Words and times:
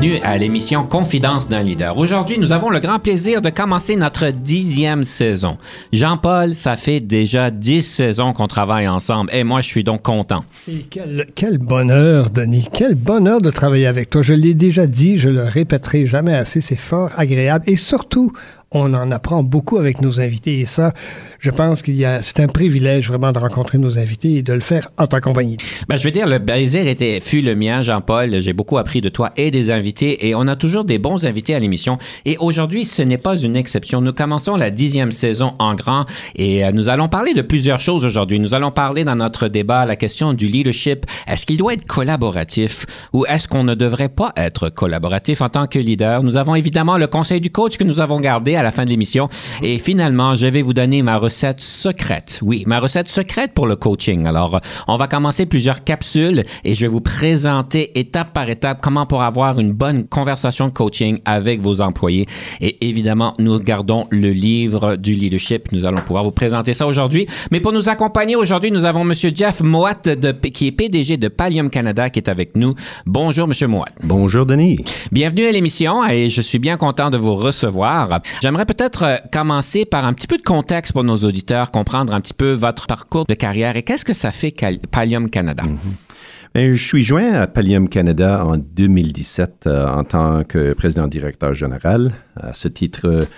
Bienvenue 0.00 0.20
à 0.24 0.38
l'émission 0.38 0.84
Confidence 0.86 1.48
d'un 1.48 1.62
leader. 1.62 1.98
Aujourd'hui, 1.98 2.38
nous 2.38 2.52
avons 2.52 2.70
le 2.70 2.80
grand 2.80 2.98
plaisir 2.98 3.42
de 3.42 3.50
commencer 3.50 3.96
notre 3.96 4.30
dixième 4.30 5.02
saison. 5.02 5.58
Jean-Paul, 5.92 6.54
ça 6.54 6.76
fait 6.76 7.00
déjà 7.00 7.50
dix 7.50 7.82
saisons 7.82 8.32
qu'on 8.32 8.46
travaille 8.46 8.88
ensemble 8.88 9.30
et 9.34 9.44
moi, 9.44 9.60
je 9.60 9.66
suis 9.66 9.84
donc 9.84 10.02
content. 10.02 10.44
Et 10.68 10.86
quel, 10.88 11.26
quel 11.34 11.58
bonheur, 11.58 12.30
Denis. 12.30 12.68
Quel 12.72 12.94
bonheur 12.94 13.42
de 13.42 13.50
travailler 13.50 13.86
avec 13.86 14.08
toi. 14.08 14.22
Je 14.22 14.32
l'ai 14.32 14.54
déjà 14.54 14.86
dit, 14.86 15.18
je 15.18 15.28
le 15.28 15.42
répéterai 15.42 16.06
jamais 16.06 16.34
assez. 16.34 16.62
C'est 16.62 16.76
fort 16.76 17.10
agréable 17.16 17.64
et 17.66 17.76
surtout, 17.76 18.32
on 18.70 18.94
en 18.94 19.10
apprend 19.10 19.42
beaucoup 19.42 19.76
avec 19.76 20.00
nos 20.00 20.20
invités 20.20 20.60
et 20.60 20.66
ça, 20.66 20.94
je 21.40 21.50
pense 21.50 21.80
qu'il 21.80 21.96
y 21.96 22.04
a, 22.04 22.22
c'est 22.22 22.40
un 22.40 22.48
privilège 22.48 23.08
vraiment 23.08 23.32
de 23.32 23.38
rencontrer 23.38 23.78
nos 23.78 23.98
invités 23.98 24.34
et 24.36 24.42
de 24.42 24.52
le 24.52 24.60
faire 24.60 24.90
en 24.98 25.06
ta 25.06 25.22
compagnie. 25.22 25.56
Ben, 25.88 25.96
je 25.96 26.04
veux 26.04 26.10
dire, 26.10 26.26
le 26.26 26.38
plaisir 26.38 26.86
était, 26.86 27.18
fut 27.20 27.40
le 27.40 27.54
mien, 27.54 27.80
Jean-Paul. 27.80 28.40
J'ai 28.40 28.52
beaucoup 28.52 28.76
appris 28.76 29.00
de 29.00 29.08
toi 29.08 29.30
et 29.38 29.50
des 29.50 29.70
invités 29.70 30.28
et 30.28 30.34
on 30.34 30.46
a 30.46 30.54
toujours 30.54 30.84
des 30.84 30.98
bons 30.98 31.24
invités 31.24 31.54
à 31.54 31.58
l'émission. 31.58 31.96
Et 32.26 32.36
aujourd'hui, 32.38 32.84
ce 32.84 33.00
n'est 33.00 33.18
pas 33.18 33.38
une 33.38 33.56
exception. 33.56 34.02
Nous 34.02 34.12
commençons 34.12 34.56
la 34.56 34.70
dixième 34.70 35.12
saison 35.12 35.54
en 35.58 35.74
grand 35.74 36.04
et 36.36 36.62
euh, 36.64 36.72
nous 36.72 36.90
allons 36.90 37.08
parler 37.08 37.32
de 37.32 37.40
plusieurs 37.40 37.80
choses 37.80 38.04
aujourd'hui. 38.04 38.38
Nous 38.38 38.52
allons 38.52 38.70
parler 38.70 39.04
dans 39.04 39.16
notre 39.16 39.48
débat 39.48 39.86
la 39.86 39.96
question 39.96 40.34
du 40.34 40.46
leadership. 40.46 41.06
Est-ce 41.26 41.46
qu'il 41.46 41.56
doit 41.56 41.72
être 41.72 41.86
collaboratif 41.86 42.84
ou 43.14 43.24
est-ce 43.24 43.48
qu'on 43.48 43.64
ne 43.64 43.74
devrait 43.74 44.10
pas 44.10 44.34
être 44.36 44.68
collaboratif 44.68 45.40
en 45.40 45.48
tant 45.48 45.66
que 45.66 45.78
leader? 45.78 46.22
Nous 46.22 46.36
avons 46.36 46.54
évidemment 46.54 46.98
le 46.98 47.06
conseil 47.06 47.40
du 47.40 47.50
coach 47.50 47.78
que 47.78 47.84
nous 47.84 48.00
avons 48.00 48.20
gardé 48.20 48.56
à 48.56 48.62
la 48.62 48.72
fin 48.72 48.84
de 48.84 48.90
l'émission. 48.90 49.30
Et 49.62 49.78
finalement, 49.78 50.34
je 50.34 50.46
vais 50.46 50.60
vous 50.60 50.74
donner 50.74 51.02
ma 51.02 51.16
recette 51.30 51.60
secrète. 51.60 52.40
Oui, 52.42 52.64
ma 52.66 52.80
recette 52.80 53.08
secrète 53.08 53.54
pour 53.54 53.68
le 53.68 53.76
coaching. 53.76 54.26
Alors, 54.26 54.60
on 54.88 54.96
va 54.96 55.06
commencer 55.06 55.46
plusieurs 55.46 55.84
capsules 55.84 56.42
et 56.64 56.74
je 56.74 56.80
vais 56.80 56.88
vous 56.88 57.00
présenter 57.00 57.96
étape 58.00 58.32
par 58.32 58.50
étape 58.50 58.80
comment 58.82 59.06
pour 59.06 59.22
avoir 59.22 59.60
une 59.60 59.72
bonne 59.72 60.08
conversation 60.08 60.66
de 60.66 60.72
coaching 60.72 61.20
avec 61.24 61.60
vos 61.60 61.80
employés. 61.80 62.26
Et 62.60 62.88
évidemment, 62.88 63.34
nous 63.38 63.60
gardons 63.60 64.02
le 64.10 64.30
livre 64.32 64.96
du 64.96 65.14
leadership. 65.14 65.70
Nous 65.70 65.84
allons 65.84 66.02
pouvoir 66.02 66.24
vous 66.24 66.32
présenter 66.32 66.74
ça 66.74 66.88
aujourd'hui. 66.88 67.28
Mais 67.52 67.60
pour 67.60 67.72
nous 67.72 67.88
accompagner 67.88 68.34
aujourd'hui, 68.34 68.72
nous 68.72 68.84
avons 68.84 69.04
Monsieur 69.04 69.30
Jeff 69.32 69.60
Moat, 69.60 70.02
de, 70.02 70.32
qui 70.32 70.66
est 70.66 70.72
PDG 70.72 71.16
de 71.16 71.28
Pallium 71.28 71.70
Canada, 71.70 72.10
qui 72.10 72.18
est 72.18 72.28
avec 72.28 72.56
nous. 72.56 72.74
Bonjour, 73.06 73.46
Monsieur 73.46 73.68
Moat. 73.68 73.86
Bonjour, 74.02 74.46
Denis. 74.46 74.78
Bienvenue 75.12 75.44
à 75.44 75.52
l'émission 75.52 76.04
et 76.04 76.28
je 76.28 76.40
suis 76.40 76.58
bien 76.58 76.76
content 76.76 77.08
de 77.08 77.18
vous 77.18 77.36
recevoir. 77.36 78.20
J'aimerais 78.42 78.66
peut-être 78.66 79.04
euh, 79.04 79.16
commencer 79.32 79.84
par 79.84 80.04
un 80.04 80.12
petit 80.12 80.26
peu 80.26 80.36
de 80.36 80.42
contexte 80.42 80.92
pour 80.92 81.04
nos 81.04 81.19
auditeurs, 81.24 81.70
comprendre 81.70 82.12
un 82.12 82.20
petit 82.20 82.34
peu 82.34 82.52
votre 82.52 82.86
parcours 82.86 83.26
de 83.26 83.34
carrière 83.34 83.76
et 83.76 83.82
qu'est-ce 83.82 84.04
que 84.04 84.14
ça 84.14 84.30
fait 84.30 84.54
Pallium 84.90 85.30
Canada? 85.30 85.64
Mm-hmm. 85.64 86.74
Je 86.74 86.84
suis 86.84 87.02
joint 87.02 87.32
à 87.34 87.46
Pallium 87.46 87.88
Canada 87.88 88.44
en 88.44 88.56
2017 88.56 89.64
euh, 89.66 89.86
en 89.86 90.02
tant 90.02 90.42
que 90.42 90.72
président 90.72 91.06
directeur 91.06 91.54
général. 91.54 92.12
À 92.36 92.54
ce 92.54 92.66
titre, 92.66 93.28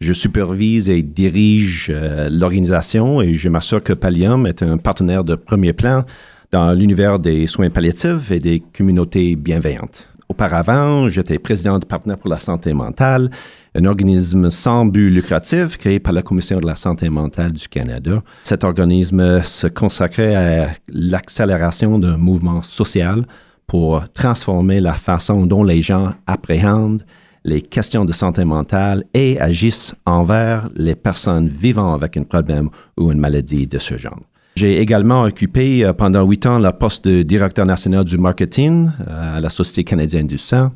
je 0.00 0.12
supervise 0.12 0.88
et 0.88 1.02
dirige 1.02 1.92
euh, 1.94 2.28
l'organisation 2.30 3.20
et 3.20 3.34
je 3.34 3.48
m'assure 3.48 3.84
que 3.84 3.92
Pallium 3.92 4.46
est 4.46 4.62
un 4.62 4.78
partenaire 4.78 5.22
de 5.22 5.34
premier 5.34 5.74
plan 5.74 6.04
dans 6.50 6.72
l'univers 6.72 7.18
des 7.18 7.46
soins 7.46 7.70
palliatifs 7.70 8.30
et 8.30 8.38
des 8.38 8.62
communautés 8.76 9.36
bienveillantes. 9.36 10.08
Auparavant, 10.28 11.10
j'étais 11.10 11.38
président 11.38 11.78
de 11.78 11.84
partenaire 11.84 12.18
pour 12.18 12.30
la 12.30 12.38
santé 12.38 12.72
mentale 12.72 13.30
un 13.74 13.84
organisme 13.84 14.50
sans 14.50 14.84
but 14.84 15.10
lucratif 15.10 15.78
créé 15.78 15.98
par 15.98 16.12
la 16.12 16.22
Commission 16.22 16.60
de 16.60 16.66
la 16.66 16.76
santé 16.76 17.08
mentale 17.08 17.52
du 17.52 17.68
Canada. 17.68 18.22
Cet 18.44 18.64
organisme 18.64 19.42
se 19.42 19.66
consacrait 19.66 20.34
à 20.34 20.74
l'accélération 20.88 21.98
d'un 21.98 22.16
mouvement 22.16 22.62
social 22.62 23.26
pour 23.66 24.04
transformer 24.12 24.80
la 24.80 24.94
façon 24.94 25.46
dont 25.46 25.64
les 25.64 25.80
gens 25.80 26.12
appréhendent 26.26 27.04
les 27.44 27.62
questions 27.62 28.04
de 28.04 28.12
santé 28.12 28.44
mentale 28.44 29.04
et 29.14 29.40
agissent 29.40 29.94
envers 30.06 30.68
les 30.76 30.94
personnes 30.94 31.48
vivant 31.48 31.92
avec 31.92 32.16
un 32.16 32.22
problème 32.22 32.68
ou 32.98 33.10
une 33.10 33.18
maladie 33.18 33.66
de 33.66 33.78
ce 33.78 33.96
genre. 33.96 34.20
J'ai 34.54 34.80
également 34.80 35.22
occupé 35.22 35.84
euh, 35.84 35.94
pendant 35.94 36.24
huit 36.24 36.44
ans 36.44 36.58
la 36.58 36.72
poste 36.72 37.08
de 37.08 37.22
directeur 37.22 37.64
national 37.64 38.04
du 38.04 38.18
marketing 38.18 38.90
euh, 39.08 39.38
à 39.38 39.40
la 39.40 39.48
Société 39.48 39.82
canadienne 39.82 40.26
du 40.26 40.36
sang. 40.36 40.72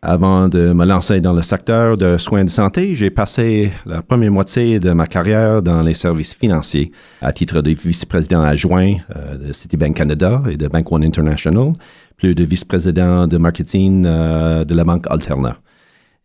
Avant 0.00 0.48
de 0.48 0.72
me 0.72 0.84
lancer 0.84 1.20
dans 1.20 1.32
le 1.32 1.42
secteur 1.42 1.96
de 1.96 2.18
soins 2.18 2.44
de 2.44 2.50
santé, 2.50 2.94
j'ai 2.94 3.10
passé 3.10 3.72
la 3.84 4.00
première 4.00 4.30
moitié 4.30 4.78
de 4.78 4.92
ma 4.92 5.08
carrière 5.08 5.60
dans 5.60 5.82
les 5.82 5.94
services 5.94 6.34
financiers 6.34 6.92
à 7.20 7.32
titre 7.32 7.62
de 7.62 7.70
vice-président 7.72 8.42
adjoint 8.42 8.94
euh, 9.16 9.36
de 9.36 9.52
Citibank 9.52 9.96
Canada 9.96 10.44
et 10.48 10.56
de 10.56 10.68
Bank 10.68 10.92
One 10.92 11.02
International, 11.02 11.72
plus 12.16 12.36
de 12.36 12.44
vice-président 12.44 13.26
de 13.26 13.38
marketing 13.38 14.04
euh, 14.06 14.64
de 14.64 14.72
la 14.72 14.84
banque 14.84 15.06
Alterna. 15.10 15.56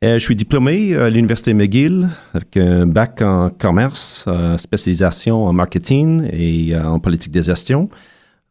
je 0.03 0.19
suis 0.19 0.35
diplômé 0.35 0.95
à 0.95 1.09
l'Université 1.09 1.55
McGill 1.55 2.09
avec 2.35 2.55
un 2.57 2.85
bac 2.85 3.23
en 3.23 3.49
commerce, 3.49 4.25
euh, 4.27 4.55
spécialisation 4.57 5.45
en 5.45 5.53
marketing 5.53 6.29
et 6.31 6.77
en 6.77 6.99
politique 6.99 7.31
de 7.31 7.41
gestion. 7.41 7.89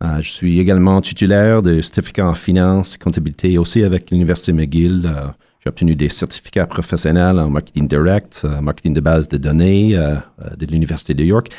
Euh, 0.03 0.21
je 0.21 0.31
suis 0.31 0.59
également 0.59 1.01
titulaire 1.01 1.63
de 1.63 1.81
certificats 1.81 2.27
en 2.27 2.35
finance 2.35 2.97
et 2.97 2.99
comptabilité 2.99 3.57
aussi 3.59 3.85
avec 3.85 4.11
l'Université 4.11 4.53
McGill. 4.53 5.03
Euh, 5.07 5.29
j'ai 5.61 5.69
obtenu 5.69 5.95
des 5.95 6.09
certificats 6.09 6.67
professionnels 6.67 7.39
en 7.39 7.49
marketing 7.49 7.87
direct, 7.87 8.43
euh, 8.45 8.61
marketing 8.61 8.95
de 8.95 9.01
base 9.01 9.29
de 9.29 9.37
données 9.37 9.93
de 9.93 10.67
l'Université 10.67 11.15
de 11.15 11.23
York. 11.23 11.51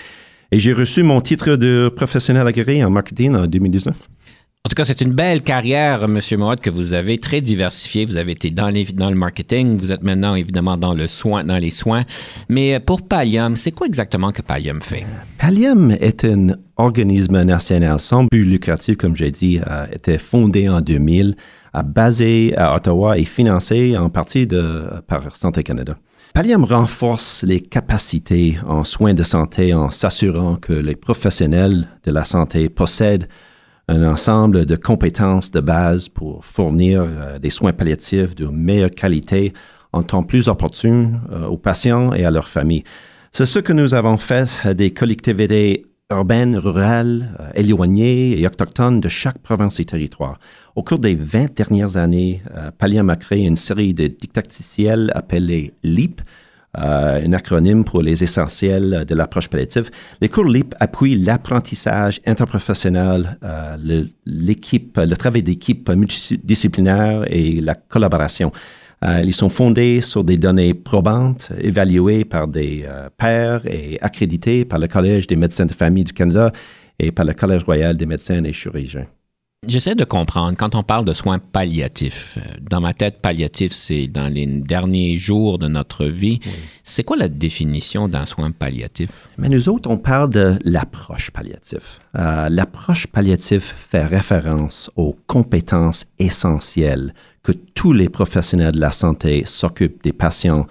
Et 0.52 0.60
j'ai 0.60 0.74
reçu 0.74 1.04
mon 1.04 1.22
titre 1.22 1.56
de 1.56 1.90
professionnel 1.96 2.46
agréé 2.46 2.84
en 2.84 2.90
marketing 2.90 3.34
en 3.36 3.48
2019. 3.48 3.98
En 4.66 4.70
tout 4.70 4.76
cas, 4.76 4.86
c'est 4.86 5.02
une 5.02 5.12
belle 5.12 5.42
carrière, 5.42 6.06
M. 6.06 6.22
Mohat, 6.38 6.56
que 6.56 6.70
vous 6.70 6.94
avez 6.94 7.18
très 7.18 7.42
diversifiée. 7.42 8.06
Vous 8.06 8.16
avez 8.16 8.32
été 8.32 8.50
dans, 8.50 8.70
le 8.70 9.14
marketing, 9.14 9.78
vous 9.78 9.92
êtes 9.92 10.04
maintenant 10.04 10.36
évidemment 10.36 10.78
dans, 10.78 10.94
le 10.94 11.08
soin, 11.08 11.44
dans 11.44 11.58
les 11.58 11.70
soins. 11.70 12.06
Mais 12.48 12.80
pour 12.80 13.02
Pallium, 13.02 13.58
c'est 13.58 13.72
quoi 13.72 13.88
exactement 13.88 14.32
que 14.32 14.42
Pallium 14.42 14.80
fait? 14.82 15.06
Pallium 15.38 15.92
est 15.92 16.24
un 16.24 16.56
organisme 16.78 17.42
national 17.42 18.00
sans 18.00 18.24
but 18.24 18.46
lucratif, 18.46 18.96
comme 18.96 19.18
j'ai 19.18 19.32
dit, 19.32 19.60
a 19.66 19.94
été 19.94 20.18
fondé 20.18 20.70
en 20.70 20.80
2000, 20.80 21.36
a 21.74 21.84
basé 21.84 22.54
à 22.56 22.74
Ottawa 22.74 23.18
et 23.18 23.26
financé 23.26 23.98
en 23.98 24.10
partie 24.10 24.48
par 25.10 25.36
Santé 25.36 25.64
Canada. 25.64 25.98
Pallium 26.34 26.64
renforce 26.64 27.44
les 27.44 27.60
capacités 27.60 28.56
en 28.66 28.86
soins 28.86 29.14
de 29.14 29.24
santé 29.24 29.74
en 29.74 29.92
s'assurant 29.92 30.56
que 30.56 30.72
les 30.72 30.96
professionnels 30.96 31.90
de 32.06 32.12
la 32.12 32.24
santé 32.24 32.70
possèdent 32.70 33.28
un 33.88 34.04
ensemble 34.04 34.66
de 34.66 34.76
compétences 34.76 35.52
de 35.52 35.60
base 35.60 36.10
pour 36.10 36.46
fournir 36.46 37.04
euh, 37.06 37.40
des 37.40 37.50
soins 37.50 37.74
palliatifs 37.74 38.36
de 38.36 38.48
meilleure 38.48 38.92
qualité 38.92 39.54
en 39.92 40.04
temps 40.04 40.24
plus 40.24 40.48
opportun 40.48 41.22
euh, 41.32 41.46
aux 41.48 41.58
patients 41.58 42.14
et 42.14 42.26
à 42.26 42.32
leurs 42.32 42.48
familles. 42.48 42.84
C'est 43.32 43.46
ce 43.46 43.60
que 43.60 43.74
nous 43.74 43.94
avons 43.94 44.18
fait 44.18 44.68
des 44.76 44.92
collectivités 44.92 45.86
urbaines, 46.10 46.56
rurales, 46.56 47.36
euh, 47.40 47.50
éloignées 47.56 48.40
et 48.40 48.48
autochtones 48.48 49.02
de 49.02 49.10
chaque 49.10 49.40
province 49.40 49.80
et 49.80 49.86
territoire. 49.86 50.40
Au 50.76 50.84
cours 50.84 51.00
des 51.00 51.16
20 51.16 51.54
dernières 51.54 51.98
années, 51.98 52.42
Pallium 52.80 53.10
a 53.12 53.16
créé 53.16 53.46
une 53.46 53.58
série 53.58 53.94
de 53.94 54.08
didacticiels 54.08 55.12
appelés 55.14 55.72
LEAP, 55.84 56.22
euh, 56.76 57.24
un 57.24 57.34
acronyme 57.34 57.84
pour 57.84 58.02
les 58.02 58.24
essentiels 58.24 59.06
de 59.08 59.14
l'approche 59.14 59.48
palliative. 59.48 59.92
Les 60.22 60.30
cours 60.30 60.46
LEAP 60.46 60.74
appuient 60.80 61.16
l'apprentissage 61.16 62.20
interprofessionnel, 62.26 63.38
euh, 63.44 64.06
l'équipe, 64.26 64.98
le, 64.98 65.16
travail 65.16 65.44
d'équipe 65.44 65.88
multidisciplinaire 65.92 67.26
et 67.28 67.62
la 67.62 67.76
collaboration. 67.76 68.52
Euh, 69.06 69.22
ils 69.24 69.36
sont 69.36 69.50
fondés 69.50 70.02
sur 70.02 70.24
des 70.24 70.38
données 70.38 70.74
probantes, 70.74 71.52
évaluées 71.60 72.26
par 72.26 72.48
des 72.48 72.88
pairs 73.18 73.62
et 73.68 74.00
accréditées 74.02 74.66
par 74.66 74.80
le 74.80 74.88
Collège 74.88 75.28
des 75.28 75.36
médecins 75.36 75.68
de 75.68 75.74
famille 75.74 76.06
du 76.06 76.14
Canada 76.14 76.52
et 76.98 77.12
par 77.12 77.26
le 77.26 77.34
Collège 77.34 77.64
royal 77.66 77.96
des 77.98 78.08
médecins 78.08 78.44
et 78.44 78.54
chirurgiens. 78.54 79.06
J'essaie 79.66 79.96
de 79.96 80.04
comprendre, 80.04 80.58
quand 80.58 80.76
on 80.76 80.84
parle 80.84 81.06
de 81.06 81.14
soins 81.14 81.40
palliatifs, 81.40 82.38
euh, 82.38 82.42
dans 82.70 82.82
ma 82.82 82.94
tête, 82.94 83.22
palliatif, 83.22 83.72
c'est 83.72 84.08
dans 84.08 84.32
les 84.32 84.46
derniers 84.46 85.18
jours 85.18 85.58
de 85.58 85.68
notre 85.68 86.06
vie. 86.06 86.40
C'est 86.84 87.04
quoi 87.04 87.16
la 87.16 87.30
définition 87.30 88.10
d'un 88.10 88.26
soin 88.26 88.52
palliatif? 88.52 89.30
Mais 89.38 89.48
nous 89.48 89.70
autres, 89.70 89.90
on 89.90 89.98
parle 89.98 90.30
de 90.30 90.60
l'approche 90.64 91.32
palliative. 91.32 92.00
Euh, 92.18 92.50
l'approche 92.50 93.08
palliative 93.08 93.62
fait 93.64 94.04
référence 94.04 94.92
aux 94.98 95.16
compétences 95.28 96.06
essentielles 96.20 97.14
que 97.42 97.52
tous 97.52 97.94
les 97.94 98.10
professionnels 98.10 98.74
de 98.74 98.80
la 98.80 98.92
santé 98.92 99.44
s'occupent 99.46 100.04
des 100.04 100.14
patients 100.14 100.68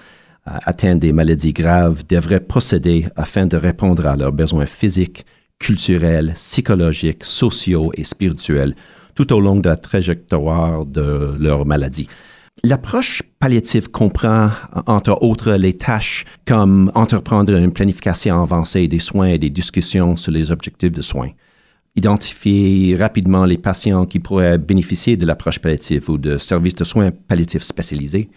euh, 0.48 0.58
atteints 0.64 0.96
des 0.96 1.12
maladies 1.12 1.52
graves 1.52 2.02
devraient 2.08 2.40
posséder 2.40 3.06
afin 3.16 3.46
de 3.46 3.56
répondre 3.56 4.06
à 4.06 4.16
leurs 4.16 4.32
besoins 4.32 4.66
physiques, 4.66 5.24
culturels, 5.62 6.32
psychologiques, 6.34 7.24
sociaux 7.24 7.92
et 7.94 8.02
spirituels 8.02 8.74
tout 9.14 9.32
au 9.32 9.40
long 9.40 9.56
de 9.56 9.68
la 9.68 9.76
trajectoire 9.76 10.84
de 10.84 11.36
leur 11.38 11.64
maladie. 11.64 12.08
L'approche 12.64 13.22
palliative 13.38 13.90
comprend, 13.90 14.50
entre 14.86 15.16
autres, 15.22 15.52
les 15.52 15.74
tâches 15.74 16.24
comme 16.46 16.90
entreprendre 16.94 17.54
une 17.54 17.72
planification 17.72 18.42
avancée 18.42 18.88
des 18.88 18.98
soins 18.98 19.28
et 19.28 19.38
des 19.38 19.50
discussions 19.50 20.16
sur 20.16 20.32
les 20.32 20.50
objectifs 20.50 20.92
de 20.92 21.02
soins, 21.02 21.30
identifier 21.96 22.96
rapidement 22.96 23.44
les 23.44 23.58
patients 23.58 24.04
qui 24.04 24.18
pourraient 24.18 24.58
bénéficier 24.58 25.16
de 25.16 25.26
l'approche 25.26 25.60
palliative 25.60 26.10
ou 26.10 26.18
de 26.18 26.38
services 26.38 26.74
de 26.74 26.84
soins 26.84 27.10
palliatifs 27.28 27.62
spécialisés, 27.62 28.28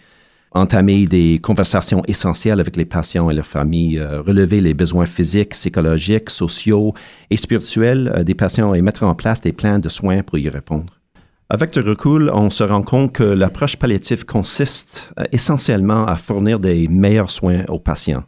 entamer 0.56 1.06
des 1.06 1.38
conversations 1.38 2.02
essentielles 2.08 2.60
avec 2.60 2.76
les 2.76 2.84
patients 2.84 3.30
et 3.30 3.34
leurs 3.34 3.46
familles, 3.46 3.98
euh, 3.98 4.22
relever 4.22 4.60
les 4.60 4.74
besoins 4.74 5.06
physiques, 5.06 5.50
psychologiques, 5.50 6.30
sociaux 6.30 6.94
et 7.30 7.36
spirituels 7.36 8.12
euh, 8.14 8.24
des 8.24 8.34
patients 8.34 8.74
et 8.74 8.82
mettre 8.82 9.04
en 9.04 9.14
place 9.14 9.40
des 9.40 9.52
plans 9.52 9.78
de 9.78 9.88
soins 9.88 10.22
pour 10.22 10.38
y 10.38 10.48
répondre. 10.48 10.92
Avec 11.48 11.72
du 11.72 11.80
recul, 11.80 12.30
on 12.34 12.50
se 12.50 12.64
rend 12.64 12.82
compte 12.82 13.12
que 13.12 13.22
l'approche 13.22 13.76
palliative 13.76 14.24
consiste 14.24 15.12
euh, 15.18 15.24
essentiellement 15.30 16.06
à 16.06 16.16
fournir 16.16 16.58
des 16.58 16.88
meilleurs 16.88 17.30
soins 17.30 17.64
aux 17.68 17.78
patients. 17.78 18.24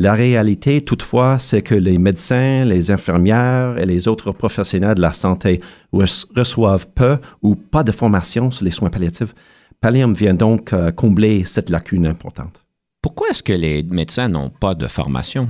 La 0.00 0.14
réalité, 0.14 0.80
toutefois, 0.80 1.40
c'est 1.40 1.62
que 1.62 1.74
les 1.74 1.98
médecins, 1.98 2.64
les 2.64 2.92
infirmières 2.92 3.78
et 3.78 3.84
les 3.84 4.06
autres 4.06 4.30
professionnels 4.30 4.94
de 4.94 5.00
la 5.00 5.12
santé 5.12 5.60
reçoivent 5.92 6.86
peu 6.94 7.18
ou 7.42 7.56
pas 7.56 7.82
de 7.82 7.90
formation 7.90 8.52
sur 8.52 8.64
les 8.64 8.70
soins 8.70 8.90
palliatifs 8.90 9.34
Pallium 9.80 10.14
vient 10.14 10.34
donc 10.34 10.72
euh, 10.72 10.90
combler 10.90 11.44
cette 11.44 11.70
lacune 11.70 12.06
importante. 12.06 12.64
Pourquoi 13.00 13.28
est-ce 13.28 13.44
que 13.44 13.52
les 13.52 13.84
médecins 13.84 14.28
n'ont 14.28 14.50
pas 14.50 14.74
de 14.74 14.88
formation? 14.88 15.48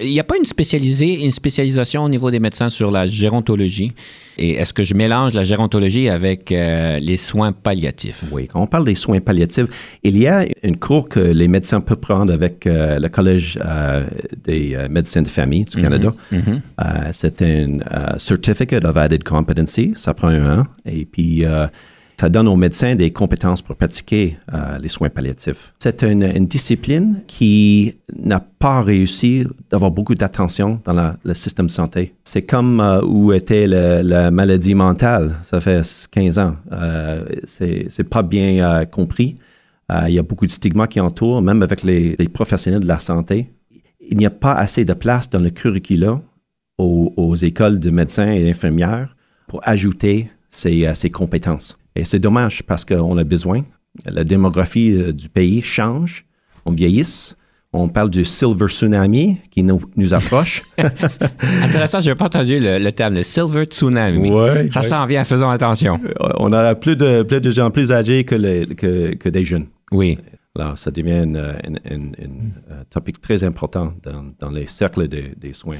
Il 0.00 0.08
n'y 0.08 0.18
a 0.18 0.24
pas 0.24 0.38
une, 0.38 0.46
spécialisée, 0.46 1.22
une 1.22 1.30
spécialisation 1.30 2.02
au 2.02 2.08
niveau 2.08 2.30
des 2.30 2.40
médecins 2.40 2.70
sur 2.70 2.90
la 2.90 3.06
gérontologie? 3.06 3.92
Et 4.38 4.52
est-ce 4.52 4.72
que 4.72 4.82
je 4.82 4.94
mélange 4.94 5.34
la 5.34 5.44
gérontologie 5.44 6.08
avec 6.08 6.50
euh, 6.52 6.98
les 6.98 7.18
soins 7.18 7.52
palliatifs? 7.52 8.24
Oui, 8.32 8.48
quand 8.48 8.62
on 8.62 8.66
parle 8.66 8.86
des 8.86 8.94
soins 8.94 9.20
palliatifs, 9.20 9.66
il 10.04 10.16
y 10.16 10.26
a 10.26 10.46
une 10.62 10.78
cours 10.78 11.10
que 11.10 11.20
les 11.20 11.48
médecins 11.48 11.82
peuvent 11.82 11.98
prendre 11.98 12.32
avec 12.32 12.66
euh, 12.66 12.98
le 12.98 13.08
Collège 13.10 13.58
des 14.42 14.78
médecins 14.88 15.20
de 15.20 15.28
famille 15.28 15.66
du 15.66 15.76
Canada. 15.76 16.14
Mm-hmm, 16.32 16.60
mm-hmm. 16.78 17.12
C'est 17.12 17.42
un 17.42 18.18
Certificate 18.18 18.86
of 18.86 18.96
Added 18.96 19.22
Competency. 19.22 19.92
Ça 19.96 20.14
prend 20.14 20.28
un 20.28 20.60
an. 20.60 20.66
Et 20.86 21.04
puis, 21.04 21.44
ça 22.18 22.30
donne 22.30 22.48
aux 22.48 22.56
médecins 22.56 22.94
des 22.94 23.10
compétences 23.10 23.60
pour 23.60 23.76
pratiquer 23.76 24.38
euh, 24.52 24.78
les 24.78 24.88
soins 24.88 25.10
palliatifs. 25.10 25.74
C'est 25.78 26.02
une, 26.02 26.46
discipline 26.46 27.22
qui 27.26 27.96
n'a 28.14 28.40
pas 28.40 28.80
réussi 28.80 29.44
d'avoir 29.70 29.90
beaucoup 29.90 30.14
d'attention 30.14 30.80
dans 30.84 31.14
le 31.22 31.34
système 31.34 31.66
de 31.66 31.70
santé. 31.70 32.14
C'est 32.24 32.42
comme 32.42 32.80
euh, 32.80 33.02
où 33.02 33.32
était 33.32 33.66
la 33.66 34.30
maladie 34.30 34.74
mentale, 34.74 35.34
ça 35.42 35.60
fait 35.60 35.82
15 36.10 36.38
ans. 36.38 36.56
Euh, 36.72 37.24
c'est 37.44 38.08
pas 38.08 38.22
bien 38.22 38.64
euh, 38.64 38.84
compris. 38.86 39.36
Il 40.08 40.14
y 40.14 40.18
a 40.18 40.22
beaucoup 40.22 40.46
de 40.46 40.50
stigmas 40.50 40.88
qui 40.88 40.98
entourent, 40.98 41.42
même 41.42 41.62
avec 41.62 41.84
les, 41.84 42.16
professionnels 42.32 42.80
de 42.80 42.88
la 42.88 42.98
santé. 42.98 43.52
Il 44.00 44.18
n'y 44.18 44.26
a 44.26 44.30
pas 44.30 44.52
assez 44.52 44.84
de 44.84 44.94
place 44.94 45.30
dans 45.30 45.38
le 45.38 45.50
curriculum 45.50 46.22
aux, 46.78 47.36
écoles 47.36 47.78
de 47.78 47.90
médecins 47.90 48.32
et 48.32 48.44
d'infirmières 48.44 49.14
pour 49.46 49.60
ajouter 49.62 50.28
ces 50.50 51.10
compétences. 51.12 51.78
Et 51.96 52.04
c'est 52.04 52.18
dommage 52.18 52.62
parce 52.62 52.84
qu'on 52.84 53.16
a 53.16 53.24
besoin. 53.24 53.64
La 54.04 54.24
démographie 54.24 54.92
euh, 54.92 55.12
du 55.12 55.28
pays 55.28 55.62
change, 55.62 56.26
on 56.66 56.72
vieillisse. 56.72 57.36
On 57.72 57.88
parle 57.88 58.10
du 58.10 58.24
silver 58.24 58.68
tsunami 58.68 59.38
qui 59.50 59.62
nous, 59.62 59.82
nous 59.96 60.14
approche. 60.14 60.62
Intéressant, 61.62 62.00
je 62.00 62.10
n'ai 62.10 62.14
pas 62.14 62.26
entendu 62.26 62.58
le, 62.58 62.90
terme, 62.90 63.14
le 63.14 63.22
silver 63.22 63.64
tsunami. 63.64 64.30
Ça 64.70 64.82
s'en 64.82 65.04
vient, 65.04 65.24
faisons 65.24 65.50
attention. 65.50 66.00
Euh, 66.04 66.28
on 66.38 66.52
a 66.52 66.74
plus 66.74 66.96
de, 66.96 67.22
plus 67.22 67.40
de 67.40 67.50
gens 67.50 67.70
plus 67.70 67.92
âgés 67.92 68.24
que, 68.24 68.34
les, 68.34 68.66
que, 68.66 69.14
que 69.16 69.28
des 69.28 69.44
jeunes. 69.44 69.66
Oui. 69.92 70.18
Alors, 70.54 70.78
ça 70.78 70.90
devient 70.90 71.24
un 71.24 71.34
euh, 71.34 72.84
topic 72.88 73.20
très 73.20 73.44
important 73.44 73.92
dans, 74.02 74.24
dans 74.38 74.50
les 74.50 74.66
cercles 74.68 75.08
des 75.08 75.52
soins 75.52 75.76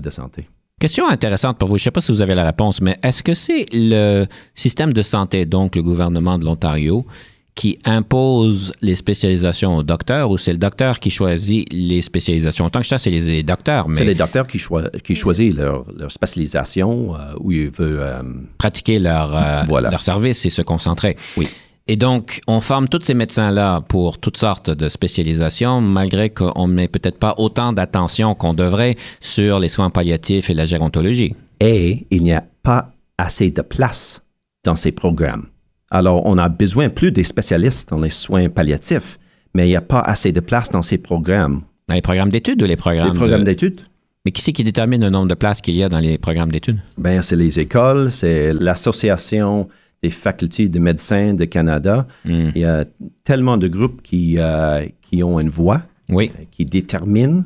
de 0.00 0.10
santé. 0.10 0.48
Question 0.78 1.08
intéressante 1.08 1.56
pour 1.56 1.70
vous. 1.70 1.78
Je 1.78 1.80
ne 1.80 1.84
sais 1.84 1.90
pas 1.90 2.02
si 2.02 2.12
vous 2.12 2.20
avez 2.20 2.34
la 2.34 2.44
réponse, 2.44 2.82
mais 2.82 2.98
est-ce 3.02 3.22
que 3.22 3.32
c'est 3.32 3.64
le 3.72 4.26
système 4.54 4.92
de 4.92 5.00
santé, 5.00 5.46
donc 5.46 5.74
le 5.74 5.82
gouvernement 5.82 6.38
de 6.38 6.44
l'Ontario, 6.44 7.06
qui 7.54 7.78
impose 7.86 8.74
les 8.82 8.94
spécialisations 8.94 9.76
aux 9.76 9.82
docteurs 9.82 10.30
ou 10.30 10.36
c'est 10.36 10.52
le 10.52 10.58
docteur 10.58 11.00
qui 11.00 11.08
choisit 11.08 11.66
les 11.72 12.02
spécialisations? 12.02 12.68
Tant 12.68 12.80
que 12.80 12.86
ça, 12.86 12.98
c'est 12.98 13.08
les, 13.08 13.42
docteurs. 13.42 13.86
C'est 13.94 14.04
les 14.04 14.14
docteurs 14.14 14.46
qui, 14.46 14.60
qui 15.02 15.14
choisissent 15.14 15.54
leur, 15.54 15.86
spécialisation 16.10 17.14
euh, 17.14 17.32
où 17.40 17.52
ils 17.52 17.70
veulent... 17.70 17.98
Euh, 17.98 18.22
Pratiquer 18.58 18.98
leur, 18.98 19.34
euh, 19.34 19.80
leur 19.80 20.02
service 20.02 20.44
et 20.44 20.50
se 20.50 20.60
concentrer. 20.60 21.16
Oui. 21.38 21.48
Et 21.88 21.94
donc, 21.94 22.40
on 22.48 22.60
forme 22.60 22.88
tous 22.88 23.04
ces 23.04 23.14
médecins-là 23.14 23.80
pour 23.80 24.18
toutes 24.18 24.38
sortes 24.38 24.70
de 24.70 24.88
spécialisations, 24.88 25.80
malgré 25.80 26.30
qu'on 26.30 26.66
ne 26.66 26.72
met 26.72 26.88
peut-être 26.88 27.18
pas 27.18 27.34
autant 27.38 27.72
d'attention 27.72 28.34
qu'on 28.34 28.54
devrait 28.54 28.96
sur 29.20 29.60
les 29.60 29.68
soins 29.68 29.90
palliatifs 29.90 30.50
et 30.50 30.54
la 30.54 30.66
gérontologie. 30.66 31.36
Et 31.60 32.04
il 32.10 32.24
n'y 32.24 32.32
a 32.32 32.42
pas 32.64 32.90
assez 33.18 33.52
de 33.52 33.62
place 33.62 34.20
dans 34.64 34.74
ces 34.74 34.90
programmes. 34.90 35.46
Alors, 35.92 36.26
on 36.26 36.36
a 36.38 36.48
besoin 36.48 36.88
plus 36.88 37.12
des 37.12 37.22
spécialistes 37.22 37.90
dans 37.90 38.00
les 38.00 38.10
soins 38.10 38.48
palliatifs, 38.48 39.20
mais 39.54 39.66
il 39.66 39.70
n'y 39.70 39.76
a 39.76 39.80
pas 39.80 40.00
assez 40.00 40.32
de 40.32 40.40
place 40.40 40.70
dans 40.70 40.82
ces 40.82 40.98
programmes. 40.98 41.62
Dans 41.86 41.94
les 41.94 42.02
programmes 42.02 42.30
d'études 42.30 42.60
ou 42.60 42.66
les 42.66 42.74
programmes 42.74 43.12
Les 43.12 43.18
programmes 43.18 43.44
d'études. 43.44 43.82
Mais 44.24 44.32
qui 44.32 44.42
c'est 44.42 44.52
qui 44.52 44.64
détermine 44.64 45.02
le 45.02 45.08
nombre 45.08 45.28
de 45.28 45.34
places 45.34 45.60
qu'il 45.60 45.76
y 45.76 45.84
a 45.84 45.88
dans 45.88 46.00
les 46.00 46.18
programmes 46.18 46.50
d'études? 46.50 46.80
Bien, 46.98 47.22
c'est 47.22 47.36
les 47.36 47.60
écoles, 47.60 48.10
c'est 48.10 48.52
l'association 48.54 49.68
des 50.02 50.10
facultés 50.10 50.68
de 50.68 50.78
médecine 50.78 51.36
de 51.36 51.44
Canada. 51.44 52.06
Hmm. 52.24 52.50
Il 52.54 52.60
y 52.60 52.64
a 52.64 52.84
tellement 53.24 53.56
de 53.56 53.68
groupes 53.68 54.02
qui, 54.02 54.36
euh, 54.38 54.84
qui 55.02 55.22
ont 55.22 55.40
une 55.40 55.48
voix, 55.48 55.82
oui. 56.08 56.30
Euh, 56.38 56.44
qui 56.50 56.64
déterminent 56.64 57.44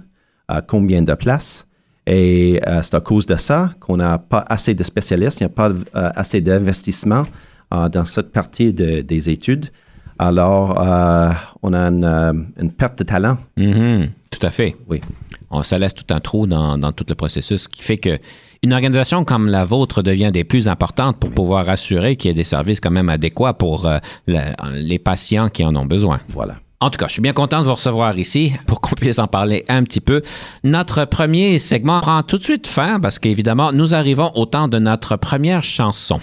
euh, 0.51 0.61
combien 0.67 1.03
de 1.03 1.15
places. 1.15 1.67
Et 2.07 2.61
c'est 2.83 2.95
à 2.95 3.01
cause 3.01 3.27
de 3.27 3.37
ça 3.37 3.75
qu'on 3.79 3.99
n'a 3.99 4.19
pas 4.19 4.45
assez 4.49 4.75
de 4.75 4.83
spécialistes, 4.83 5.39
il 5.41 5.45
n'y 5.45 5.53
a 5.53 5.55
pas 5.55 5.71
assez 5.93 6.41
d'investissement 6.41 7.25
dans 7.71 8.05
cette 8.05 8.33
partie 8.33 8.73
des 8.73 9.31
études. 9.31 9.67
Alors, 10.19 10.71
on 11.63 11.73
a 11.73 11.87
une, 11.89 12.73
perte 12.77 12.99
de 12.99 13.05
talent. 13.05 13.39
Mm-hmm. 13.57 14.09
Tout 14.29 14.45
à 14.45 14.51
fait. 14.51 14.77
Oui. 14.89 15.01
On, 15.51 15.63
ça 15.63 15.79
laisse 15.79 15.95
tout 15.95 16.13
un 16.13 16.19
trou 16.19 16.49
dans, 16.49 16.77
dans 16.79 16.91
tout 16.91 17.05
le 17.09 17.15
processus, 17.15 17.69
qui 17.69 17.83
fait 17.83 17.99
que 17.99 18.19
une 18.63 18.73
organisation 18.73 19.25
comme 19.25 19.49
la 19.49 19.65
vôtre 19.65 20.03
devient 20.03 20.31
des 20.33 20.45
plus 20.45 20.69
importantes 20.69 21.19
pour 21.19 21.31
pouvoir 21.31 21.69
assurer 21.69 22.17
qu'il 22.17 22.29
y 22.29 22.33
ait 22.33 22.35
des 22.35 22.45
services 22.45 22.81
quand 22.81 22.91
même 22.91 23.09
adéquats 23.09 23.55
pour 23.55 23.87
euh, 23.87 23.99
les 24.27 24.99
patients 24.99 25.49
qui 25.49 25.65
en 25.65 25.75
ont 25.77 25.87
besoin. 25.87 26.21
Voilà. 26.29 26.57
En 26.83 26.89
tout 26.89 26.99
cas, 26.99 27.09
je 27.09 27.13
suis 27.13 27.23
bien 27.23 27.35
content 27.35 27.61
de 27.61 27.67
vous 27.67 27.75
recevoir 27.75 28.19
ici 28.19 28.55
pour 28.67 28.81
qu'on 28.81 28.95
puisse 28.95 29.19
en 29.19 29.27
parler 29.27 29.65
un 29.69 29.83
petit 29.83 30.01
peu. 30.01 30.23
Notre 30.65 31.05
premier 31.05 31.59
segment 31.59 32.01
prend 32.01 32.23
tout 32.23 32.39
de 32.39 32.43
suite 32.43 32.67
fin 32.67 33.01
parce 33.01 33.19
qu'évidemment, 33.19 33.73
nous 33.73 33.95
arrivons 33.95 34.31
au 34.35 34.47
temps 34.47 34.69
de 34.69 34.79
notre 34.79 35.17
première 35.17 35.63
chanson. 35.63 36.21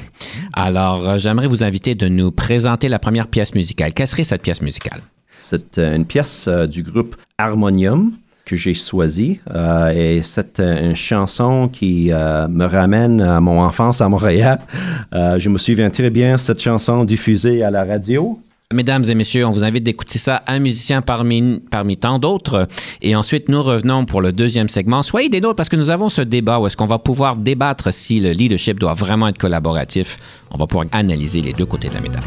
Alors, 0.54 1.08
euh, 1.08 1.18
j'aimerais 1.18 1.48
vous 1.48 1.64
inviter 1.64 1.96
de 1.96 2.08
nous 2.08 2.32
présenter 2.32 2.88
la 2.88 3.00
première 3.00 3.28
pièce 3.28 3.56
musicale. 3.56 3.94
Quelle 3.94 4.08
serait 4.08 4.24
cette 4.24 4.42
pièce 4.42 4.62
musicale? 4.62 5.02
C'est 5.42 5.78
euh, 5.80 5.96
une 5.96 6.06
pièce 6.06 6.48
du 6.48 6.84
groupe 6.84 7.16
Harmonium 7.38 8.12
que 8.48 8.56
j'ai 8.56 8.74
choisi. 8.74 9.40
Euh, 9.54 9.90
et 9.90 10.24
c'est 10.24 10.60
une 10.60 10.96
chanson 10.96 11.70
qui 11.72 12.12
euh, 12.12 12.48
me 12.48 12.66
ramène 12.66 13.22
à 13.22 13.40
mon 13.42 13.60
enfance 13.60 14.02
à 14.02 14.10
Montréal. 14.10 14.60
Euh, 15.14 15.40
je 15.40 15.50
me 15.50 15.58
souviens 15.58 15.90
très 15.90 16.10
bien 16.10 16.38
cette 16.38 16.62
chanson 16.62 17.06
diffusée 17.06 17.64
à 17.64 17.72
la 17.72 17.86
radio. 17.86 18.40
Mesdames 18.74 19.04
et 19.08 19.16
messieurs, 19.16 19.46
on 19.46 19.52
vous 19.52 19.64
invite 19.64 19.84
d'écouter 19.84 20.20
ça, 20.20 20.44
un 20.48 20.60
musicien 20.60 21.02
parmi, 21.02 21.62
parmi 21.72 21.96
tant 21.96 22.20
d'autres. 22.20 22.68
Et 23.02 23.16
ensuite, 23.16 23.48
nous 23.48 23.64
revenons 23.64 24.06
pour 24.06 24.22
le 24.22 24.34
deuxième 24.34 24.68
segment. 24.68 25.04
Soyez 25.04 25.30
des 25.30 25.40
nôtres 25.40 25.56
parce 25.56 25.70
que 25.70 25.78
nous 25.78 25.90
avons 25.90 26.10
ce 26.10 26.22
débat 26.22 26.60
où 26.60 26.68
est-ce 26.68 26.76
qu'on 26.76 26.88
va 26.88 27.00
pouvoir 27.00 27.38
débattre 27.38 27.94
si 27.94 28.20
le 28.20 28.32
leadership 28.32 28.80
doit 28.80 28.94
vraiment 28.94 29.30
être 29.30 29.38
collaboratif. 29.38 30.18
On 30.52 30.58
va 30.58 30.68
pouvoir 30.68 30.88
analyser 30.92 31.42
les 31.42 31.54
deux 31.54 31.66
côtés 31.66 31.88
de 31.88 31.94
la 31.94 32.02
médaille. 32.02 32.24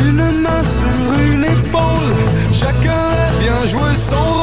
Une 0.00 0.40
main 0.40 0.62
sur 0.62 1.32
une 1.32 1.44
épaule, 1.44 2.52
chacun 2.52 3.10
bien 3.40 3.49
joué 3.66 3.94
son 3.94 4.14
rôle, 4.16 4.39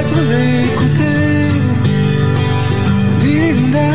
peut-être 0.00 0.20
l'écouter. 0.30 1.50
Linda, 3.22 3.90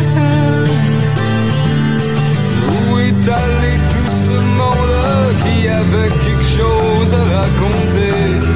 Où 2.68 2.98
est 2.98 3.28
allé 3.28 3.72
tout 3.92 4.10
ce 4.10 4.30
monde 4.30 5.34
qui 5.44 5.68
avait 5.68 6.08
quelque 6.08 6.44
chose 6.44 7.14
à 7.14 7.24
raconter? 7.38 8.55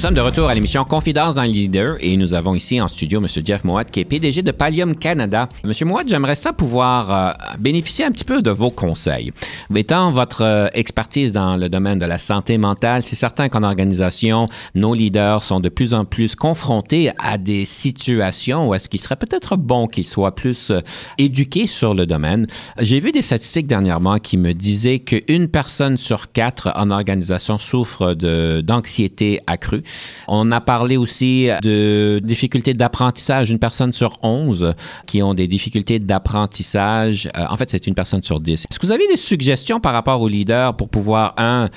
sommes 0.00 0.14
de 0.14 0.20
retour 0.22 0.48
à 0.48 0.54
l'émission 0.54 0.82
Confidence 0.84 1.34
dans 1.34 1.42
le 1.42 1.48
leader 1.48 1.98
et 2.00 2.16
nous 2.16 2.32
avons 2.32 2.54
ici 2.54 2.80
en 2.80 2.88
studio 2.88 3.20
M. 3.20 3.26
Jeff 3.44 3.64
Mowat 3.64 3.84
qui 3.84 4.00
est 4.00 4.06
PDG 4.06 4.40
de 4.40 4.50
Pallium 4.50 4.96
Canada. 4.96 5.46
M. 5.62 5.72
Mowat, 5.84 6.04
j'aimerais 6.06 6.36
ça 6.36 6.54
pouvoir 6.54 7.12
euh, 7.12 7.32
bénéficier 7.58 8.06
un 8.06 8.10
petit 8.10 8.24
peu 8.24 8.40
de 8.40 8.50
vos 8.50 8.70
conseils. 8.70 9.30
Étant 9.76 10.10
votre 10.10 10.42
euh, 10.42 10.68
expertise 10.72 11.32
dans 11.32 11.58
le 11.58 11.68
domaine 11.68 11.98
de 11.98 12.06
la 12.06 12.16
santé 12.16 12.56
mentale, 12.56 13.02
c'est 13.02 13.14
certain 13.14 13.50
qu'en 13.50 13.62
organisation, 13.62 14.46
nos 14.74 14.94
leaders 14.94 15.42
sont 15.42 15.60
de 15.60 15.68
plus 15.68 15.92
en 15.92 16.06
plus 16.06 16.34
confrontés 16.34 17.10
à 17.18 17.36
des 17.36 17.66
situations 17.66 18.68
où 18.68 18.74
est-ce 18.74 18.88
qu'il 18.88 19.00
serait 19.00 19.16
peut-être 19.16 19.56
bon 19.56 19.86
qu'ils 19.86 20.06
soient 20.06 20.34
plus 20.34 20.70
euh, 20.70 20.80
éduqués 21.18 21.66
sur 21.66 21.92
le 21.92 22.06
domaine. 22.06 22.46
J'ai 22.78 23.00
vu 23.00 23.12
des 23.12 23.22
statistiques 23.22 23.66
dernièrement 23.66 24.18
qui 24.18 24.38
me 24.38 24.54
disaient 24.54 25.00
qu'une 25.00 25.48
personne 25.48 25.98
sur 25.98 26.32
quatre 26.32 26.72
en 26.74 26.90
organisation 26.90 27.58
souffre 27.58 28.14
d'anxiété 28.14 29.40
accrue. 29.46 29.82
On 30.28 30.50
a 30.52 30.60
parlé 30.60 30.96
aussi 30.96 31.48
de 31.62 32.20
difficultés 32.22 32.74
d'apprentissage. 32.74 33.50
Une 33.50 33.58
personne 33.58 33.92
sur 33.92 34.18
11 34.22 34.74
qui 35.06 35.22
ont 35.22 35.34
des 35.34 35.48
difficultés 35.48 35.98
d'apprentissage. 35.98 37.28
Euh, 37.36 37.46
en 37.48 37.56
fait, 37.56 37.70
c'est 37.70 37.86
une 37.86 37.94
personne 37.94 38.22
sur 38.22 38.40
10. 38.40 38.66
Est-ce 38.70 38.78
que 38.78 38.86
vous 38.86 38.92
avez 38.92 39.06
des 39.08 39.16
suggestions 39.16 39.80
par 39.80 39.92
rapport 39.92 40.20
aux 40.20 40.28
leaders 40.28 40.76
pour 40.76 40.88
pouvoir, 40.88 41.34
un, 41.36 41.68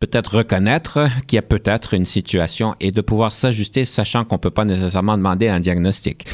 peut-être 0.00 0.36
reconnaître 0.38 1.06
qu'il 1.26 1.36
y 1.36 1.38
a 1.38 1.42
peut-être 1.42 1.94
une 1.94 2.04
situation 2.04 2.74
et 2.80 2.90
de 2.90 3.00
pouvoir 3.00 3.32
s'ajuster, 3.32 3.84
sachant 3.84 4.24
qu'on 4.24 4.36
ne 4.36 4.40
peut 4.40 4.50
pas 4.50 4.64
nécessairement 4.64 5.16
demander 5.16 5.48
un 5.48 5.60
diagnostic? 5.60 6.26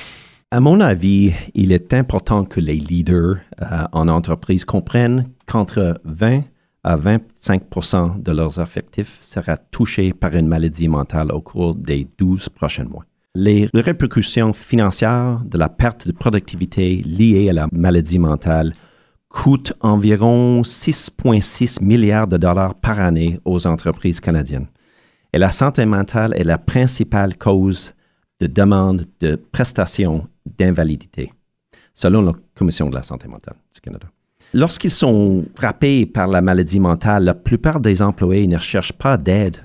À 0.51 0.61
mon 0.61 0.81
avis, 0.81 1.35
il 1.55 1.73
est 1.73 1.93
important 1.93 2.45
que 2.45 2.61
les 2.61 2.77
leaders 2.77 3.37
euh, 3.61 3.67
en 3.93 4.09
entreprise 4.09 4.65
comprennent 4.65 5.29
qu'entre 5.47 6.01
20 6.05 6.43
à 6.89 6.97
25% 6.97 8.23
de 8.23 8.33
leurs 8.33 8.59
effectifs 8.59 9.19
sera 9.21 9.59
touchés 9.59 10.15
par 10.15 10.35
une 10.35 10.49
maladie 10.49 10.89
mentale 10.89 11.31
au 11.33 11.43
cours 11.43 11.75
des 11.75 12.09
12 12.17 12.49
prochains 12.49 12.85
mois. 12.85 13.05
Les 13.35 13.69
répercussions 13.75 14.55
financières 14.55 15.43
de 15.45 15.59
la 15.59 15.69
perte 15.69 16.09
de 16.09 16.13
productivité 16.13 16.97
liée 16.97 17.51
à 17.51 17.53
la 17.53 17.69
maladie 17.73 18.19
mentale 18.19 18.73
coûtent 19.29 19.75
environ 19.81 20.63
6,6 20.63 21.85
milliards 21.85 22.27
de 22.27 22.39
dollars 22.39 22.75
par 22.75 22.99
année 22.99 23.39
aux 23.45 23.67
entreprises 23.67 24.21
canadiennes. 24.21 24.69
Et 25.35 25.39
la 25.39 25.51
santé 25.51 25.85
mentale 25.85 26.33
est 26.39 26.45
la 26.45 26.57
principale 26.57 27.37
cause 27.37 27.93
de 28.41 28.47
demande 28.47 29.05
de 29.21 29.37
prestations 29.37 30.27
d'invalidité, 30.47 31.35
selon 31.95 32.23
la 32.23 32.33
Commission 32.55 32.89
de 32.89 32.95
la 32.95 33.03
santé 33.03 33.29
mentale 33.29 33.57
du 33.75 33.81
Canada. 33.83 34.07
Lorsqu'ils 34.55 34.91
sont 34.91 35.45
frappés 35.55 36.07
par 36.07 36.27
la 36.27 36.41
maladie 36.41 36.81
mentale, 36.81 37.25
la 37.25 37.35
plupart 37.35 37.81
des 37.81 38.01
employés 38.01 38.47
ne 38.47 38.57
cherchent 38.57 38.95
pas 38.95 39.19
d'aide, 39.19 39.59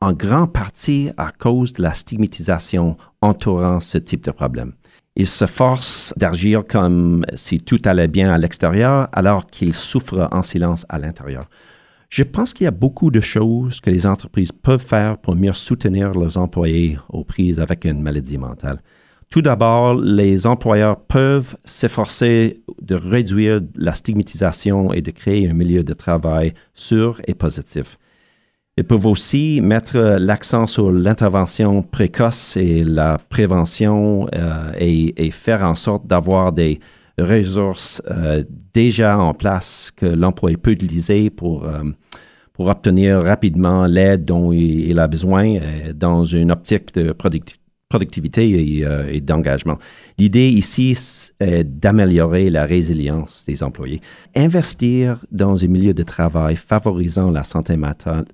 en 0.00 0.14
grande 0.14 0.52
partie 0.52 1.10
à 1.18 1.32
cause 1.32 1.74
de 1.74 1.82
la 1.82 1.92
stigmatisation 1.92 2.96
entourant 3.20 3.78
ce 3.78 3.98
type 3.98 4.24
de 4.24 4.30
problème. 4.30 4.72
Ils 5.16 5.28
se 5.28 5.44
forcent 5.44 6.14
d'agir 6.16 6.64
comme 6.66 7.26
si 7.34 7.60
tout 7.60 7.80
allait 7.84 8.08
bien 8.08 8.32
à 8.32 8.38
l'extérieur 8.38 9.06
alors 9.12 9.46
qu'ils 9.46 9.74
souffrent 9.74 10.28
en 10.32 10.40
silence 10.40 10.86
à 10.88 10.98
l'intérieur. 10.98 11.50
Je 12.08 12.22
pense 12.22 12.54
qu'il 12.54 12.64
y 12.64 12.68
a 12.68 12.72
beaucoup 12.72 13.10
de 13.10 13.20
choses 13.20 13.80
que 13.80 13.90
les 13.90 14.06
entreprises 14.06 14.52
peuvent 14.52 14.84
faire 14.84 15.18
pour 15.18 15.36
mieux 15.36 15.52
soutenir 15.52 16.12
leurs 16.12 16.38
employés 16.38 16.98
aux 17.10 17.24
prises 17.24 17.60
avec 17.60 17.84
une 17.84 18.00
maladie 18.00 18.38
mentale. 18.38 18.80
Tout 19.32 19.40
d'abord, 19.40 19.94
les 19.94 20.46
employeurs 20.46 21.00
peuvent 21.00 21.56
s'efforcer 21.64 22.62
de 22.82 22.94
réduire 22.94 23.62
la 23.76 23.94
stigmatisation 23.94 24.92
et 24.92 25.00
de 25.00 25.10
créer 25.10 25.48
un 25.48 25.54
milieu 25.54 25.82
de 25.82 25.94
travail 25.94 26.52
sûr 26.74 27.18
et 27.26 27.32
positif. 27.32 27.96
Ils 28.76 28.84
peuvent 28.84 29.06
aussi 29.06 29.62
mettre 29.62 29.96
l'accent 30.20 30.66
sur 30.66 30.92
l'intervention 30.92 31.82
précoce 31.82 32.58
et 32.58 32.84
la 32.84 33.16
prévention 33.16 34.28
euh, 34.34 34.70
et, 34.78 35.30
faire 35.30 35.64
en 35.64 35.76
sorte 35.76 36.06
d'avoir 36.06 36.52
des 36.52 36.78
ressources 37.18 38.02
euh, 38.10 38.44
déjà 38.74 39.18
en 39.18 39.32
place 39.32 39.92
que 39.96 40.04
l'employé 40.04 40.58
peut 40.58 40.72
utiliser 40.72 41.30
pour, 41.30 41.64
euh, 41.64 41.84
pour 42.52 42.66
obtenir 42.66 43.22
rapidement 43.22 43.86
l'aide 43.86 44.26
dont 44.26 44.52
il, 44.52 44.98
a 44.98 45.06
besoin 45.06 45.58
dans 45.94 46.26
une 46.26 46.52
optique 46.52 46.92
de 46.94 47.12
productivité 47.12 47.61
productivité 47.92 48.42
et, 48.48 48.86
euh, 48.86 49.12
et 49.12 49.20
d'engagement. 49.20 49.76
L'idée 50.16 50.48
ici 50.48 50.96
est 51.40 51.64
d'améliorer 51.64 52.48
la 52.48 52.64
résilience 52.64 53.44
des 53.46 53.62
employés. 53.62 54.00
Investir 54.34 55.24
dans 55.30 55.62
un 55.62 55.68
milieu 55.68 55.92
de 55.92 56.02
travail 56.02 56.56
favorisant 56.56 57.30
la 57.30 57.44
santé 57.44 57.76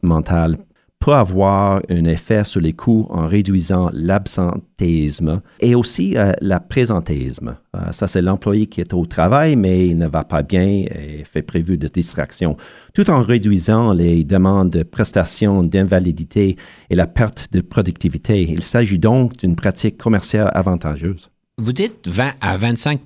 mentale 0.02 0.58
peut 1.00 1.14
avoir 1.14 1.80
un 1.88 2.04
effet 2.04 2.44
sur 2.44 2.60
les 2.60 2.72
coûts 2.72 3.06
en 3.10 3.26
réduisant 3.26 3.90
l'absentéisme 3.92 5.40
et 5.60 5.74
aussi 5.74 6.16
euh, 6.16 6.32
la 6.40 6.60
présentéisme. 6.60 7.56
Euh, 7.76 7.92
ça, 7.92 8.08
c'est 8.08 8.22
l'employé 8.22 8.66
qui 8.66 8.80
est 8.80 8.92
au 8.92 9.06
travail, 9.06 9.56
mais 9.56 9.86
il 9.86 9.98
ne 9.98 10.08
va 10.08 10.24
pas 10.24 10.42
bien 10.42 10.66
et 10.66 11.22
fait 11.24 11.42
prévu 11.42 11.78
de 11.78 11.88
distraction, 11.88 12.56
tout 12.94 13.10
en 13.10 13.22
réduisant 13.22 13.92
les 13.92 14.24
demandes 14.24 14.70
de 14.70 14.82
prestations 14.82 15.62
d'invalidité 15.62 16.56
et 16.90 16.94
la 16.96 17.06
perte 17.06 17.48
de 17.52 17.60
productivité. 17.60 18.42
Il 18.42 18.62
s'agit 18.62 18.98
donc 18.98 19.36
d'une 19.36 19.56
pratique 19.56 19.98
commerciale 19.98 20.50
avantageuse. 20.54 21.30
Vous 21.60 21.72
dites 21.72 22.06
20 22.06 22.34
à 22.40 22.56
25 22.56 23.00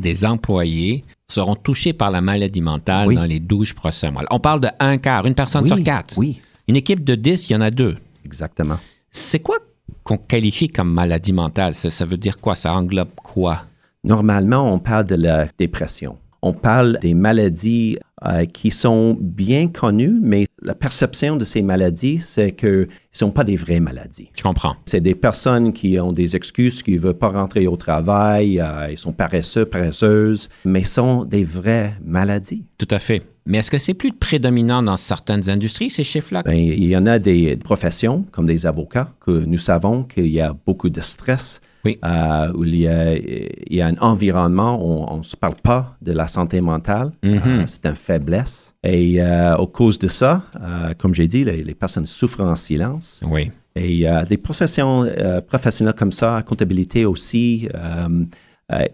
des 0.00 0.26
employés 0.26 1.02
seront 1.28 1.54
touchés 1.54 1.94
par 1.94 2.10
la 2.10 2.20
maladie 2.20 2.60
mentale 2.60 3.08
Oui. 3.08 3.14
dans 3.14 3.24
les 3.24 3.40
12 3.40 3.72
prochains 3.72 4.10
mois. 4.10 4.22
On 4.30 4.38
parle 4.38 4.60
de 4.60 4.68
un 4.80 4.98
quart, 4.98 5.26
une 5.26 5.34
personne 5.34 5.62
Oui, 5.62 5.68
sur 5.68 5.82
quatre. 5.82 6.16
oui. 6.18 6.40
Une 6.68 6.74
équipe 6.76 7.04
de 7.04 7.14
10, 7.14 7.48
il 7.48 7.52
y 7.52 7.56
en 7.56 7.60
a 7.60 7.70
deux. 7.70 7.94
Exactement. 8.24 8.78
C'est 9.12 9.38
quoi 9.38 9.58
qu'on 10.02 10.16
qualifie 10.16 10.66
comme 10.66 10.92
maladie 10.92 11.32
mentale? 11.32 11.76
Ça, 11.76 11.90
ça 11.90 12.04
veut 12.04 12.16
dire 12.16 12.38
quoi? 12.40 12.56
Ça 12.56 12.74
englobe 12.74 13.14
quoi? 13.14 13.62
Normalement, 14.02 14.72
on 14.72 14.80
parle 14.80 15.06
de 15.06 15.14
la 15.14 15.46
dépression. 15.58 16.18
On 16.42 16.52
parle 16.52 16.98
des 17.00 17.14
maladies 17.14 17.98
euh, 18.24 18.46
qui 18.46 18.72
sont 18.72 19.16
bien 19.20 19.68
connues, 19.68 20.18
mais 20.20 20.46
la 20.60 20.74
perception 20.74 21.36
de 21.36 21.44
ces 21.44 21.62
maladies, 21.62 22.18
c'est 22.20 22.50
qu'elles 22.50 22.80
ne 22.80 22.86
sont 23.12 23.30
pas 23.30 23.44
des 23.44 23.56
vraies 23.56 23.80
maladies. 23.80 24.30
Je 24.36 24.42
comprends. 24.42 24.74
C'est 24.86 25.00
des 25.00 25.14
personnes 25.14 25.72
qui 25.72 26.00
ont 26.00 26.12
des 26.12 26.34
excuses, 26.34 26.82
qui 26.82 26.94
ne 26.94 26.98
veulent 26.98 27.14
pas 27.14 27.28
rentrer 27.28 27.68
au 27.68 27.76
travail, 27.76 28.60
euh, 28.60 28.90
ils 28.90 28.98
sont 28.98 29.12
paresseux, 29.12 29.66
paresseuses, 29.66 30.48
mais 30.64 30.82
sont 30.84 31.24
des 31.24 31.44
vraies 31.44 31.94
maladies. 32.04 32.64
Tout 32.76 32.88
à 32.90 32.98
fait. 32.98 33.22
Mais 33.46 33.58
est-ce 33.58 33.70
que 33.70 33.78
c'est 33.78 33.94
plus 33.94 34.12
prédominant 34.12 34.82
dans 34.82 34.96
certaines 34.96 35.48
industries, 35.48 35.88
ces 35.90 36.02
chiffres-là? 36.04 36.42
Ben, 36.42 36.54
il 36.56 36.84
y 36.84 36.96
en 36.96 37.06
a 37.06 37.18
des 37.18 37.56
professions, 37.56 38.24
comme 38.32 38.46
des 38.46 38.66
avocats, 38.66 39.10
que 39.20 39.30
nous 39.30 39.58
savons 39.58 40.02
qu'il 40.02 40.26
y 40.28 40.40
a 40.40 40.52
beaucoup 40.66 40.90
de 40.90 41.00
stress, 41.00 41.60
Oui. 41.84 41.98
euh, 42.04 42.52
où 42.54 42.64
il 42.64 42.74
y, 42.80 42.88
a, 42.88 43.14
il 43.16 43.76
y 43.76 43.80
a 43.80 43.86
un 43.86 43.96
environnement 44.00 44.74
où 44.84 45.04
on 45.08 45.18
ne 45.18 45.22
se 45.22 45.36
parle 45.36 45.54
pas 45.62 45.96
de 46.02 46.12
la 46.12 46.26
santé 46.26 46.60
mentale. 46.60 47.12
Mhm. 47.22 47.40
Euh, 47.46 47.62
c'est 47.66 47.86
une 47.86 47.94
faiblesse. 47.94 48.74
Et 48.82 49.22
euh, 49.22 49.56
au 49.56 49.66
cause 49.68 49.98
de 50.00 50.08
ça, 50.08 50.42
euh, 50.60 50.92
comme 50.98 51.14
j'ai 51.14 51.28
dit, 51.28 51.44
les, 51.44 51.62
les 51.62 51.74
personnes 51.74 52.06
souffrent 52.06 52.40
en 52.42 52.56
silence. 52.56 53.20
Oui. 53.30 53.52
Et 53.78 54.06
des 54.26 54.38
professions 54.38 55.06
professionnelles 55.46 55.92
comme 55.94 56.10
ça, 56.10 56.42
comptabilité 56.46 57.04
aussi, 57.04 57.68
euh, 58.72 58.84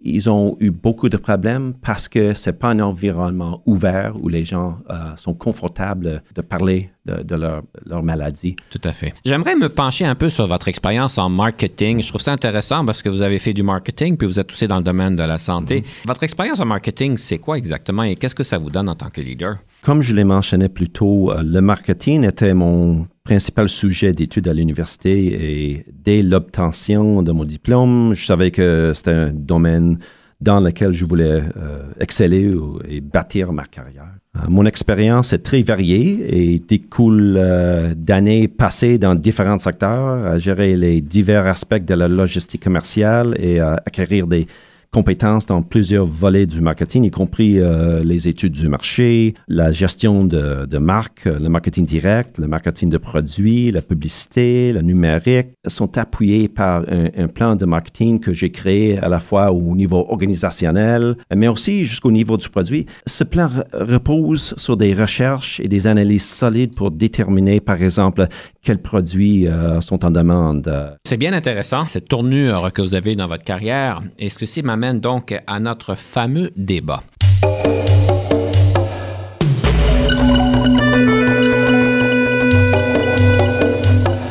ils 0.00 0.30
ont 0.30 0.56
eu 0.60 0.70
beaucoup 0.70 1.08
de 1.08 1.16
problèmes 1.16 1.74
parce 1.82 2.08
que 2.08 2.34
c'est 2.34 2.52
pas 2.52 2.68
un 2.68 2.80
environnement 2.80 3.62
ouvert 3.66 4.14
où 4.20 4.28
les 4.28 4.44
gens 4.44 4.78
euh, 4.90 5.16
sont 5.16 5.34
confortables 5.34 6.22
de 6.34 6.40
parler 6.40 6.90
de, 7.04 7.22
de 7.22 7.34
leur, 7.34 7.62
leur 7.84 8.02
maladie. 8.02 8.54
Tout 8.70 8.80
à 8.84 8.92
fait. 8.92 9.14
J'aimerais 9.24 9.56
me 9.56 9.68
pencher 9.68 10.04
un 10.04 10.14
peu 10.14 10.30
sur 10.30 10.46
votre 10.46 10.68
expérience 10.68 11.18
en 11.18 11.28
marketing. 11.28 12.00
Je 12.02 12.08
trouve 12.08 12.20
ça 12.20 12.32
intéressant 12.32 12.84
parce 12.84 13.02
que 13.02 13.08
vous 13.08 13.22
avez 13.22 13.38
fait 13.38 13.52
du 13.52 13.62
marketing 13.62 14.16
puis 14.16 14.26
vous 14.26 14.38
êtes 14.38 14.52
aussi 14.52 14.68
dans 14.68 14.78
le 14.78 14.84
domaine 14.84 15.16
de 15.16 15.24
la 15.24 15.38
santé. 15.38 15.84
Votre 16.06 16.22
expérience 16.22 16.60
en 16.60 16.66
marketing, 16.66 17.16
c'est 17.16 17.38
quoi 17.38 17.58
exactement 17.58 18.04
et 18.04 18.14
qu'est-ce 18.14 18.34
que 18.34 18.44
ça 18.44 18.58
vous 18.58 18.70
donne 18.70 18.88
en 18.88 18.94
tant 18.94 19.10
que 19.10 19.20
leader? 19.20 19.56
Comme 19.82 20.00
je 20.02 20.14
l'ai 20.14 20.24
mentionné 20.24 20.68
plus 20.68 20.88
tôt, 20.88 21.32
euh, 21.32 21.42
le 21.42 21.60
marketing 21.60 22.24
était 22.24 22.54
mon 22.54 23.06
principal 23.28 23.68
sujet 23.68 24.14
d'études 24.14 24.48
à 24.48 24.54
l'université 24.54 25.12
et 25.12 25.84
dès 25.92 26.22
l'obtention 26.22 27.22
de 27.22 27.30
mon 27.30 27.44
diplôme, 27.44 28.14
je 28.14 28.24
savais 28.24 28.50
que 28.50 28.92
c'était 28.94 29.10
un 29.10 29.32
domaine 29.34 29.98
dans 30.40 30.60
lequel 30.60 30.92
je 30.92 31.04
voulais 31.04 31.42
euh, 31.58 31.82
exceller 32.00 32.54
et 32.88 33.02
bâtir 33.02 33.52
ma 33.52 33.64
carrière. 33.64 34.14
Euh, 34.36 34.46
mon 34.48 34.64
expérience 34.64 35.34
est 35.34 35.40
très 35.40 35.60
variée 35.60 36.54
et 36.54 36.58
découle 36.58 37.36
euh, 37.36 37.92
d'années 37.94 38.48
passées 38.48 38.96
dans 38.96 39.14
différents 39.14 39.58
secteurs, 39.58 40.24
à 40.24 40.38
gérer 40.38 40.74
les 40.74 41.02
divers 41.02 41.46
aspects 41.46 41.84
de 41.84 41.94
la 41.94 42.08
logistique 42.08 42.64
commerciale 42.64 43.36
et 43.38 43.60
à 43.60 43.74
acquérir 43.84 44.26
des 44.26 44.46
compétences 44.90 45.46
dans 45.46 45.62
plusieurs 45.62 46.06
volets 46.06 46.46
du 46.46 46.60
marketing, 46.60 47.04
y 47.04 47.10
compris 47.10 47.58
euh, 47.58 48.02
les 48.02 48.28
études 48.28 48.52
du 48.52 48.68
marché, 48.68 49.34
la 49.46 49.70
gestion 49.72 50.24
de, 50.24 50.66
de 50.66 50.78
marques, 50.78 51.26
euh, 51.26 51.38
le 51.38 51.48
marketing 51.48 51.84
direct, 51.86 52.38
le 52.38 52.48
marketing 52.48 52.88
de 52.88 52.98
produits, 52.98 53.70
la 53.70 53.82
publicité, 53.82 54.72
le 54.72 54.80
numérique, 54.82 55.48
sont 55.66 55.98
appuyés 55.98 56.48
par 56.48 56.84
un, 56.88 57.28
plan 57.28 57.56
de 57.56 57.66
marketing 57.66 58.20
que 58.20 58.32
j'ai 58.32 58.50
créé 58.50 58.98
à 58.98 59.08
la 59.08 59.20
fois 59.20 59.52
au 59.52 59.74
niveau 59.76 60.06
organisationnel, 60.08 61.16
mais 61.34 61.48
aussi 61.48 61.84
jusqu'au 61.84 62.10
niveau 62.10 62.36
du 62.36 62.48
produit. 62.48 62.86
Ce 63.06 63.24
plan 63.24 63.48
re- 63.48 63.64
repose 63.72 64.54
sur 64.56 64.76
des 64.76 64.94
recherches 64.94 65.60
et 65.60 65.68
des 65.68 65.86
analyses 65.86 66.24
solides 66.24 66.74
pour 66.74 66.90
déterminer, 66.90 67.60
par 67.60 67.82
exemple, 67.82 68.26
quels 68.62 68.80
produits 68.80 69.46
euh, 69.46 69.80
sont 69.80 70.04
en 70.04 70.10
demande. 70.10 70.96
C'est 71.04 71.16
bien 71.16 71.32
intéressant, 71.32 71.84
cette 71.84 72.08
tournure 72.08 72.72
que 72.72 72.82
vous 72.82 72.94
avez 72.94 73.14
dans 73.16 73.26
votre 73.26 73.44
carrière. 73.44 74.02
Et 74.18 74.28
ceci 74.28 74.62
m'amène 74.78 75.00
donc 75.00 75.34
à 75.48 75.58
notre 75.58 75.96
fameux 75.96 76.52
débat. 76.56 77.02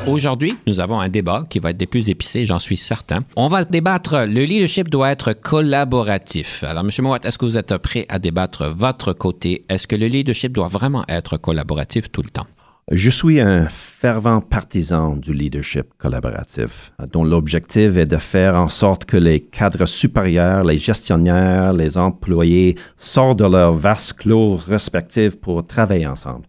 Aujourd'hui, 0.08 0.56
nous 0.66 0.80
avons 0.80 1.00
un 1.02 1.10
débat 1.10 1.44
qui 1.50 1.60
va 1.60 1.72
être 1.72 1.78
des 1.78 1.86
plus 1.86 2.10
épicés, 2.10 2.46
j'en 2.46 2.60
suis 2.60 2.78
certain. 2.78 3.26
On 3.36 3.50
va 3.50 3.66
débattre, 3.66 4.26
le 4.26 4.46
leadership 4.46 4.90
doit 4.90 5.12
être 5.12 5.34
collaboratif. 5.34 6.64
Alors, 6.64 6.84
M. 6.84 6.92
Mouat, 7.06 7.20
est-ce 7.24 7.38
que 7.38 7.46
vous 7.46 7.58
êtes 7.58 7.78
prêt 7.78 8.06
à 8.08 8.18
débattre 8.18 8.74
votre 8.74 9.12
côté? 9.12 9.66
Est-ce 9.68 9.86
que 9.86 9.98
le 9.98 10.08
leadership 10.08 10.54
doit 10.54 10.70
vraiment 10.70 11.04
être 11.10 11.38
collaboratif 11.38 12.10
tout 12.10 12.24
le 12.24 12.30
temps? 12.30 12.48
Je 12.94 13.10
suis 13.10 13.42
un 13.42 13.68
fervent 13.68 14.40
partisan 14.40 15.18
du 15.18 15.34
leadership 15.34 15.88
collaboratif, 15.98 16.94
dont 17.12 17.26
l'objectif 17.26 17.98
est 17.98 18.06
de 18.06 18.16
faire 18.16 18.56
en 18.56 18.70
sorte 18.70 19.04
que 19.04 19.18
les 19.18 19.42
cadres 19.42 19.86
supérieurs, 19.86 20.64
les 20.64 20.78
gestionnaires, 20.78 21.74
les 21.74 21.98
employés 21.98 22.78
sortent 22.98 23.40
de 23.40 23.46
leurs 23.46 23.74
vases 23.74 24.14
clos 24.14 24.56
respectifs 24.56 25.36
pour 25.36 25.66
travailler 25.66 26.08
ensemble. 26.08 26.46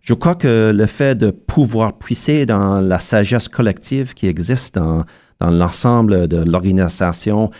Je 0.00 0.14
crois 0.14 0.34
que 0.34 0.72
le 0.74 0.86
fait 0.86 1.14
de 1.14 1.30
pouvoir 1.30 1.98
puiser 1.98 2.46
dans 2.46 2.80
la 2.80 2.98
sagesse 2.98 3.48
collective 3.48 4.14
qui 4.14 4.28
existe 4.28 4.76
dans, 4.76 5.04
dans 5.40 5.50
l'ensemble 5.50 6.26
de 6.26 6.38
l'organisation 6.38 7.50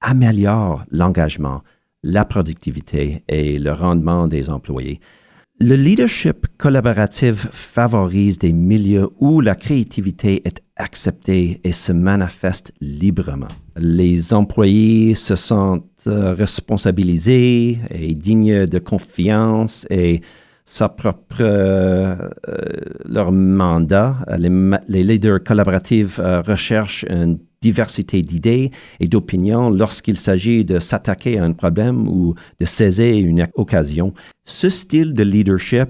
améliore 0.00 0.84
l'engagement, 0.92 1.62
la 2.04 2.24
productivité 2.24 3.24
et 3.26 3.58
le 3.58 3.72
rendement 3.72 4.28
des 4.28 4.48
employés. 4.48 5.00
Le 5.60 5.76
leadership 5.76 6.48
collaboratif 6.58 7.46
favorise 7.52 8.38
des 8.38 8.52
milieux 8.52 9.10
où 9.20 9.40
la 9.40 9.54
créativité 9.54 10.42
est 10.44 10.60
acceptée 10.74 11.60
et 11.62 11.70
se 11.70 11.92
manifeste 11.92 12.72
librement. 12.80 13.48
Les 13.76 14.34
employés 14.34 15.14
se 15.14 15.36
sentent 15.36 15.84
euh, 16.08 16.34
responsabilisés 16.34 17.78
et 17.88 18.14
dignes 18.14 18.66
de 18.66 18.78
confiance 18.80 19.86
et 19.90 20.22
s'approprient 20.64 21.42
euh, 21.42 22.16
euh, 22.48 22.58
leur 23.04 23.30
mandat. 23.30 24.16
Les, 24.36 25.04
leaders 25.04 25.44
collaboratifs 25.44 26.18
recherchent 26.18 27.04
une 27.08 27.38
diversité 27.64 28.20
d'idées 28.20 28.70
et 29.00 29.08
d'opinions 29.08 29.70
lorsqu'il 29.70 30.18
s'agit 30.18 30.66
de 30.66 30.78
s'attaquer 30.78 31.38
à 31.38 31.44
un 31.44 31.52
problème 31.52 32.06
ou 32.08 32.34
de 32.60 32.66
saisir 32.66 33.24
une 33.24 33.46
occasion. 33.54 34.12
Ce 34.44 34.68
style 34.68 35.14
de 35.14 35.24
leadership 35.24 35.88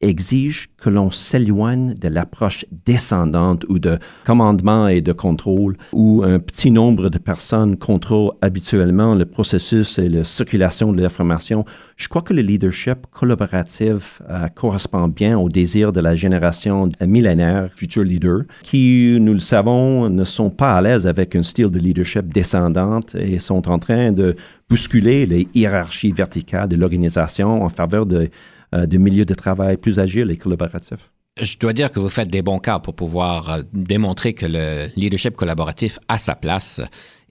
exige 0.00 0.68
que 0.78 0.88
l'on 0.88 1.10
s'éloigne 1.10 1.94
de 1.94 2.08
l'approche 2.08 2.64
descendante 2.86 3.66
ou 3.68 3.78
de 3.78 3.98
commandement 4.24 4.88
et 4.88 5.02
de 5.02 5.12
contrôle, 5.12 5.76
où 5.92 6.22
un 6.24 6.38
petit 6.38 6.70
nombre 6.70 7.10
de 7.10 7.18
personnes 7.18 7.76
contrôlent 7.76 8.32
habituellement 8.40 9.14
le 9.14 9.26
processus 9.26 9.98
et 9.98 10.08
la 10.08 10.24
circulation 10.24 10.92
de 10.92 11.02
l'information. 11.02 11.64
Je 11.96 12.08
crois 12.08 12.22
que 12.22 12.32
le 12.32 12.40
leadership 12.40 13.06
collaboratif 13.12 14.22
euh, 14.30 14.48
correspond 14.48 15.08
bien 15.08 15.38
au 15.38 15.50
désir 15.50 15.92
de 15.92 16.00
la 16.00 16.14
génération 16.14 16.88
millénaire, 17.06 17.68
futurs 17.74 18.04
leaders, 18.04 18.44
qui, 18.62 19.18
nous 19.20 19.34
le 19.34 19.40
savons, 19.40 20.08
ne 20.08 20.24
sont 20.24 20.50
pas 20.50 20.76
à 20.76 20.80
l'aise 20.80 21.06
avec 21.06 21.36
un 21.36 21.42
style 21.42 21.68
de 21.68 21.78
leadership 21.78 22.32
descendante 22.32 23.14
et 23.14 23.38
sont 23.38 23.68
en 23.68 23.78
train 23.78 24.12
de 24.12 24.34
bousculer 24.70 25.26
les 25.26 25.48
hiérarchies 25.54 26.12
verticales 26.12 26.68
de 26.68 26.76
l'organisation 26.76 27.62
en 27.62 27.68
faveur 27.68 28.06
de 28.06 28.30
de 28.72 28.98
milieux 28.98 29.24
de 29.24 29.34
travail 29.34 29.76
plus 29.76 29.98
agiles 29.98 30.30
et 30.30 30.36
collaboratifs. 30.36 31.10
Je 31.40 31.56
dois 31.58 31.72
dire 31.72 31.90
que 31.90 32.00
vous 32.00 32.10
faites 32.10 32.28
des 32.28 32.42
bons 32.42 32.58
cas 32.58 32.80
pour 32.80 32.94
pouvoir 32.94 33.50
euh, 33.50 33.62
démontrer 33.72 34.34
que 34.34 34.46
le 34.46 34.88
leadership 34.96 35.36
collaboratif 35.36 35.98
a 36.08 36.18
sa 36.18 36.34
place. 36.34 36.80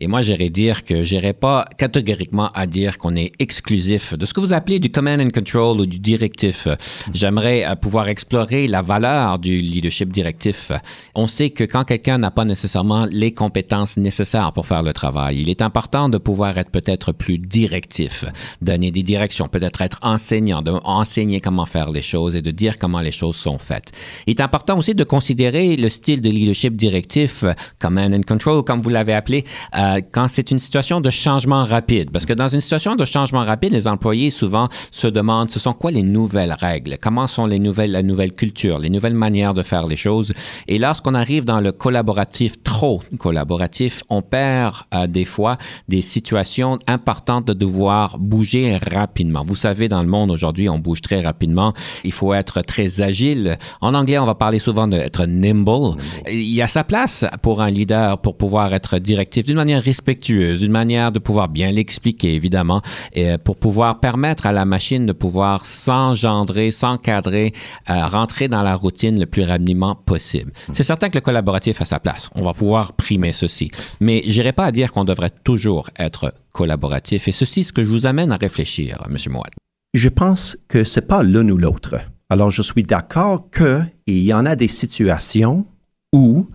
Et 0.01 0.07
moi, 0.07 0.21
j'irais 0.21 0.49
dire 0.49 0.85
que 0.85 1.03
j'irais 1.03 1.33
pas 1.33 1.65
catégoriquement 1.77 2.51
à 2.53 2.67
dire 2.67 2.97
qu'on 2.97 3.17
est 3.17 3.33
exclusif 3.39 4.13
de 4.13 4.25
ce 4.25 4.33
que 4.33 4.39
vous 4.39 4.53
appelez 4.53 4.79
du 4.79 4.89
command 4.89 5.19
and 5.19 5.31
control 5.31 5.81
ou 5.81 5.85
du 5.85 5.99
directif. 5.99 6.69
J'aimerais 7.13 7.65
euh, 7.65 7.75
pouvoir 7.75 8.07
explorer 8.07 8.67
la 8.67 8.81
valeur 8.81 9.39
du 9.39 9.59
leadership 9.59 10.13
directif. 10.13 10.71
On 11.15 11.27
sait 11.27 11.49
que 11.49 11.65
quand 11.65 11.83
quelqu'un 11.83 12.17
n'a 12.17 12.31
pas 12.31 12.45
nécessairement 12.45 13.07
les 13.09 13.33
compétences 13.33 13.97
nécessaires 13.97 14.53
pour 14.53 14.67
faire 14.67 14.83
le 14.83 14.93
travail, 14.93 15.41
il 15.41 15.49
est 15.49 15.62
important 15.62 16.07
de 16.07 16.17
pouvoir 16.17 16.57
être 16.57 16.71
peut-être 16.71 17.12
plus 17.12 17.38
directif, 17.38 18.23
donner 18.62 18.91
des 18.91 19.03
directions, 19.03 19.49
peut-être 19.49 19.81
être 19.81 19.99
enseignant, 20.01 20.62
de 20.62 20.71
enseigner 20.85 21.41
comment 21.41 21.65
faire 21.65 21.91
les 21.91 22.01
choses 22.01 22.38
et 22.38 22.41
de 22.41 22.51
dire 22.51 22.77
comment 22.77 23.01
les 23.01 23.12
choses 23.12 23.35
sont 23.35 23.57
faites. 23.57 23.91
Il 24.27 24.31
est 24.31 24.41
important 24.41 24.77
aussi 24.77 24.95
de 24.95 25.03
considérer 25.03 25.75
le 25.75 25.89
style 25.89 26.21
de 26.21 26.29
leadership 26.29 26.77
directif, 26.77 27.43
command 27.79 28.13
and 28.13 28.21
control, 28.21 28.63
comme 28.63 28.81
vous 28.81 28.89
l'avez 28.89 29.13
appelé, 29.13 29.43
euh, 29.75 29.88
quand 30.12 30.28
c'est 30.28 30.52
une 30.52 30.60
situation 30.60 31.02
de 31.02 31.10
changement 31.10 31.63
rapide. 31.63 32.12
Parce 32.12 32.25
que 32.25 32.34
dans 32.34 32.47
une 32.47 32.62
situation 32.62 32.95
de 32.95 33.06
changement 33.06 33.43
rapide, 33.43 33.73
les 33.73 33.88
employés 33.88 34.30
souvent 34.30 34.67
se 34.91 35.08
demandent 35.08 35.49
ce 35.49 35.60
sont 35.60 35.73
quoi 35.73 35.91
les 35.91 36.04
nouvelles 36.04 36.54
règles, 36.54 36.97
comment 37.02 37.28
sont 37.28 37.45
les 37.45 37.60
nouvelles, 37.60 37.91
la 37.91 38.04
nouvelle 38.04 38.34
culture, 38.34 38.80
les 38.80 38.89
nouvelles 38.89 39.13
manières 39.13 39.54
de 39.54 39.63
faire 39.63 39.88
les 39.88 39.95
choses? 39.95 40.34
Et 40.67 40.80
lorsqu'on 40.80 41.13
arrive 41.13 41.45
dans 41.45 41.60
le 41.60 41.71
collaboratif 41.71 42.62
trop 42.63 43.02
collaboratif, 43.17 44.04
on 44.10 44.21
perd 44.21 44.75
euh, 44.93 45.08
des 45.08 45.25
fois 45.25 45.58
des 45.88 46.02
situations 46.02 46.78
importantes 46.88 47.45
de 47.45 47.54
devoir 47.54 48.17
bouger 48.19 48.78
rapidement. 48.78 49.43
Vous 49.45 49.56
savez, 49.56 49.89
dans 49.89 50.02
le 50.02 50.08
monde 50.08 50.32
aujourd'hui, 50.32 50.69
on 50.69 50.80
bouge 50.80 51.02
très 51.02 51.21
rapidement. 51.21 51.73
Il 52.04 52.12
faut 52.12 52.34
être 52.34 52.62
très 52.62 53.02
agile. 53.02 53.58
En 53.82 53.93
anglais, 53.93 54.17
on 54.17 54.25
va 54.25 54.36
parler 54.36 54.60
souvent 54.60 54.88
d'être 54.88 55.25
nimble. 55.25 55.97
Il 56.30 56.41
y 56.41 56.62
a 56.62 56.67
sa 56.67 56.84
place 56.84 57.25
pour 57.41 57.62
un 57.62 57.69
leader 57.69 58.19
pour 58.21 58.38
pouvoir 58.38 58.73
être 58.73 58.97
directif 58.99 59.45
d'une 59.45 59.56
manière 59.56 59.78
respectueuse, 59.79 60.59
d'une 60.59 60.71
manière 60.71 61.11
de 61.11 61.19
pouvoir 61.19 61.49
bien 61.49 61.71
l'expliquer, 61.71 62.35
évidemment, 62.35 62.81
et 63.13 63.37
pour 63.37 63.57
pouvoir 63.57 63.99
permettre 63.99 64.45
à 64.45 64.51
la 64.51 64.65
machine 64.65 65.05
de 65.05 65.13
pouvoir 65.13 65.65
s'engendrer, 65.65 66.71
s'encadrer, 66.71 67.53
euh, 67.89 68.07
rentrer 68.07 68.47
dans 68.47 68.61
la 68.61 68.75
routine 68.75 69.19
le 69.19 69.25
plus 69.25 69.43
rapidement 69.43 69.95
possible. 69.95 70.51
C'est 70.73 70.83
certain 70.83 71.09
que 71.09 71.17
le 71.17 71.21
collaboratif 71.21 71.81
a 71.81 71.85
sa 71.85 71.99
place. 71.99 72.29
On 72.35 72.43
va 72.43 72.53
pouvoir 72.53 72.93
primer 72.93 73.33
ceci. 73.33 73.71
Mais 73.99 74.21
j'irai 74.25 74.53
pas 74.53 74.65
à 74.65 74.71
dire 74.71 74.91
qu'on 74.91 75.05
devrait 75.05 75.31
toujours 75.43 75.89
être 75.97 76.33
collaboratif. 76.51 77.27
Et 77.27 77.31
ceci, 77.31 77.63
ce 77.63 77.73
que 77.73 77.83
je 77.83 77.89
vous 77.89 78.05
amène 78.05 78.31
à 78.31 78.37
réfléchir, 78.37 78.97
M. 79.07 79.17
Mouad. 79.31 79.51
Je 79.93 80.09
pense 80.09 80.57
que 80.67 80.83
c'est 80.83 81.07
pas 81.07 81.23
l'un 81.23 81.49
ou 81.49 81.57
l'autre. 81.57 81.95
Alors, 82.29 82.51
je 82.51 82.61
suis 82.61 82.83
d'accord 82.83 83.49
qu'il 83.49 83.89
y 84.07 84.33
en 84.33 84.45
a 84.45 84.55
des 84.55 84.67
situations 84.67 85.65
où 86.13 86.47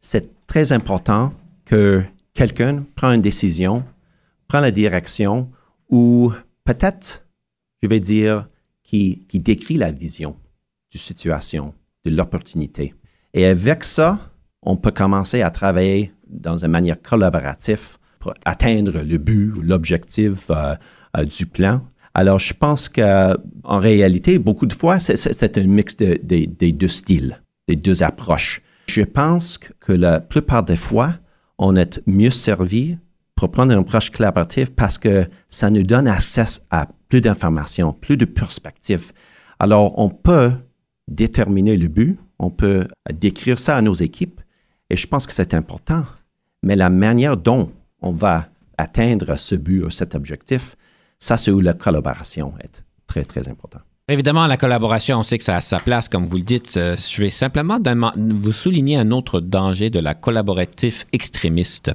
c'est 0.00 0.30
très 0.46 0.72
important 0.72 1.32
que 1.64 2.02
quelqu'un 2.34 2.84
prend 2.94 3.12
une 3.12 3.22
décision, 3.22 3.84
prend 4.48 4.60
la 4.60 4.70
direction 4.70 5.50
ou 5.88 6.32
peut-être, 6.64 7.26
je 7.82 7.88
vais 7.88 8.00
dire, 8.00 8.48
qui, 8.82 9.26
qui 9.28 9.38
décrit 9.38 9.76
la 9.76 9.92
vision 9.92 10.36
du 10.90 10.98
situation, 10.98 11.74
de 12.04 12.10
l'opportunité. 12.10 12.94
Et 13.34 13.46
avec 13.46 13.84
ça, 13.84 14.18
on 14.62 14.76
peut 14.76 14.90
commencer 14.90 15.42
à 15.42 15.50
travailler 15.50 16.12
dans 16.26 16.64
une 16.64 16.70
manière 16.70 17.00
collaborative 17.00 17.98
pour 18.18 18.34
atteindre 18.44 19.02
le 19.02 19.18
but 19.18 19.52
ou 19.52 19.62
l'objectif 19.62 20.50
euh, 20.50 20.74
euh, 21.16 21.24
du 21.24 21.46
plan. 21.46 21.82
Alors, 22.14 22.38
je 22.38 22.52
pense 22.52 22.88
qu'en 22.88 23.78
réalité, 23.78 24.38
beaucoup 24.38 24.66
de 24.66 24.72
fois, 24.72 24.98
c'est 24.98 25.58
un 25.58 25.62
mix 25.62 25.96
des 25.96 26.72
deux 26.72 26.88
styles, 26.88 27.40
des 27.68 27.76
deux 27.76 28.02
approches. 28.02 28.60
Je 28.88 29.02
pense 29.02 29.58
que 29.58 29.92
la 29.92 30.20
plupart 30.20 30.64
des 30.64 30.76
fois, 30.76 31.14
on 31.60 31.76
est 31.76 32.02
mieux 32.06 32.30
servi 32.30 32.96
pour 33.36 33.50
prendre 33.50 33.72
une 33.72 33.80
approche 33.80 34.10
collaborative 34.10 34.72
parce 34.72 34.98
que 34.98 35.28
ça 35.50 35.70
nous 35.70 35.82
donne 35.82 36.08
accès 36.08 36.44
à 36.70 36.88
plus 37.08 37.20
d'informations, 37.20 37.92
plus 37.92 38.16
de 38.16 38.24
perspectives. 38.24 39.12
Alors, 39.58 39.98
on 39.98 40.08
peut 40.08 40.52
déterminer 41.06 41.76
le 41.76 41.88
but, 41.88 42.18
on 42.38 42.50
peut 42.50 42.88
décrire 43.12 43.58
ça 43.58 43.76
à 43.76 43.82
nos 43.82 43.92
équipes, 43.92 44.40
et 44.88 44.96
je 44.96 45.06
pense 45.06 45.26
que 45.26 45.34
c'est 45.34 45.52
important. 45.52 46.06
Mais 46.62 46.76
la 46.76 46.88
manière 46.88 47.36
dont 47.36 47.70
on 48.00 48.12
va 48.12 48.48
atteindre 48.78 49.36
ce 49.36 49.54
but 49.54 49.84
ou 49.84 49.90
cet 49.90 50.14
objectif, 50.14 50.76
ça, 51.18 51.36
c'est 51.36 51.50
où 51.50 51.60
la 51.60 51.74
collaboration 51.74 52.54
est 52.60 52.82
très, 53.06 53.24
très 53.24 53.48
importante. 53.48 53.82
Évidemment, 54.12 54.48
la 54.48 54.56
collaboration, 54.56 55.20
on 55.20 55.22
sait 55.22 55.38
que 55.38 55.44
ça 55.44 55.54
a 55.54 55.60
sa 55.60 55.78
place, 55.78 56.08
comme 56.08 56.26
vous 56.26 56.38
le 56.38 56.42
dites. 56.42 56.76
Euh, 56.76 56.96
je 56.96 57.22
vais 57.22 57.30
simplement 57.30 57.78
vous 58.16 58.50
souligner 58.50 58.96
un 58.96 59.12
autre 59.12 59.38
danger 59.38 59.88
de 59.88 60.00
la 60.00 60.14
collaboratif 60.14 61.06
extrémiste. 61.12 61.92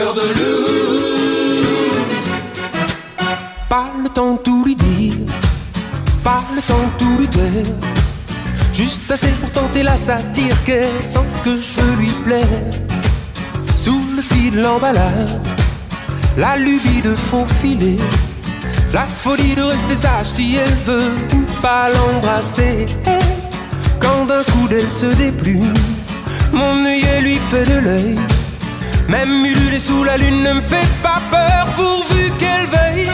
De. 0.00 0.20
Pas 3.68 3.92
le 4.02 4.08
temps 4.08 4.32
de 4.32 4.38
tout 4.38 4.64
lui 4.64 4.74
dire, 4.74 5.14
pas 6.24 6.42
le 6.54 6.62
temps 6.62 6.74
de 6.78 7.04
tout 7.04 7.18
lui 7.18 7.28
dire. 7.28 7.74
Juste 8.72 9.10
assez 9.10 9.28
pour 9.40 9.50
tenter 9.50 9.82
la 9.82 9.96
satire 9.96 10.56
qu'elle 10.64 11.02
sent 11.02 11.28
que 11.44 11.50
je 11.56 11.80
veux 11.80 11.96
lui 11.96 12.10
plaire. 12.24 12.46
Sous 13.76 14.02
le 14.16 14.22
fil 14.22 14.56
de 14.56 14.62
l'emballage, 14.62 15.36
la 16.38 16.56
lubie 16.56 17.02
de 17.04 17.14
faufiler. 17.14 17.98
La 18.92 19.06
folie 19.06 19.54
de 19.54 19.62
rester 19.62 19.94
sage 19.94 20.26
si 20.26 20.56
elle 20.56 20.76
veut 20.86 21.12
pas 21.60 21.88
l'embrasser. 21.90 22.86
Quand 24.00 24.24
d'un 24.26 24.42
coup 24.44 24.66
d'elle 24.68 24.90
se 24.90 25.06
déplume, 25.06 25.74
mon 26.52 26.86
œil 26.86 27.04
lui 27.20 27.38
fait 27.50 27.66
de 27.66 27.78
l'œil. 27.78 28.16
Même 29.10 29.44
ululé 29.44 29.80
sous 29.80 30.04
la 30.04 30.16
lune 30.16 30.40
ne 30.44 30.52
me 30.52 30.60
fait 30.60 30.88
pas 31.02 31.20
peur 31.32 31.66
pourvu 31.74 32.30
qu'elle 32.38 32.66
veille. 32.66 33.10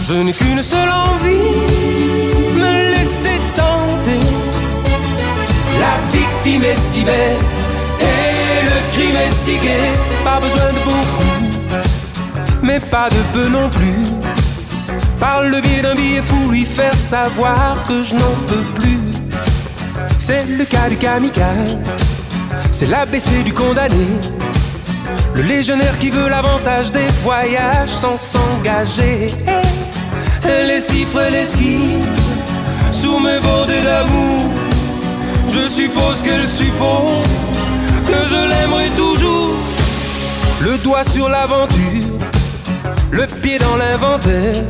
Je 0.00 0.14
n'ai 0.14 0.32
qu'une 0.32 0.62
seule 0.62 0.88
envie, 0.88 1.56
me 2.54 2.70
laisser 2.92 3.40
tenter. 3.56 4.24
La 5.80 6.16
victime 6.16 6.62
est 6.62 6.78
si 6.78 7.02
belle 7.02 7.36
et 7.98 8.64
le 8.70 8.92
crime 8.92 9.16
est 9.16 9.34
si 9.34 9.56
gai. 9.58 9.90
Pas 10.24 10.38
besoin 10.38 10.70
de 10.72 10.78
beaucoup, 10.84 11.82
mais 12.62 12.78
pas 12.78 13.08
de 13.10 13.20
peu 13.34 13.48
non 13.48 13.68
plus. 13.70 14.06
Par 15.18 15.42
le 15.42 15.60
biais 15.62 15.82
d'un 15.82 15.96
billet 15.96 16.22
fou, 16.24 16.48
lui 16.48 16.64
faire 16.64 16.94
savoir 16.96 17.84
que 17.88 18.04
je 18.04 18.14
n'en 18.14 18.36
peux 18.46 18.64
plus. 18.78 19.00
C'est 20.20 20.46
le 20.46 20.64
cas 20.64 20.88
du 20.88 20.96
kamikaze, 20.96 21.76
c'est 22.70 22.86
l'ABC 22.86 23.42
du 23.42 23.52
condamné. 23.52 24.20
Le 25.34 25.42
légionnaire 25.42 25.98
qui 25.98 26.10
veut 26.10 26.28
l'avantage 26.28 26.92
des 26.92 27.06
voyages 27.22 27.88
sans 27.88 28.18
s'engager. 28.18 29.30
Elle 30.44 30.68
les 30.68 30.80
cifre, 30.80 31.20
les 31.30 31.44
skis 31.44 31.98
sous 32.92 33.18
mes 33.18 33.38
bordées 33.40 33.82
d'amour. 33.82 34.42
Je 35.48 35.68
suppose 35.68 36.22
qu'elle 36.22 36.48
suppose 36.48 37.24
que 38.06 38.28
je 38.28 38.48
l'aimerai 38.50 38.88
toujours. 38.96 39.56
Le 40.60 40.78
doigt 40.78 41.04
sur 41.04 41.28
l'aventure, 41.28 42.18
le 43.10 43.26
pied 43.26 43.58
dans 43.58 43.76
l'inventaire. 43.76 44.62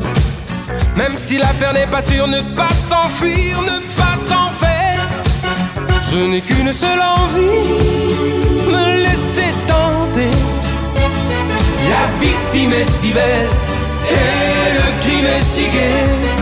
Même 0.97 1.13
si 1.17 1.39
l'affaire 1.39 1.73
n'est 1.75 1.87
pas 1.87 2.03
sûre, 2.03 2.27
ne 2.27 2.41
pas 2.57 2.73
s'enfuir, 2.73 3.63
ne 3.63 3.79
pas 4.01 4.17
s'en 4.17 4.49
faire. 4.59 5.01
Je 6.11 6.19
n'ai 6.19 6.41
qu'une 6.41 6.73
seule 6.73 7.01
envie, 7.01 8.07
victime 12.27 12.73
est 12.73 12.91
si 12.91 13.13
belle 13.13 13.49
et 14.09 14.75
le 14.79 15.01
crime 15.01 15.27
est 15.27 15.45
si 15.45 15.69
gai. 15.69 16.36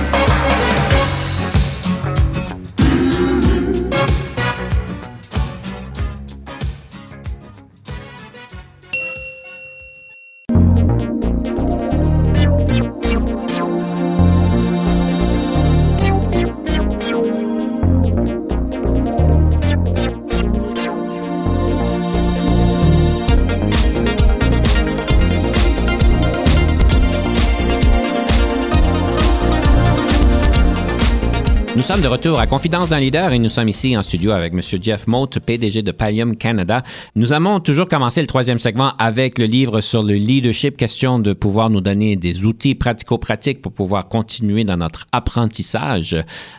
Sommes 31.85 32.01
de 32.01 32.09
retour 32.09 32.41
à 32.41 32.47
Confidence 32.47 32.89
d'un 32.89 32.99
leader 32.99 33.33
et 33.33 33.39
nous 33.39 33.51
sommes 33.51 33.69
ici 33.69 33.95
en 33.95 34.01
studio 34.01 34.31
avec 34.31 34.55
M. 34.55 34.61
Jeff 34.81 35.07
Mote, 35.07 35.39
PDG 35.39 35.83
de 35.83 35.93
Pallium 35.93 36.35
Canada. 36.35 36.83
Nous 37.15 37.35
avons 37.35 37.61
toujours 37.61 37.89
commencé 37.89 38.23
le 38.23 38.27
troisième 38.27 38.59
segment 38.59 38.95
avec 38.99 39.39
le 39.39 39.45
livre 39.45 39.83
sur 39.83 40.03
le 40.03 40.15
leadership, 40.15 40.79
question 40.79 41.19
de 41.19 41.35
pouvoir 41.35 41.69
nous 41.69 41.83
donner 41.83 42.17
des 42.17 42.47
outils 42.47 42.75
pratico-pratiques 42.75 43.61
pour 43.61 43.73
pouvoir 43.73 44.09
continuer 44.09 44.65
dans 44.65 44.79
notre 44.79 45.05
apprentissage. 45.13 46.15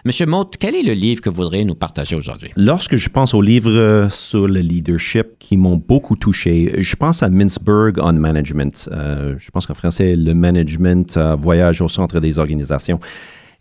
M. 0.06 0.30
Mote, 0.30 0.58
quel 0.60 0.76
est 0.76 0.84
le 0.84 0.94
livre 0.94 1.22
que 1.22 1.30
vous 1.30 1.38
voudriez 1.38 1.66
nous 1.66 1.74
partager 1.74 2.16
aujourd'hui? 2.16 2.52
Lorsque 2.56 2.96
je 2.96 3.10
pense 3.10 3.34
aux 3.34 3.42
livres 3.42 4.10
sur 4.12 4.48
le 4.48 4.60
leadership 4.60 5.40
qui 5.40 5.58
m'ont 5.58 5.78
beaucoup 5.78 6.18
touché, 6.18 6.76
je 6.78 6.96
pense 6.96 7.24
à 7.24 7.30
Mintzberg 7.30 7.98
on 7.98 8.14
Management. 8.14 8.88
Euh, 8.92 9.34
je 9.40 9.50
pense 9.50 9.66
qu'en 9.66 9.74
français, 9.74 10.16
le 10.16 10.36
management 10.36 11.18
euh, 11.18 11.36
voyage 11.36 11.82
au 11.82 11.88
centre 11.88 12.20
des 12.20 12.38
organisations. 12.38 13.00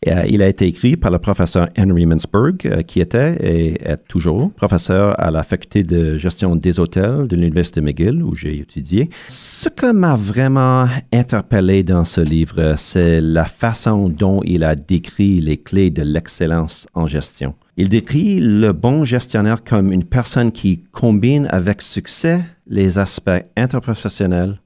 Euh, 0.06 0.24
il 0.28 0.42
a 0.42 0.48
été 0.48 0.66
écrit 0.66 0.96
par 0.96 1.10
le 1.10 1.18
professeur 1.18 1.68
Henry 1.78 2.04
Mintzberg, 2.06 2.66
euh, 2.66 2.82
qui 2.82 3.00
était 3.00 3.36
et 3.40 3.82
est 3.82 3.96
toujours 4.08 4.52
professeur 4.52 5.18
à 5.18 5.30
la 5.30 5.42
faculté 5.42 5.82
de 5.82 6.18
gestion 6.18 6.56
des 6.56 6.78
hôtels 6.78 7.26
de 7.26 7.36
l'Université 7.36 7.80
McGill, 7.80 8.22
où 8.22 8.34
j'ai 8.34 8.58
étudié. 8.58 9.08
Ce 9.28 9.68
qui 9.68 9.92
m'a 9.92 10.16
vraiment 10.16 10.88
interpellé 11.12 11.82
dans 11.82 12.04
ce 12.04 12.20
livre, 12.20 12.74
c'est 12.76 13.20
la 13.20 13.44
façon 13.44 14.08
dont 14.08 14.42
il 14.44 14.64
a 14.64 14.74
décrit 14.74 15.40
les 15.40 15.56
clés 15.56 15.90
de 15.90 16.02
l'excellence 16.02 16.86
en 16.94 17.06
gestion. 17.06 17.54
Il 17.76 17.88
décrit 17.88 18.40
le 18.40 18.72
bon 18.72 19.04
gestionnaire 19.04 19.64
comme 19.64 19.90
une 19.90 20.04
personne 20.04 20.52
qui 20.52 20.84
combine 20.92 21.48
avec 21.50 21.82
succès 21.82 22.44
les 22.68 22.98
aspects 22.98 23.30
interprofessionnels, 23.56 24.60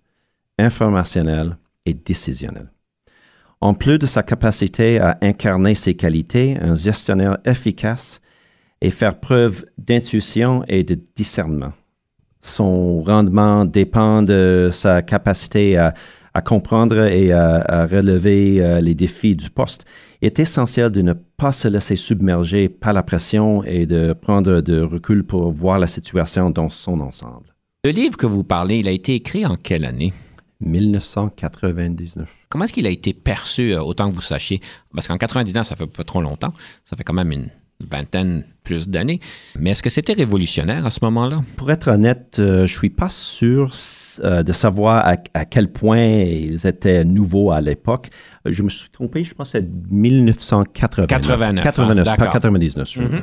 informationnels 0.59 1.57
et 1.87 1.95
décisionnels. 1.95 2.71
En 3.61 3.75
plus 3.75 3.99
de 3.99 4.07
sa 4.07 4.23
capacité 4.23 5.01
à 5.01 5.19
incarner 5.21 5.75
ses 5.75 5.95
qualités, 5.95 6.57
un 6.61 6.77
gestionnaire 6.77 7.39
efficace 7.45 8.21
et 8.81 8.91
faire 8.91 9.19
preuve 9.19 9.67
d'intuition 9.79 10.65
et 10.69 10.85
de 10.85 10.99
discernement. 11.17 11.73
Son 12.41 13.03
rendement 13.03 13.65
dépend 13.65 14.23
de 14.23 14.71
sa 14.73 15.03
capacité 15.03 15.77
à, 15.77 15.95
comprendre 16.45 17.01
et 17.01 17.33
à, 17.33 17.85
relever 17.87 18.63
euh, 18.63 18.81
les 18.81 18.95
défis 18.95 19.35
du 19.35 19.51
poste. 19.51 19.85
Il 20.23 20.27
est 20.27 20.39
essentiel 20.39 20.93
de 20.93 21.03
ne 21.03 21.13
pas 21.13 21.51
se 21.51 21.67
laisser 21.67 21.97
submerger 21.97 22.69
par 22.69 22.93
la 22.93 23.03
pression 23.03 23.65
et 23.65 23.87
de 23.87 24.13
prendre 24.13 24.61
de 24.61 24.81
recul 24.81 25.25
pour 25.25 25.51
voir 25.51 25.81
la 25.81 25.89
situation 25.89 26.51
dans 26.51 26.71
son 26.71 27.01
ensemble. 27.01 27.55
Le 27.85 27.91
livre 27.91 28.17
que 28.17 28.27
vous 28.27 28.45
parlez, 28.45 28.79
il 28.79 28.87
a 28.87 28.93
été 28.93 29.15
écrit 29.15 29.45
en 29.47 29.57
quelle 29.57 29.85
année? 29.85 30.13
1999. 30.61 32.29
Comment 32.49 32.65
est-ce 32.65 32.73
qu'il 32.73 32.87
a 32.87 32.91
été 32.91 33.13
perçu, 33.13 33.73
euh, 33.73 33.83
autant 33.83 34.11
que 34.11 34.15
vous 34.15 34.21
sachiez? 34.21 34.61
Parce 34.95 35.09
qu'en 35.09 35.19
99, 35.19 35.67
ça 35.67 35.77
fait 35.77 35.87
pas 35.87 36.05
trop 36.05 36.21
longtemps. 36.21 36.53
Ça 36.85 36.97
fait 36.97 37.05
quand 37.05 37.15
même 37.15 37.33
une 37.33 37.49
vingtaine 37.81 38.45
plus 38.65 38.89
d'années. 38.89 39.21
Mais 39.59 39.71
est-ce 39.71 39.83
que 39.83 39.91
c'était 39.91 40.15
révolutionnaire 40.15 40.85
à 40.85 40.91
ce 40.91 40.99
moment-là? 41.03 41.43
Pour 41.57 41.71
être 41.71 41.89
honnête, 41.89 42.37
euh, 42.41 42.67
je 42.67 42.77
suis 42.77 42.91
pas 42.91 43.09
sûr 43.09 43.73
euh, 44.25 44.43
de 44.43 44.53
savoir 44.53 45.07
à, 45.07 45.45
quel 45.45 45.71
point 45.71 46.03
ils 46.03 46.67
étaient 46.67 47.05
nouveaux 47.05 47.53
à 47.53 47.61
l'époque. 47.61 48.11
Je 48.45 48.63
me 48.63 48.69
suis 48.69 48.91
trompé, 48.91 49.23
je 49.23 49.35
pense 49.35 49.53
que 49.53 49.59
c'est 49.59 49.69
1989. 49.91 51.07
89, 51.07 51.65
89 51.65 52.17
pas 52.17 52.27
99. 52.27 52.89
Mm-hmm. 52.89 53.23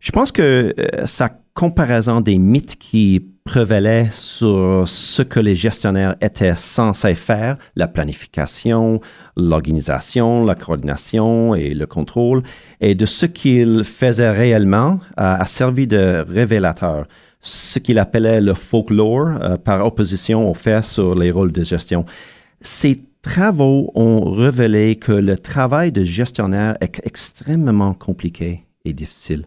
Je 0.00 0.12
pense 0.12 0.32
que 0.32 0.74
sa 1.04 1.30
comparaison 1.54 2.20
des 2.20 2.38
mythes 2.38 2.76
qui 2.76 3.33
prévalait 3.44 4.08
sur 4.10 4.88
ce 4.88 5.20
que 5.20 5.38
les 5.38 5.54
gestionnaires 5.54 6.16
étaient 6.22 6.56
censés 6.56 7.14
faire, 7.14 7.56
la 7.76 7.86
planification, 7.86 9.02
l'organisation, 9.36 10.44
la 10.44 10.54
coordination 10.54 11.54
et 11.54 11.74
le 11.74 11.86
contrôle, 11.86 12.42
et 12.80 12.94
de 12.94 13.04
ce 13.04 13.26
qu'ils 13.26 13.84
faisaient 13.84 14.30
réellement 14.30 14.98
a, 15.18 15.44
servi 15.44 15.86
de 15.86 16.24
révélateur, 16.26 17.06
ce 17.42 17.78
qu'il 17.78 17.98
appelait 17.98 18.40
le 18.40 18.54
folklore 18.54 19.36
euh, 19.42 19.58
par 19.58 19.84
opposition 19.84 20.50
aux 20.50 20.54
faits 20.54 20.84
sur 20.84 21.14
les 21.14 21.30
rôles 21.30 21.52
de 21.52 21.62
gestion. 21.62 22.06
Ces 22.62 23.02
travaux 23.20 23.92
ont 23.94 24.30
révélé 24.30 24.96
que 24.96 25.12
le 25.12 25.36
travail 25.36 25.92
de 25.92 26.02
gestionnaire 26.02 26.78
est 26.80 26.98
extrêmement 27.04 27.92
compliqué 27.92 28.64
et 28.86 28.94
difficile. 28.94 29.44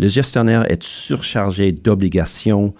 Le 0.00 0.08
gestionnaire 0.08 0.68
est 0.68 0.82
surchargé 0.82 1.70
d'obligations, 1.70 2.74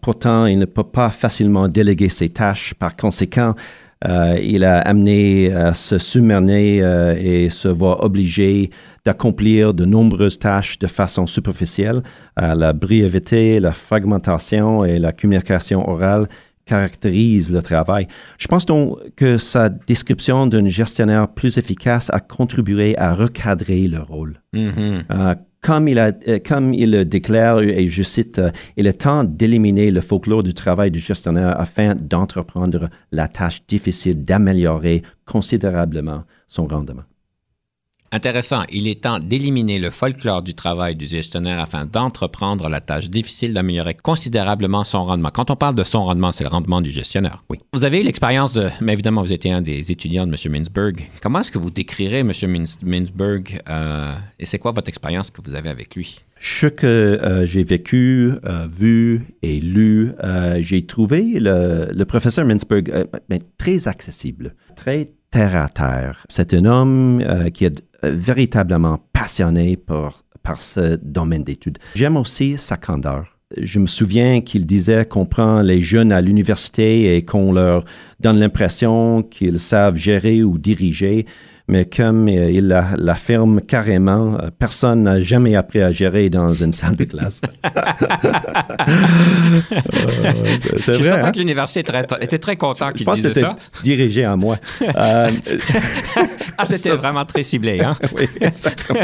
pourtant, 0.00 0.46
il 0.46 0.58
ne 0.58 0.64
peut 0.66 0.84
pas 0.84 1.10
facilement 1.10 1.68
déléguer 1.68 2.08
ses 2.08 2.28
tâches. 2.28 2.74
Par 2.74 2.96
conséquent, 2.96 3.54
euh, 4.06 4.38
il 4.42 4.64
a 4.64 4.78
amené 4.80 5.52
à 5.52 5.72
se 5.72 5.98
submerger 5.98 6.80
euh, 6.82 7.16
et 7.18 7.50
se 7.50 7.68
voit 7.68 8.04
obligé 8.04 8.70
d'accomplir 9.04 9.74
de 9.74 9.84
nombreuses 9.84 10.38
tâches 10.38 10.78
de 10.78 10.86
façon 10.86 11.26
superficielle. 11.26 12.02
la 12.36 12.72
brièveté, 12.72 13.60
la 13.60 13.72
fragmentation 13.72 14.84
et 14.84 14.98
la 14.98 15.12
communication 15.12 15.88
orale 15.88 16.28
caractérisent 16.64 17.52
le 17.52 17.62
travail. 17.62 18.08
Je 18.38 18.48
pense 18.48 18.64
donc 18.64 18.98
que 19.16 19.36
sa 19.36 19.68
description 19.68 20.46
d'un 20.46 20.66
gestionnaire 20.66 21.28
plus 21.28 21.58
efficace 21.58 22.08
a 22.14 22.20
contribué 22.20 22.96
à 22.96 23.12
recadrer 23.14 23.86
le 23.88 24.00
rôle. 24.00 24.40
Mm-hmm 24.54 25.36
comme 25.64 25.88
il, 25.88 25.98
a, 25.98 26.12
euh, 26.28 26.38
comme 26.46 26.74
il 26.74 26.90
le 26.90 27.04
déclare, 27.06 27.62
et 27.62 27.86
je 27.86 28.02
cite, 28.02 28.38
euh, 28.38 28.50
il 28.76 28.86
est 28.86 29.00
temps 29.00 29.24
d'éliminer 29.24 29.90
le 29.90 30.02
folklore 30.02 30.42
du 30.42 30.52
travail 30.52 30.90
du 30.90 30.98
gestionnaire 30.98 31.58
afin 31.58 31.94
d'entreprendre 31.94 32.90
la 33.12 33.28
tâche 33.28 33.66
difficile 33.66 34.22
d'améliorer 34.24 35.02
considérablement 35.24 36.24
son 36.48 36.66
rendement. 36.66 37.04
Intéressant. 38.14 38.62
Il 38.70 38.86
est 38.86 39.02
temps 39.02 39.18
d'éliminer 39.18 39.80
le 39.80 39.90
folklore 39.90 40.44
du 40.44 40.54
travail 40.54 40.94
du 40.94 41.08
gestionnaire 41.08 41.58
afin 41.58 41.84
d'entreprendre 41.84 42.68
la 42.68 42.80
tâche 42.80 43.10
difficile 43.10 43.52
d'améliorer 43.52 43.94
considérablement 43.94 44.84
son 44.84 45.02
rendement. 45.02 45.30
Quand 45.34 45.50
on 45.50 45.56
parle 45.56 45.74
de 45.74 45.82
son 45.82 46.04
rendement, 46.04 46.30
c'est 46.30 46.44
le 46.44 46.48
rendement 46.50 46.80
du 46.80 46.92
gestionnaire. 46.92 47.42
Oui. 47.50 47.58
Vous 47.72 47.82
avez 47.82 48.02
eu 48.02 48.04
l'expérience 48.04 48.52
de, 48.52 48.70
mais 48.80 48.92
évidemment, 48.92 49.20
vous 49.20 49.32
étiez 49.32 49.50
un 49.50 49.62
des 49.62 49.90
étudiants 49.90 50.28
de 50.28 50.30
M. 50.32 50.52
Mintzberg. 50.52 51.08
Comment 51.20 51.40
est-ce 51.40 51.50
que 51.50 51.58
vous 51.58 51.72
décrirez 51.72 52.20
M. 52.20 52.30
Mintzberg 52.84 53.60
euh, 53.68 54.14
et 54.38 54.46
c'est 54.46 54.60
quoi 54.60 54.70
votre 54.70 54.88
expérience 54.88 55.32
que 55.32 55.40
vous 55.44 55.56
avez 55.56 55.70
avec 55.70 55.96
lui? 55.96 56.20
Ce 56.38 56.68
que 56.68 56.86
euh, 56.86 57.46
j'ai 57.46 57.64
vécu, 57.64 58.34
euh, 58.44 58.68
vu 58.70 59.26
et 59.42 59.58
lu, 59.58 60.12
j'ai 60.58 60.86
trouvé 60.86 61.40
le, 61.40 62.04
professeur 62.04 62.44
Mintzberg 62.44 63.08
très 63.58 63.88
accessible, 63.88 64.54
très 64.76 65.08
terre 65.34 65.56
à 65.56 65.68
terre. 65.68 66.24
C'est 66.28 66.54
un 66.54 66.64
homme 66.64 67.20
qui 67.52 67.64
est 67.64 67.82
véritablement 68.04 69.00
passionné 69.12 69.76
par, 69.76 70.22
par 70.44 70.62
ce 70.62 70.94
domaine 71.02 71.42
d'études. 71.42 71.78
J'aime 71.96 72.16
aussi 72.16 72.56
sa 72.56 72.76
candeur. 72.76 73.36
Je 73.60 73.80
me 73.80 73.88
souviens 73.88 74.42
qu'il 74.42 74.64
disait 74.64 75.04
qu'on 75.04 75.26
prend 75.26 75.60
les 75.60 75.82
jeunes 75.82 76.12
à 76.12 76.20
l'université 76.20 77.16
et 77.16 77.22
qu'on 77.22 77.52
leur 77.52 77.84
donne 78.20 78.38
l'impression 78.38 79.24
qu'ils 79.24 79.58
savent 79.58 79.96
gérer 79.96 80.44
ou 80.44 80.56
diriger, 80.56 81.26
mais 81.66 81.86
comme 81.86 82.28
euh, 82.28 82.50
il 82.50 82.68
l'affirme 82.68 83.62
carrément, 83.62 84.38
euh, 84.38 84.50
personne 84.58 85.04
n'a 85.04 85.20
jamais 85.20 85.56
appris 85.56 85.80
à 85.80 85.92
gérer 85.92 86.28
dans 86.28 86.52
une 86.52 86.72
salle 86.72 86.96
de 86.96 87.04
classe. 87.04 87.40
Euh, 90.24 90.32
c'est, 90.58 90.92
Je 90.92 90.92
suis 90.92 91.04
certain 91.04 91.28
hein? 91.28 91.32
que 91.32 91.38
l'université 91.38 91.80
était 92.20 92.38
très 92.38 92.56
content 92.56 92.92
qu'il 92.92 93.06
dise 93.06 93.32
ça. 93.32 93.56
dirigé 93.82 94.24
à 94.24 94.36
moi. 94.36 94.58
ah, 94.96 95.28
c'était 96.64 96.90
vraiment 96.90 97.24
très 97.24 97.42
ciblé. 97.42 97.80
Hein? 97.80 97.96
oui, 98.16 98.28
exactement. 98.40 99.00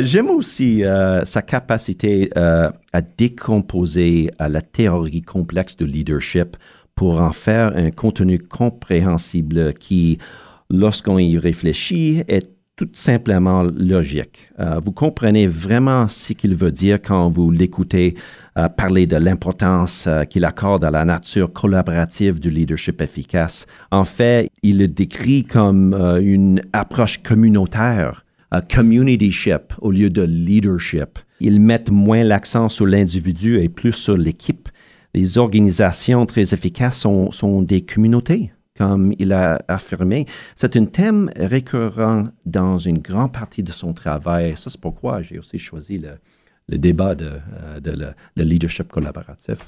j'aime 0.00 0.30
aussi 0.30 0.82
sa 1.24 1.42
capacité 1.42 2.30
à 2.34 3.00
décomposer 3.18 4.30
la 4.38 4.62
théorie 4.62 5.22
complexe 5.22 5.76
de 5.76 5.84
leadership 5.84 6.56
pour 6.94 7.20
en 7.20 7.32
faire 7.32 7.72
un 7.76 7.90
contenu 7.90 8.38
compréhensible 8.38 9.74
qui 9.74 10.18
lorsqu'on 10.70 11.18
y 11.18 11.36
réfléchit, 11.36 12.22
est 12.28 12.48
tout 12.80 12.88
simplement 12.94 13.62
logique. 13.62 14.48
Euh, 14.58 14.80
vous 14.82 14.92
comprenez 14.92 15.46
vraiment 15.46 16.08
ce 16.08 16.32
qu'il 16.32 16.54
veut 16.54 16.72
dire 16.72 17.02
quand 17.02 17.28
vous 17.28 17.50
l'écoutez 17.50 18.14
euh, 18.56 18.70
parler 18.70 19.06
de 19.06 19.16
l'importance 19.16 20.06
euh, 20.06 20.24
qu'il 20.24 20.46
accorde 20.46 20.82
à 20.82 20.90
la 20.90 21.04
nature 21.04 21.52
collaborative 21.52 22.40
du 22.40 22.48
leadership 22.48 23.02
efficace. 23.02 23.66
En 23.90 24.06
fait, 24.06 24.48
il 24.62 24.78
le 24.78 24.86
décrit 24.86 25.44
comme 25.44 25.92
une 26.22 26.62
approche 26.72 27.22
communautaire, 27.22 28.24
communityship 28.74 29.74
au 29.82 29.90
lieu 29.90 30.08
de 30.08 30.22
leadership. 30.22 31.18
Ils 31.40 31.60
mettent 31.60 31.90
moins 31.90 32.24
l'accent 32.24 32.70
sur 32.70 32.86
l'individu 32.86 33.60
et 33.60 33.68
plus 33.68 33.92
sur 33.92 34.16
l'équipe. 34.16 34.70
Les 35.12 35.36
organisations 35.36 36.24
très 36.24 36.54
efficaces 36.54 37.00
sont 37.00 37.62
des 37.62 37.82
communautés 37.82 38.52
comme 38.80 39.12
il 39.18 39.30
a 39.34 39.60
affirmé. 39.68 40.24
C'est 40.56 40.74
un 40.74 40.86
thème 40.86 41.30
récurrent 41.36 42.28
dans 42.46 42.78
une 42.78 43.00
grande 43.00 43.30
partie 43.30 43.62
de 43.62 43.72
son 43.72 43.92
travail. 43.92 44.56
Ça, 44.56 44.70
c'est 44.70 44.80
pourquoi 44.80 45.20
j'ai 45.20 45.38
aussi 45.38 45.58
choisi 45.58 45.98
le, 45.98 46.78
débat 46.78 47.14
de, 47.14 47.30
euh, 47.62 47.78
de, 47.78 47.90
le, 48.36 48.42
leadership 48.42 48.88
collaboratif. 48.88 49.58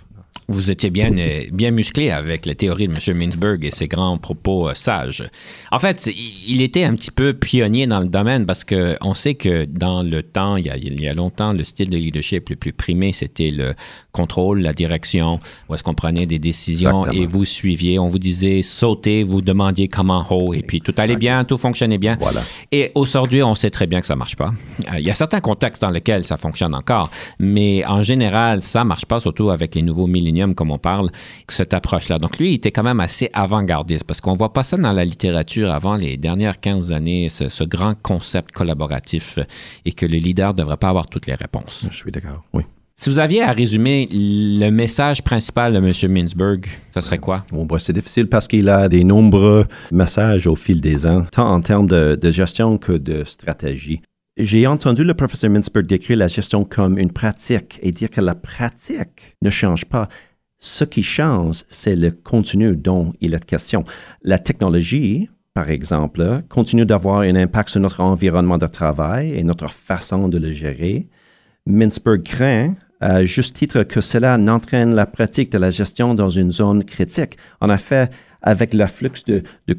Vous 0.49 0.71
étiez 0.71 0.90
bien, 0.90 1.16
euh, 1.16 1.45
bien 1.53 1.71
musclé 1.71 2.11
avec 2.11 2.47
la 2.47 2.55
théorie 2.55 2.88
de 2.88 2.92
M. 2.92 3.16
Mintzberg 3.16 3.64
et 3.64 3.71
ses 3.71 3.87
grands 3.87 4.18
propos 4.18 4.68
euh, 4.68 4.75
sages. 4.75 5.25
En 5.71 5.79
fait, 5.79 6.11
il 6.47 6.61
était 6.61 6.85
un 6.85 6.95
petit 6.95 7.12
peu 7.12 7.33
pionnier 7.33 7.87
dans 7.87 8.01
le 8.01 8.07
domaine 8.07 8.45
parce 8.45 8.64
qu'on 8.64 9.14
sait 9.14 9.35
que 9.35 9.64
dans 9.64 10.03
le 10.03 10.23
temps, 10.23 10.57
il 10.57 10.66
y, 10.66 10.71
a, 10.71 10.77
il 10.77 11.01
y 11.01 11.09
a 11.09 11.14
longtemps, 11.14 11.53
le 11.53 11.64
style 11.64 11.90
de 11.90 11.97
leadership 11.97 12.51
le 12.51 12.57
plus 12.57 12.73
primé, 12.73 13.12
c'était 13.12 13.51
le 13.51 13.75
contrôle, 14.11 14.61
la 14.61 14.75
direction, 14.75 15.38
où 15.68 15.75
est-ce 15.75 15.83
qu'on 15.83 15.95
prenait 15.95 16.27
des 16.27 16.38
décisions 16.38 17.05
et 17.07 17.25
vous 17.25 17.45
suiviez. 17.45 17.99
On 17.99 18.09
vous 18.09 18.18
disait 18.18 18.62
sautez, 18.62 19.23
vous 19.23 19.40
demandiez 19.42 19.88
comment 19.88 20.27
haut 20.31 20.53
et 20.53 20.62
puis 20.62 20.81
tout 20.81 20.95
allait 20.99 21.16
bien, 21.16 21.45
tout 21.45 21.57
fonctionnait 21.57 21.99
bien. 21.99 22.18
Voilà. 22.21 22.42
Et 22.73 22.92
aujourd'hui, 22.95 23.42
on 23.42 23.55
sait 23.55 23.71
très 23.71 23.87
bien 23.87 24.01
que 24.01 24.07
ça 24.07 24.16
marche 24.16 24.37
pas. 24.37 24.53
Euh, 24.92 24.99
il 24.99 25.07
y 25.07 25.11
a 25.11 25.14
certains 25.14 25.40
contextes 25.40 25.83
dans 25.83 25.90
lesquels 25.90 26.25
ça 26.25 26.37
fonctionne 26.37 26.75
encore, 26.75 27.11
mais 27.38 27.85
en 27.87 28.03
général, 28.03 28.62
ça 28.62 28.85
marche 28.85 29.07
pas, 29.07 29.21
surtout 29.21 29.51
avec 29.51 29.75
les 29.75 29.83
nouveaux 29.83 30.07
comme 30.55 30.71
on 30.71 30.79
parle, 30.79 31.11
cette 31.49 31.75
approche-là. 31.75 32.19
Donc 32.19 32.39
lui, 32.39 32.51
il 32.51 32.55
était 32.55 32.71
quand 32.71 32.83
même 32.83 33.01
assez 33.01 33.31
avant-gardiste 33.33 34.05
parce 34.05 34.21
qu'on 34.21 34.37
voit 34.37 34.53
pas 34.53 34.65
ça 34.65 34.77
dans 34.77 34.93
la 34.93 35.05
littérature 35.05 35.71
avant 35.71 35.97
les 35.97 36.17
dernières 36.17 36.61
15 36.61 36.93
années, 36.93 37.29
ce, 37.29 37.49
ce 37.49 37.65
grand 37.65 37.95
concept 38.01 38.53
collaboratif 38.53 39.39
et 39.85 39.93
que 39.93 40.07
le 40.07 40.19
leader 40.19 40.55
devrait 40.55 40.77
pas 40.77 40.89
avoir 40.89 41.07
toutes 41.09 41.27
les 41.27 41.35
réponses. 41.35 41.87
Je 41.91 41.97
suis 41.97 42.13
d'accord, 42.13 42.43
oui. 42.53 42.63
Si 42.95 43.11
vous 43.11 43.19
aviez 43.19 43.43
à 43.43 43.53
résumer 43.53 44.09
le 44.13 44.71
message 44.71 45.25
principal 45.25 45.73
de 45.73 45.79
M. 45.79 46.13
Mintzberg, 46.13 46.67
ça 46.93 47.01
serait 47.01 47.19
quoi? 47.19 47.45
Bon, 47.51 47.65
bah, 47.65 47.79
c'est 47.81 47.93
difficile 47.93 48.29
parce 48.29 48.47
qu'il 48.47 48.69
a 48.69 48.89
des 48.89 49.03
nombreux 49.03 49.67
messages 49.91 50.47
au 50.47 50.55
fil 50.55 50.81
des 50.81 51.07
ans, 51.07 51.25
tant 51.33 51.53
en 51.53 51.61
termes 51.63 51.89
de, 51.89 52.31
gestion 52.31 52.79
que 52.79 52.93
de 52.93 53.25
stratégie. 53.25 54.03
J'ai 54.38 54.66
entendu 54.66 55.05
le 55.05 55.12
professeur 55.12 55.51
Mintzberg 55.51 55.87
décrire 55.87 56.16
la 56.16 56.27
gestion 56.27 56.64
comme 56.64 56.97
une 56.97 57.12
pratique 57.12 57.79
et 57.83 57.92
dire 57.92 58.09
que 58.09 58.23
la 58.23 58.35
pratique 58.35 59.37
ne 59.42 59.51
change 59.51 59.85
pas. 59.85 60.09
Ce 60.59 60.85
qui 60.85 61.03
change, 61.03 61.64
c'est 61.68 61.97
le 61.97 62.12
contenu 62.12 62.75
dont 62.75 63.12
il 63.21 63.35
est 63.35 63.45
question. 63.45 63.85
La 64.23 64.38
technologie, 64.38 65.29
par 65.53 65.68
exemple, 65.68 66.45
continue 66.49 66.87
d'avoir 66.87 67.21
un 67.21 67.37
impact 67.37 67.68
sur 67.68 67.81
notre 67.81 68.01
environnement 68.01 68.57
de 68.57 68.66
travail 68.66 69.35
et 69.35 69.45
notre 69.45 69.71
façon 69.71 70.29
de 70.29 70.38
le 70.38 70.51
gérer. 70.51 71.11
Mintzberg 71.66 72.23
craint 72.23 72.75
à 73.01 73.25
juste 73.25 73.55
titre 73.55 73.83
que 73.83 74.01
cela 74.01 74.38
n'entraîne 74.38 74.95
la 74.95 75.05
pratique 75.05 75.53
de 75.53 75.59
la 75.59 75.68
gestion 75.68 76.14
dans 76.14 76.31
une 76.31 76.53
zone 76.53 76.85
critique. 76.85 77.37
En 77.61 77.68
effet, 77.68 78.09
avec 78.40 78.73
l'afflux 78.73 79.25
de, 79.27 79.42
de 79.66 79.79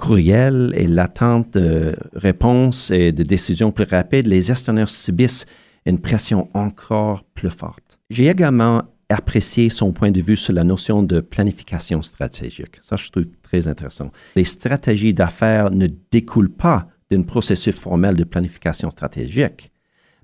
courriels 0.00 0.72
et 0.74 0.88
l'attente 0.88 1.52
de 1.54 1.94
réponses 2.14 2.90
et 2.90 3.12
de 3.12 3.22
décisions 3.22 3.70
plus 3.70 3.84
rapides, 3.84 4.26
les 4.26 4.42
gestionnaires 4.42 4.88
subissent 4.88 5.46
une 5.86 6.00
pression 6.00 6.48
encore 6.54 7.22
plus 7.34 7.50
forte. 7.50 7.98
J'ai 8.08 8.26
également 8.26 8.82
apprécié 9.08 9.68
son 9.70 9.92
point 9.92 10.10
de 10.10 10.20
vue 10.20 10.36
sur 10.36 10.52
la 10.52 10.64
notion 10.64 11.02
de 11.02 11.20
planification 11.20 12.02
stratégique. 12.02 12.78
Ça, 12.80 12.96
je 12.96 13.10
trouve 13.10 13.26
très 13.42 13.68
intéressant. 13.68 14.10
Les 14.36 14.44
stratégies 14.44 15.14
d'affaires 15.14 15.70
ne 15.70 15.88
découlent 16.10 16.52
pas 16.52 16.88
d'un 17.10 17.22
processus 17.22 17.74
formel 17.74 18.16
de 18.16 18.24
planification 18.24 18.90
stratégique 18.90 19.70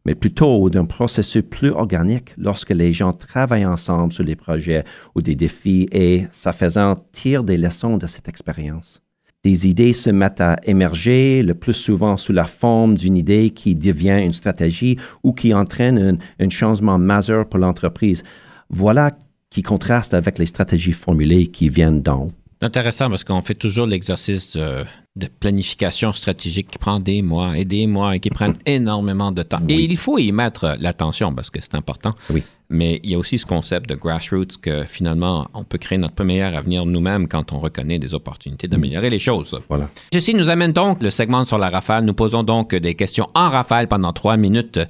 mais 0.06 0.14
plutôt 0.14 0.70
d'un 0.70 0.84
processus 0.84 1.42
plus 1.42 1.70
organique 1.70 2.32
lorsque 2.38 2.70
les 2.70 2.92
gens 2.92 3.12
travaillent 3.12 3.66
ensemble 3.66 4.12
sur 4.12 4.24
des 4.24 4.36
projets 4.36 4.84
ou 5.16 5.20
des 5.20 5.34
défis 5.34 5.88
et, 5.90 6.26
ça 6.30 6.52
faisant, 6.52 6.94
tirent 7.10 7.42
des 7.42 7.56
leçons 7.56 7.98
de 7.98 8.06
cette 8.06 8.28
expérience. 8.28 9.02
Des 9.46 9.68
idées 9.68 9.92
se 9.92 10.10
mettent 10.10 10.40
à 10.40 10.56
émerger, 10.64 11.40
le 11.40 11.54
plus 11.54 11.72
souvent 11.72 12.16
sous 12.16 12.32
la 12.32 12.46
forme 12.46 12.96
d'une 12.96 13.16
idée 13.16 13.50
qui 13.50 13.76
devient 13.76 14.20
une 14.20 14.32
stratégie 14.32 14.98
ou 15.22 15.32
qui 15.32 15.54
entraîne 15.54 15.98
un, 15.98 16.44
un 16.44 16.50
changement 16.50 16.98
majeur 16.98 17.48
pour 17.48 17.60
l'entreprise. 17.60 18.24
Voilà 18.70 19.16
qui 19.48 19.62
contraste 19.62 20.14
avec 20.14 20.40
les 20.40 20.46
stratégies 20.46 20.92
formulées 20.92 21.46
qui 21.46 21.68
viennent 21.68 22.02
d'en 22.02 22.24
haut. 22.24 22.32
Intéressant 22.60 23.08
parce 23.08 23.22
qu'on 23.22 23.40
fait 23.40 23.54
toujours 23.54 23.86
l'exercice 23.86 24.56
de, 24.56 25.26
planification 25.38 26.12
stratégique 26.12 26.68
qui 26.68 26.78
prend 26.78 26.98
des 26.98 27.22
mois 27.22 27.56
et 27.56 27.64
des 27.64 27.86
mois 27.86 28.16
et 28.16 28.20
qui 28.20 28.30
prennent 28.30 28.56
énormément 28.66 29.30
de 29.30 29.44
temps. 29.44 29.60
Et 29.68 29.76
il 29.76 29.96
faut 29.96 30.18
y 30.18 30.32
mettre 30.32 30.76
l'attention 30.80 31.32
parce 31.32 31.50
que 31.50 31.60
c'est 31.60 31.76
important. 31.76 32.16
Oui. 32.30 32.42
Mais 32.68 33.00
il 33.04 33.10
y 33.10 33.14
a 33.14 33.18
aussi 33.18 33.38
ce 33.38 33.46
concept 33.46 33.88
de 33.88 33.94
grassroots 33.94 34.58
que 34.60 34.84
finalement, 34.84 35.46
on 35.54 35.64
peut 35.64 35.78
créer 35.78 35.98
notre 35.98 36.24
meilleur 36.24 36.54
avenir 36.56 36.84
nous-mêmes 36.84 37.28
quand 37.28 37.52
on 37.52 37.60
reconnaît 37.60 37.98
des 37.98 38.12
opportunités 38.14 38.66
d'améliorer 38.66 39.08
les 39.10 39.18
choses. 39.18 39.56
Voilà. 39.68 39.88
Ceci 40.12 40.34
nous 40.34 40.48
amène 40.48 40.72
donc 40.72 41.00
le 41.02 41.10
segment 41.10 41.44
sur 41.44 41.58
la 41.58 41.70
rafale. 41.70 42.04
Nous 42.04 42.14
posons 42.14 42.42
donc 42.42 42.74
des 42.74 42.94
questions 42.94 43.26
en 43.34 43.50
rafale 43.50 43.86
pendant 43.86 44.12
trois 44.12 44.36
minutes. 44.36 44.80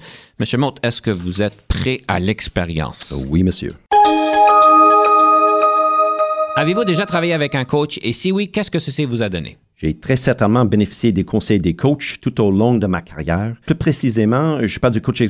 Monsieur 0.41 0.59
Motte, 0.59 0.79
est-ce 0.83 1.03
que 1.03 1.11
vous 1.11 1.43
êtes 1.43 1.67
prêt 1.69 2.01
à 2.09 2.19
l'expérience? 2.19 3.15
Oui, 3.29 3.43
monsieur. 3.43 3.71
Avez-vous 6.57 6.85
déjà 6.85 7.05
travaillé 7.05 7.35
avec 7.35 7.55
un 7.55 7.67
coach? 7.67 7.99
Et 8.03 8.15
si 8.15 8.33
oui, 8.33 8.51
qu'est-ce 8.51 8.71
que 8.71 8.79
ceci 8.79 9.05
vous 9.05 9.23
a 9.23 9.29
donné? 9.29 9.59
J'ai 9.77 9.93
très 9.93 10.17
certainement 10.17 10.65
bénéficié 10.65 11.13
des 11.13 11.25
conseils 11.25 11.61
des 11.61 11.77
coachs 11.77 12.19
tout 12.23 12.41
au 12.41 12.51
long 12.51 12.77
de 12.77 12.87
ma 12.87 13.03
carrière. 13.03 13.57
Plus 13.67 13.75
précisément, 13.75 14.67
je 14.67 14.79
pas 14.79 14.89
du 14.89 15.03
coach 15.03 15.23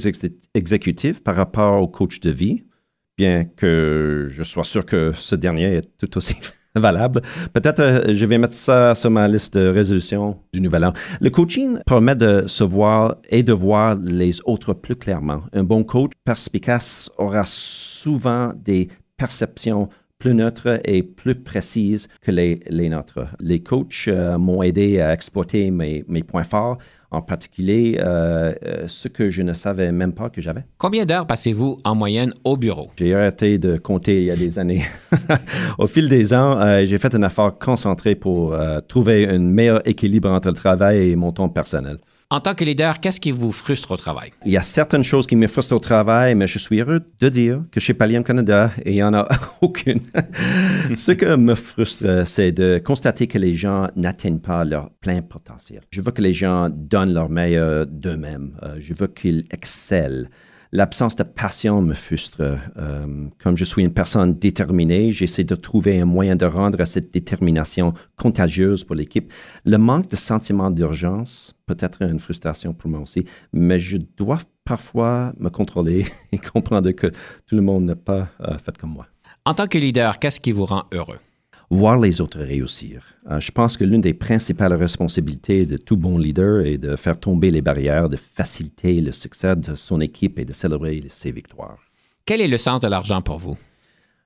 exécutif 0.55 1.21
par 1.23 1.35
rapport 1.35 1.83
au 1.83 1.89
coach 1.89 2.21
de 2.21 2.31
vie, 2.31 2.65
bien 3.19 3.45
que 3.45 4.29
je 4.31 4.43
sois 4.45 4.63
sûr 4.63 4.87
que 4.87 5.11
ce 5.17 5.35
dernier 5.35 5.79
est 5.79 5.99
tout 5.99 6.17
aussi 6.17 6.37
valable. 6.77 7.23
Peut-être 7.55 7.81
euh, 7.81 8.15
je 8.15 8.25
vais 8.25 8.39
mettre 8.39 8.55
ça 8.55 8.95
sur 8.95 9.11
ma 9.11 9.27
liste 9.27 9.59
de 9.59 9.67
résolution 9.67 10.39
du 10.53 10.61
nouvel 10.61 10.85
an. 10.85 10.93
Le 11.21 11.31
coaching 11.31 11.79
permet 11.85 12.15
de 12.15 12.45
se 12.47 12.63
voir 12.63 13.17
et 13.31 13.43
de 13.43 13.53
voir 13.53 13.97
les 13.97 14.41
autres 14.45 14.75
plus 14.75 14.95
clairement. 14.95 15.43
Un 15.55 15.65
bon 15.65 15.83
coach 15.83 16.13
perspicace 16.25 17.11
aura 17.19 17.43
souvent 17.47 18.53
des 18.55 18.89
perceptions 19.17 19.89
plus 20.19 20.35
neutre 20.35 20.81
et 20.85 21.03
plus 21.03 21.35
précise 21.35 22.09
que 22.23 22.31
les, 22.31 22.61
les 22.69 22.89
nôtres. 22.89 23.27
Les 23.39 23.61
coachs 23.61 24.09
euh, 24.09 24.39
m'ont 24.39 24.63
aidé 24.63 25.01
à 25.01 25.13
exploiter 25.13 25.71
mes, 25.71 26.05
mes, 26.09 26.23
points 26.23 26.45
forts, 26.45 26.79
en 27.11 27.21
particulier 27.21 27.99
euh, 28.01 28.55
euh, 28.65 28.85
ce 28.89 29.09
que 29.09 29.31
je 29.31 29.43
ne 29.43 29.53
savais 29.53 29.93
même 29.93 30.13
pas 30.13 30.31
que 30.31 30.41
j'avais. 30.41 30.65
Combien 30.79 31.05
d'heures 31.05 31.27
passez-vous 31.27 31.79
en 31.85 31.95
moyenne 31.95 32.33
au 32.45 32.57
bureau? 32.57 32.91
J'ai 32.97 33.15
arrêté 33.15 33.59
de 33.59 33.77
compter 33.77 34.19
il 34.19 34.25
y 34.25 34.31
a 34.31 34.37
des 34.37 34.59
années. 34.59 34.85
au 35.79 35.87
fil 35.87 36.09
des 36.09 36.33
ans, 36.33 36.85
j'ai 36.85 36.99
fait 36.99 37.15
un 37.15 37.23
effort 37.23 37.59
concentré 37.59 38.15
pour 38.15 38.57
trouver 38.89 39.29
un 39.29 39.39
meilleur 39.39 39.87
équilibre 39.87 40.31
entre 40.31 40.49
le 40.49 40.55
travail 40.55 41.11
et 41.11 41.17
mon 41.17 41.33
temps 41.33 41.49
personnel. 41.49 41.99
En 42.29 42.41
tant 42.41 42.57
que 42.57 42.65
leader, 42.65 42.99
qu'est-ce 42.99 43.21
qui 43.21 43.31
vous 43.31 43.53
frustre 43.53 43.93
au 43.93 43.97
travail? 43.97 44.33
Il 44.45 44.51
y 44.51 44.57
a 44.57 44.63
certaines 44.63 45.05
choses 45.05 45.29
qui 45.29 45.37
me 45.37 45.47
frustrent 45.47 45.77
au 45.77 45.79
travail, 45.79 46.35
mais 46.35 46.49
je 46.49 46.59
suis 46.59 46.81
heureux 46.81 47.01
de 47.21 47.29
dire 47.29 47.63
que 47.71 47.79
chez 47.79 47.95
Pallium 47.95 48.25
Canada, 48.25 48.73
il 48.85 48.95
n'y 48.95 49.03
en 49.05 49.15
a 49.15 49.29
aucune. 49.61 50.01
Ce 50.97 51.13
que 51.13 51.37
me 51.37 51.55
frustre, 51.55 52.27
c'est 52.27 52.51
de 52.51 52.83
constater 52.85 53.29
que 53.29 53.39
les 53.39 53.55
gens 53.55 53.87
n'atteignent 53.95 54.41
pas 54.41 54.65
leur 54.65 54.91
plein 55.01 55.23
potentiel. 55.23 55.83
Je 55.93 56.01
veux 56.01 56.11
que 56.11 56.21
les 56.21 56.33
gens 56.33 56.69
donnent 56.69 57.15
leur 57.15 57.29
meilleur 57.29 57.87
d'eux-mêmes. 57.87 58.59
Euh, 58.65 58.75
je 58.81 58.93
veux 58.93 59.07
qu'ils 59.07 59.45
excellent. 59.53 60.27
L'absence 60.73 61.17
de 61.17 61.23
passion 61.23 61.83
me 61.83 61.95
frustre. 61.95 62.59
Euh, 62.77 63.29
comme 63.43 63.57
je 63.57 63.65
suis 63.65 63.83
une 63.83 63.93
personne 63.93 64.35
déterminée, 64.35 65.13
j'essaie 65.13 65.45
de 65.45 65.55
trouver 65.55 66.01
un 66.01 66.05
moyen 66.05 66.37
de 66.37 66.45
rendre 66.45 66.85
cette 66.85 67.13
détermination 67.13 67.95
contagieuse 68.17 68.85
pour 68.85 68.97
l'équipe. 68.97 69.33
Le 69.65 69.79
manque 69.79 70.09
de 70.09 70.17
sentiment 70.17 70.71
d'urgence 70.71 71.55
peut 71.67 71.77
être 71.81 72.03
une 72.03 72.19
frustration 72.19 72.73
pour 72.75 72.91
moi 72.91 73.01
aussi, 73.01 73.25
mais 73.53 73.79
je 73.79 73.99
dois 74.17 74.41
parfois 74.65 75.33
me 75.39 75.49
contrôler 75.49 76.07
et 76.33 76.39
comprendre 76.39 76.91
que 76.93 77.09
tout 77.47 77.55
le 77.55 77.63
monde 77.63 77.85
n'est 77.85 77.95
pas 77.95 78.29
euh, 78.41 78.59
fait 78.59 78.77
comme 78.77 78.91
moi. 78.91 79.07
En 79.45 79.55
tant 79.55 79.67
que 79.67 79.79
leader, 79.79 80.19
qu'est-ce 80.19 80.41
qui 80.41 80.53
vous 80.53 80.65
rend 80.65 80.85
heureux? 80.93 81.19
Voir 81.71 81.99
les 81.99 82.21
autres 82.21 82.41
réussir. 82.41 83.03
Euh, 83.31 83.41
je 83.41 83.51
pense 83.51 83.77
que 83.77 83.85
l'une 83.85 84.01
des 84.01 84.15
principales 84.15 84.75
responsabilités 84.75 85.67
de 85.67 85.77
tout 85.77 85.97
bon 85.97 86.19
leader 86.19 86.65
est 86.65 86.79
de 86.79 86.97
faire 86.97 87.19
tomber 87.19 87.51
les 87.51 87.63
barrières, 87.63 88.09
de 88.09 88.17
faciliter 88.17 89.01
le 89.01 89.13
succès 89.13 89.57
de 89.57 89.75
son 89.75 90.01
équipe 90.01 90.39
et 90.39 90.45
de 90.45 90.53
célébrer 90.53 91.03
ses 91.09 91.33
victoires. 91.33 91.79
Quel 92.25 92.41
est 92.41 92.49
le 92.49 92.59
sens 92.59 92.81
de 92.81 92.89
l'argent 92.89 93.23
pour 93.23 93.39
vous? 93.39 93.57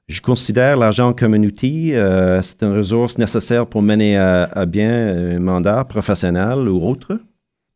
Je 0.09 0.21
considère 0.21 0.77
l'argent 0.77 1.13
comme 1.13 1.35
un 1.35 1.45
outil. 1.45 1.95
Euh, 1.95 2.43
c'est 2.43 2.63
une 2.63 2.75
ressource 2.77 3.17
nécessaire 3.17 3.67
pour 3.67 3.81
mener 3.81 4.17
à, 4.17 4.67
bien 4.67 4.91
un 4.91 5.39
mandat 5.39 5.85
professionnel 5.85 6.69
ou 6.69 6.85
autre. 6.85 7.21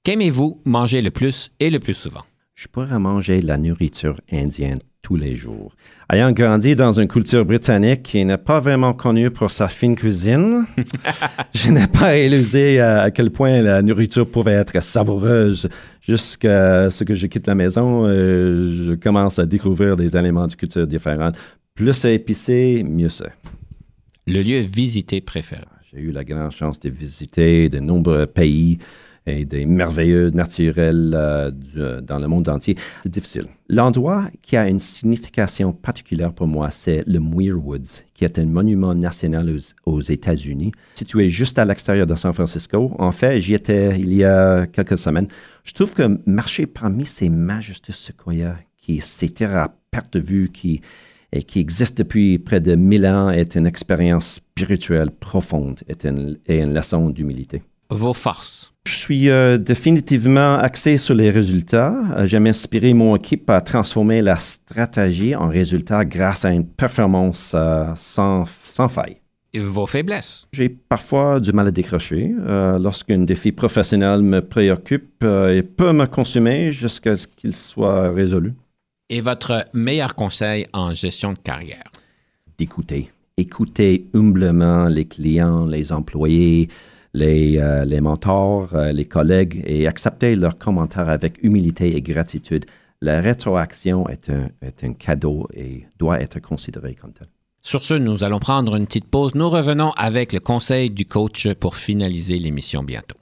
Qu'aimez-vous 0.02 0.60
manger 0.64 1.00
le 1.00 1.10
plus 1.10 1.52
et 1.60 1.70
le 1.70 1.78
plus 1.78 1.94
souvent? 1.94 2.24
Je 2.54 2.68
pourrais 2.68 3.00
manger 3.00 3.40
la 3.40 3.58
nourriture 3.58 4.20
indienne 4.30 4.78
tous 5.02 5.16
les 5.16 5.34
jours. 5.34 5.74
Ayant 6.10 6.30
grandi 6.30 6.76
dans 6.76 6.92
une 6.92 7.08
culture 7.08 7.44
britannique 7.44 8.04
qui 8.04 8.24
n'est 8.24 8.38
pas 8.38 8.60
vraiment 8.60 8.92
connue 8.92 9.30
pour 9.30 9.50
sa 9.50 9.66
fine 9.66 9.96
cuisine, 9.96 10.64
je 11.54 11.70
n'ai 11.70 11.88
pas 11.88 12.06
réalisé 12.06 12.80
à 12.80 13.10
quel 13.10 13.30
point 13.30 13.60
la 13.60 13.82
nourriture 13.82 14.30
pouvait 14.30 14.52
être 14.52 14.80
savoureuse. 14.80 15.68
Jusqu'à 16.00 16.90
ce 16.90 17.02
que 17.02 17.14
je 17.14 17.26
quitte 17.26 17.48
la 17.48 17.56
maison, 17.56 18.06
euh, 18.06 18.86
je 18.86 18.94
commence 18.94 19.40
à 19.40 19.46
découvrir 19.46 19.96
des 19.96 20.14
aliments 20.14 20.46
de 20.46 20.54
culture 20.54 20.86
différentes. 20.86 21.36
Plus 21.74 21.92
c'est 21.92 22.14
épicé, 22.14 22.84
mieux 22.84 23.08
c'est. 23.08 23.32
Le 24.28 24.42
lieu 24.42 24.60
visité 24.60 25.20
préféré? 25.20 25.64
J'ai 25.92 26.00
eu 26.00 26.12
la 26.12 26.24
grande 26.24 26.52
chance 26.52 26.78
de 26.78 26.88
visiter 26.88 27.68
de 27.68 27.80
nombreux 27.80 28.26
pays 28.26 28.78
et 29.26 29.44
des 29.44 29.64
merveilleux 29.64 30.30
naturels 30.30 31.12
euh, 31.14 32.00
dans 32.00 32.18
le 32.18 32.28
monde 32.28 32.48
entier. 32.48 32.76
C'est 33.02 33.12
difficile. 33.12 33.46
L'endroit 33.68 34.26
qui 34.42 34.56
a 34.56 34.68
une 34.68 34.80
signification 34.80 35.72
particulière 35.72 36.32
pour 36.32 36.46
moi, 36.46 36.70
c'est 36.70 37.02
le 37.06 37.18
Muir 37.18 37.64
Woods, 37.64 38.02
qui 38.12 38.24
est 38.24 38.38
un 38.38 38.44
monument 38.44 38.94
national 38.94 39.56
aux, 39.86 40.00
États-Unis, 40.00 40.72
situé 40.94 41.30
juste 41.30 41.58
à 41.58 41.64
l'extérieur 41.64 42.06
de 42.06 42.14
San 42.14 42.32
Francisco. 42.34 42.94
En 42.98 43.12
fait, 43.12 43.40
j'y 43.40 43.54
étais 43.54 43.98
il 43.98 44.12
y 44.12 44.24
a 44.24 44.66
quelques 44.66 44.98
semaines. 44.98 45.28
Je 45.64 45.72
trouve 45.72 45.94
que 45.94 46.20
marcher 46.26 46.66
parmi 46.66 47.06
ces 47.06 47.30
majestueux 47.30 47.94
séquoias 47.94 48.56
qui 48.76 49.00
s'étirent 49.00 49.56
à 49.56 49.74
perte 49.90 50.12
de 50.12 50.20
vue, 50.20 50.50
qui, 50.50 50.82
et 51.32 51.42
qui 51.42 51.60
existent 51.60 52.02
depuis 52.02 52.38
près 52.38 52.60
de 52.60 52.74
1000 52.74 53.06
ans, 53.06 53.30
est 53.30 53.54
une 53.54 53.66
expérience 53.66 54.34
spirituelle 54.34 55.10
profonde 55.10 55.80
est 55.88 56.06
et 56.46 56.60
une 56.60 56.74
leçon 56.74 57.08
d'humilité. 57.08 57.62
Vos 57.88 58.12
forces? 58.12 58.73
Je 58.86 58.98
suis 58.98 59.30
euh, 59.30 59.56
définitivement 59.56 60.56
axé 60.58 60.98
sur 60.98 61.14
les 61.14 61.30
résultats. 61.30 61.94
Euh, 62.18 62.26
J'aime 62.26 62.46
inspirer 62.46 62.92
mon 62.92 63.16
équipe 63.16 63.48
à 63.48 63.62
transformer 63.62 64.20
la 64.20 64.36
stratégie 64.36 65.34
en 65.34 65.48
résultat 65.48 66.04
grâce 66.04 66.44
à 66.44 66.50
une 66.50 66.66
performance 66.66 67.52
euh, 67.54 67.86
sans, 67.96 68.44
sans 68.66 68.88
faille. 68.90 69.16
Et 69.54 69.60
vos 69.60 69.86
faiblesses? 69.86 70.46
J'ai 70.52 70.68
parfois 70.68 71.40
du 71.40 71.52
mal 71.52 71.68
à 71.68 71.70
décrocher. 71.70 72.34
Euh, 72.46 72.78
Lorsqu'un 72.78 73.20
défi 73.20 73.52
professionnel 73.52 74.20
me 74.20 74.40
préoccupe, 74.40 75.22
il 75.22 75.62
peut 75.62 75.92
me 75.92 76.04
consumer 76.06 76.70
jusqu'à 76.72 77.16
ce 77.16 77.26
qu'il 77.26 77.54
soit 77.54 78.10
résolu. 78.10 78.52
Et 79.08 79.20
votre 79.20 79.64
meilleur 79.72 80.14
conseil 80.14 80.66
en 80.72 80.90
gestion 80.92 81.32
de 81.32 81.38
carrière? 81.38 81.84
d'écouter. 82.58 83.10
Écouter 83.36 84.06
humblement 84.14 84.86
les 84.86 85.06
clients, 85.06 85.66
les 85.66 85.92
employés, 85.92 86.68
les, 87.14 87.58
euh, 87.58 87.84
les 87.84 88.00
mentors, 88.00 88.74
euh, 88.74 88.92
les 88.92 89.06
collègues 89.06 89.62
et 89.66 89.86
accepter 89.86 90.34
leurs 90.34 90.58
commentaires 90.58 91.08
avec 91.08 91.42
humilité 91.42 91.96
et 91.96 92.02
gratitude. 92.02 92.66
La 93.00 93.20
rétroaction 93.20 94.08
est 94.08 94.28
un, 94.30 94.48
est 94.60 94.84
un 94.84 94.92
cadeau 94.92 95.48
et 95.54 95.86
doit 95.98 96.20
être 96.20 96.40
considérée 96.40 96.94
comme 96.94 97.12
tel. 97.12 97.28
Sur 97.60 97.82
ce, 97.82 97.94
nous 97.94 98.24
allons 98.24 98.40
prendre 98.40 98.76
une 98.76 98.86
petite 98.86 99.08
pause. 99.08 99.34
Nous 99.34 99.48
revenons 99.48 99.92
avec 99.92 100.32
le 100.32 100.40
conseil 100.40 100.90
du 100.90 101.06
coach 101.06 101.48
pour 101.54 101.76
finaliser 101.76 102.38
l'émission 102.38 102.82
bientôt. 102.82 103.16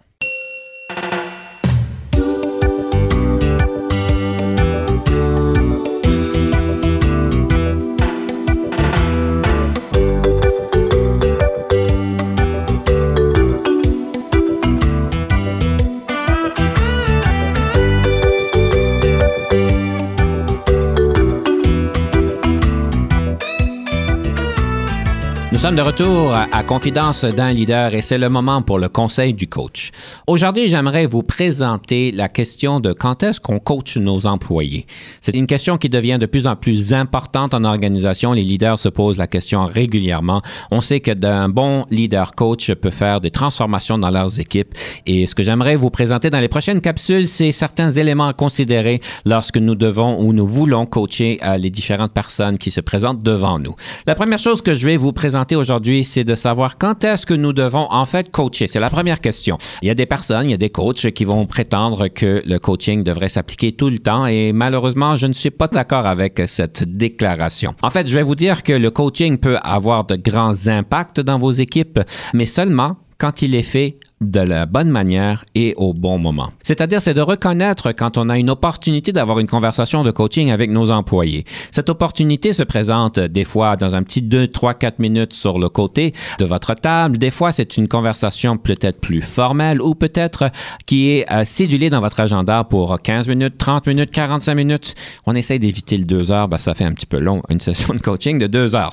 Sommes 25.72 25.84
de 25.84 25.88
retour 25.88 26.34
à, 26.34 26.62
Confidence 26.64 27.24
d'un 27.24 27.52
leader 27.52 27.94
et 27.94 28.02
c'est 28.02 28.18
le 28.18 28.28
moment 28.28 28.62
pour 28.62 28.78
le 28.78 28.88
conseil 28.88 29.34
du 29.34 29.46
coach. 29.46 29.90
Aujourd'hui, 30.26 30.68
j'aimerais 30.68 31.06
vous 31.06 31.22
présenter 31.22 32.12
la 32.12 32.28
question 32.28 32.80
de 32.80 32.92
quand 32.92 33.22
est-ce 33.22 33.40
qu'on 33.40 33.58
coach 33.58 33.96
nos 33.96 34.26
employés. 34.26 34.86
C'est 35.20 35.34
une 35.34 35.46
question 35.46 35.76
qui 35.76 35.88
devient 35.88 36.18
de 36.18 36.26
plus 36.26 36.46
en 36.46 36.56
plus 36.56 36.94
importante 36.94 37.52
en 37.52 37.64
organisation. 37.64 38.32
Les 38.32 38.42
leaders 38.42 38.78
se 38.78 38.88
posent 38.88 39.18
la 39.18 39.26
question 39.26 39.66
régulièrement. 39.66 40.40
On 40.70 40.80
sait 40.80 41.00
que 41.00 41.10
d'un 41.10 41.48
bon 41.48 41.82
leader 41.90 42.34
coach 42.34 42.72
peut 42.72 42.90
faire 42.90 43.20
des 43.20 43.30
transformations 43.30 43.98
dans 43.98 44.10
leurs 44.10 44.40
équipes 44.40 44.74
et 45.04 45.26
ce 45.26 45.34
que 45.34 45.42
j'aimerais 45.42 45.76
vous 45.76 45.90
présenter 45.90 46.30
dans 46.30 46.40
les 46.40 46.48
prochaines 46.48 46.80
capsules, 46.80 47.28
c'est 47.28 47.52
certains 47.52 47.90
éléments 47.90 48.28
à 48.28 48.32
considérer 48.32 49.00
lorsque 49.26 49.58
nous 49.58 49.74
devons 49.74 50.20
ou 50.20 50.32
nous 50.32 50.46
voulons 50.46 50.86
coacher 50.86 51.38
euh, 51.42 51.56
les 51.56 51.70
différentes 51.70 52.12
personnes 52.12 52.56
qui 52.56 52.70
se 52.70 52.80
présentent 52.80 53.22
devant 53.22 53.58
nous. 53.58 53.74
La 54.06 54.14
première 54.14 54.38
chose 54.38 54.62
que 54.62 54.74
je 54.74 54.86
vais 54.86 54.96
vous 54.96 55.12
présenter 55.12 55.56
aujourd'hui, 55.62 56.02
c'est 56.02 56.24
de 56.24 56.34
savoir 56.34 56.76
quand 56.76 57.04
est-ce 57.04 57.24
que 57.24 57.34
nous 57.34 57.52
devons 57.52 57.86
en 57.90 58.04
fait 58.04 58.30
coacher. 58.32 58.66
C'est 58.66 58.80
la 58.80 58.90
première 58.90 59.20
question. 59.20 59.56
Il 59.80 59.86
y 59.86 59.90
a 59.90 59.94
des 59.94 60.06
personnes, 60.06 60.48
il 60.48 60.50
y 60.50 60.54
a 60.54 60.58
des 60.58 60.70
coachs 60.70 61.12
qui 61.12 61.24
vont 61.24 61.46
prétendre 61.46 62.08
que 62.08 62.42
le 62.44 62.58
coaching 62.58 63.04
devrait 63.04 63.28
s'appliquer 63.28 63.70
tout 63.72 63.88
le 63.88 64.00
temps 64.00 64.26
et 64.26 64.52
malheureusement, 64.52 65.14
je 65.14 65.28
ne 65.28 65.32
suis 65.32 65.52
pas 65.52 65.68
d'accord 65.68 66.04
avec 66.04 66.42
cette 66.46 66.82
déclaration. 66.84 67.74
En 67.82 67.90
fait, 67.90 68.08
je 68.08 68.14
vais 68.14 68.22
vous 68.22 68.34
dire 68.34 68.64
que 68.64 68.72
le 68.72 68.90
coaching 68.90 69.38
peut 69.38 69.58
avoir 69.62 70.04
de 70.04 70.16
grands 70.16 70.66
impacts 70.66 71.20
dans 71.20 71.38
vos 71.38 71.52
équipes, 71.52 72.00
mais 72.34 72.46
seulement 72.46 72.96
quand 73.18 73.40
il 73.40 73.54
est 73.54 73.62
fait 73.62 73.98
de 74.30 74.40
la 74.40 74.66
bonne 74.66 74.88
manière 74.88 75.44
et 75.54 75.74
au 75.76 75.92
bon 75.92 76.18
moment. 76.18 76.50
C'est-à-dire, 76.62 77.02
c'est 77.02 77.14
de 77.14 77.20
reconnaître 77.20 77.92
quand 77.92 78.18
on 78.18 78.28
a 78.28 78.38
une 78.38 78.50
opportunité 78.50 79.12
d'avoir 79.12 79.38
une 79.38 79.46
conversation 79.46 80.02
de 80.02 80.10
coaching 80.10 80.50
avec 80.50 80.70
nos 80.70 80.90
employés. 80.90 81.44
Cette 81.70 81.88
opportunité 81.88 82.52
se 82.52 82.62
présente 82.62 83.18
des 83.18 83.44
fois 83.44 83.76
dans 83.76 83.94
un 83.94 84.02
petit 84.02 84.22
2, 84.22 84.48
3, 84.48 84.74
4 84.74 84.98
minutes 84.98 85.32
sur 85.32 85.58
le 85.58 85.68
côté 85.68 86.14
de 86.38 86.44
votre 86.44 86.74
table. 86.74 87.18
Des 87.18 87.30
fois, 87.30 87.52
c'est 87.52 87.76
une 87.76 87.88
conversation 87.88 88.56
peut-être 88.56 89.00
plus 89.00 89.22
formelle 89.22 89.80
ou 89.82 89.94
peut-être 89.94 90.50
qui 90.86 91.10
est 91.10 91.30
euh, 91.32 91.44
cédulée 91.44 91.90
dans 91.90 92.00
votre 92.00 92.20
agenda 92.20 92.64
pour 92.64 93.00
15 93.00 93.28
minutes, 93.28 93.58
30 93.58 93.86
minutes, 93.86 94.10
45 94.10 94.54
minutes. 94.54 94.94
On 95.26 95.34
essaie 95.34 95.58
d'éviter 95.58 95.96
le 95.96 96.04
2 96.04 96.30
heures, 96.30 96.48
ben, 96.48 96.58
ça 96.58 96.74
fait 96.74 96.84
un 96.84 96.92
petit 96.92 97.06
peu 97.06 97.18
long, 97.18 97.42
une 97.48 97.60
session 97.72 97.94
de 97.94 98.00
coaching 98.00 98.38
de 98.38 98.46
2 98.46 98.74
heures. 98.74 98.92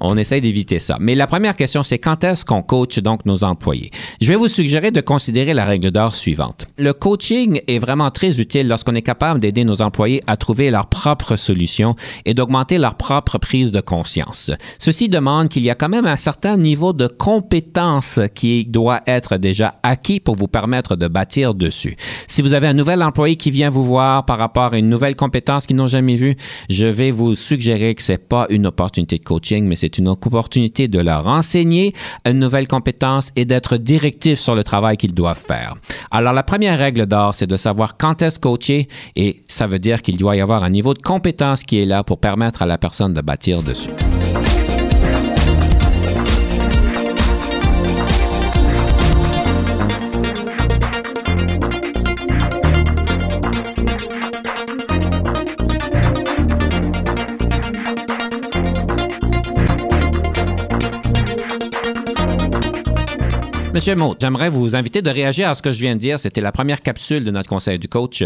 On 0.00 0.16
essaie 0.16 0.40
d'éviter 0.40 0.78
ça. 0.78 0.96
Mais 1.00 1.14
la 1.14 1.26
première 1.26 1.56
question, 1.56 1.82
c'est 1.82 1.98
quand 1.98 2.24
est-ce 2.24 2.44
qu'on 2.44 2.62
coach 2.62 2.98
donc 2.98 3.26
nos 3.26 3.44
employés? 3.44 3.90
Je 4.20 4.28
vais 4.28 4.36
vous 4.36 4.48
suggérer 4.48 4.69
de 4.70 5.00
considérer 5.00 5.52
la 5.52 5.64
règle 5.64 5.90
d'or 5.90 6.14
suivante. 6.14 6.66
Le 6.78 6.92
coaching 6.92 7.60
est 7.66 7.78
vraiment 7.78 8.10
très 8.10 8.40
utile 8.40 8.68
lorsqu'on 8.68 8.94
est 8.94 9.02
capable 9.02 9.40
d'aider 9.40 9.64
nos 9.64 9.82
employés 9.82 10.20
à 10.28 10.36
trouver 10.36 10.70
leurs 10.70 10.86
propres 10.86 11.34
solutions 11.34 11.96
et 12.24 12.34
d'augmenter 12.34 12.78
leur 12.78 12.94
propre 12.94 13.38
prise 13.38 13.72
de 13.72 13.80
conscience. 13.80 14.52
Ceci 14.78 15.08
demande 15.08 15.48
qu'il 15.48 15.64
y 15.64 15.70
a 15.70 15.74
quand 15.74 15.88
même 15.88 16.06
un 16.06 16.16
certain 16.16 16.56
niveau 16.56 16.92
de 16.92 17.08
compétence 17.08 18.20
qui 18.34 18.64
doit 18.64 19.00
être 19.06 19.38
déjà 19.38 19.74
acquis 19.82 20.20
pour 20.20 20.36
vous 20.36 20.46
permettre 20.46 20.94
de 20.94 21.08
bâtir 21.08 21.54
dessus. 21.54 21.96
Si 22.28 22.40
vous 22.40 22.54
avez 22.54 22.68
un 22.68 22.74
nouvel 22.74 23.02
employé 23.02 23.36
qui 23.36 23.50
vient 23.50 23.70
vous 23.70 23.84
voir 23.84 24.24
par 24.24 24.38
rapport 24.38 24.72
à 24.72 24.78
une 24.78 24.88
nouvelle 24.88 25.16
compétence 25.16 25.66
qu'ils 25.66 25.76
n'ont 25.76 25.88
jamais 25.88 26.14
vue, 26.14 26.36
je 26.68 26.86
vais 26.86 27.10
vous 27.10 27.34
suggérer 27.34 27.96
que 27.96 28.02
c'est 28.02 28.28
pas 28.28 28.46
une 28.50 28.66
opportunité 28.66 29.18
de 29.18 29.24
coaching, 29.24 29.66
mais 29.66 29.76
c'est 29.76 29.98
une 29.98 30.08
opportunité 30.08 30.86
de 30.86 31.00
leur 31.00 31.26
enseigner 31.26 31.92
une 32.24 32.38
nouvelle 32.38 32.68
compétence 32.68 33.32
et 33.34 33.44
d'être 33.44 33.76
directif 33.76 34.38
sur 34.38 34.54
le 34.54 34.59
travail 34.62 34.96
qu'ils 34.96 35.14
doivent 35.14 35.42
faire. 35.46 35.74
Alors, 36.10 36.32
la 36.32 36.42
première 36.42 36.78
règle 36.78 37.06
d'or, 37.06 37.34
c'est 37.34 37.46
de 37.46 37.56
savoir 37.56 37.96
quand 37.96 38.22
est-ce 38.22 38.38
coacher 38.38 38.88
et 39.16 39.42
ça 39.48 39.66
veut 39.66 39.78
dire 39.78 40.02
qu'il 40.02 40.16
doit 40.16 40.36
y 40.36 40.40
avoir 40.40 40.64
un 40.64 40.70
niveau 40.70 40.94
de 40.94 41.02
compétence 41.02 41.62
qui 41.62 41.80
est 41.80 41.86
là 41.86 42.04
pour 42.04 42.18
permettre 42.18 42.62
à 42.62 42.66
la 42.66 42.78
personne 42.78 43.14
de 43.14 43.20
bâtir 43.20 43.62
dessus. 43.62 43.90
Monsieur 63.80 63.96
Maud, 63.96 64.18
j'aimerais 64.20 64.50
vous 64.50 64.76
inviter 64.76 65.00
de 65.00 65.08
réagir 65.08 65.48
à 65.48 65.54
ce 65.54 65.62
que 65.62 65.70
je 65.70 65.80
viens 65.80 65.94
de 65.94 66.00
dire. 66.00 66.20
C'était 66.20 66.42
la 66.42 66.52
première 66.52 66.82
capsule 66.82 67.24
de 67.24 67.30
notre 67.30 67.48
conseil 67.48 67.78
du 67.78 67.88
coach. 67.88 68.22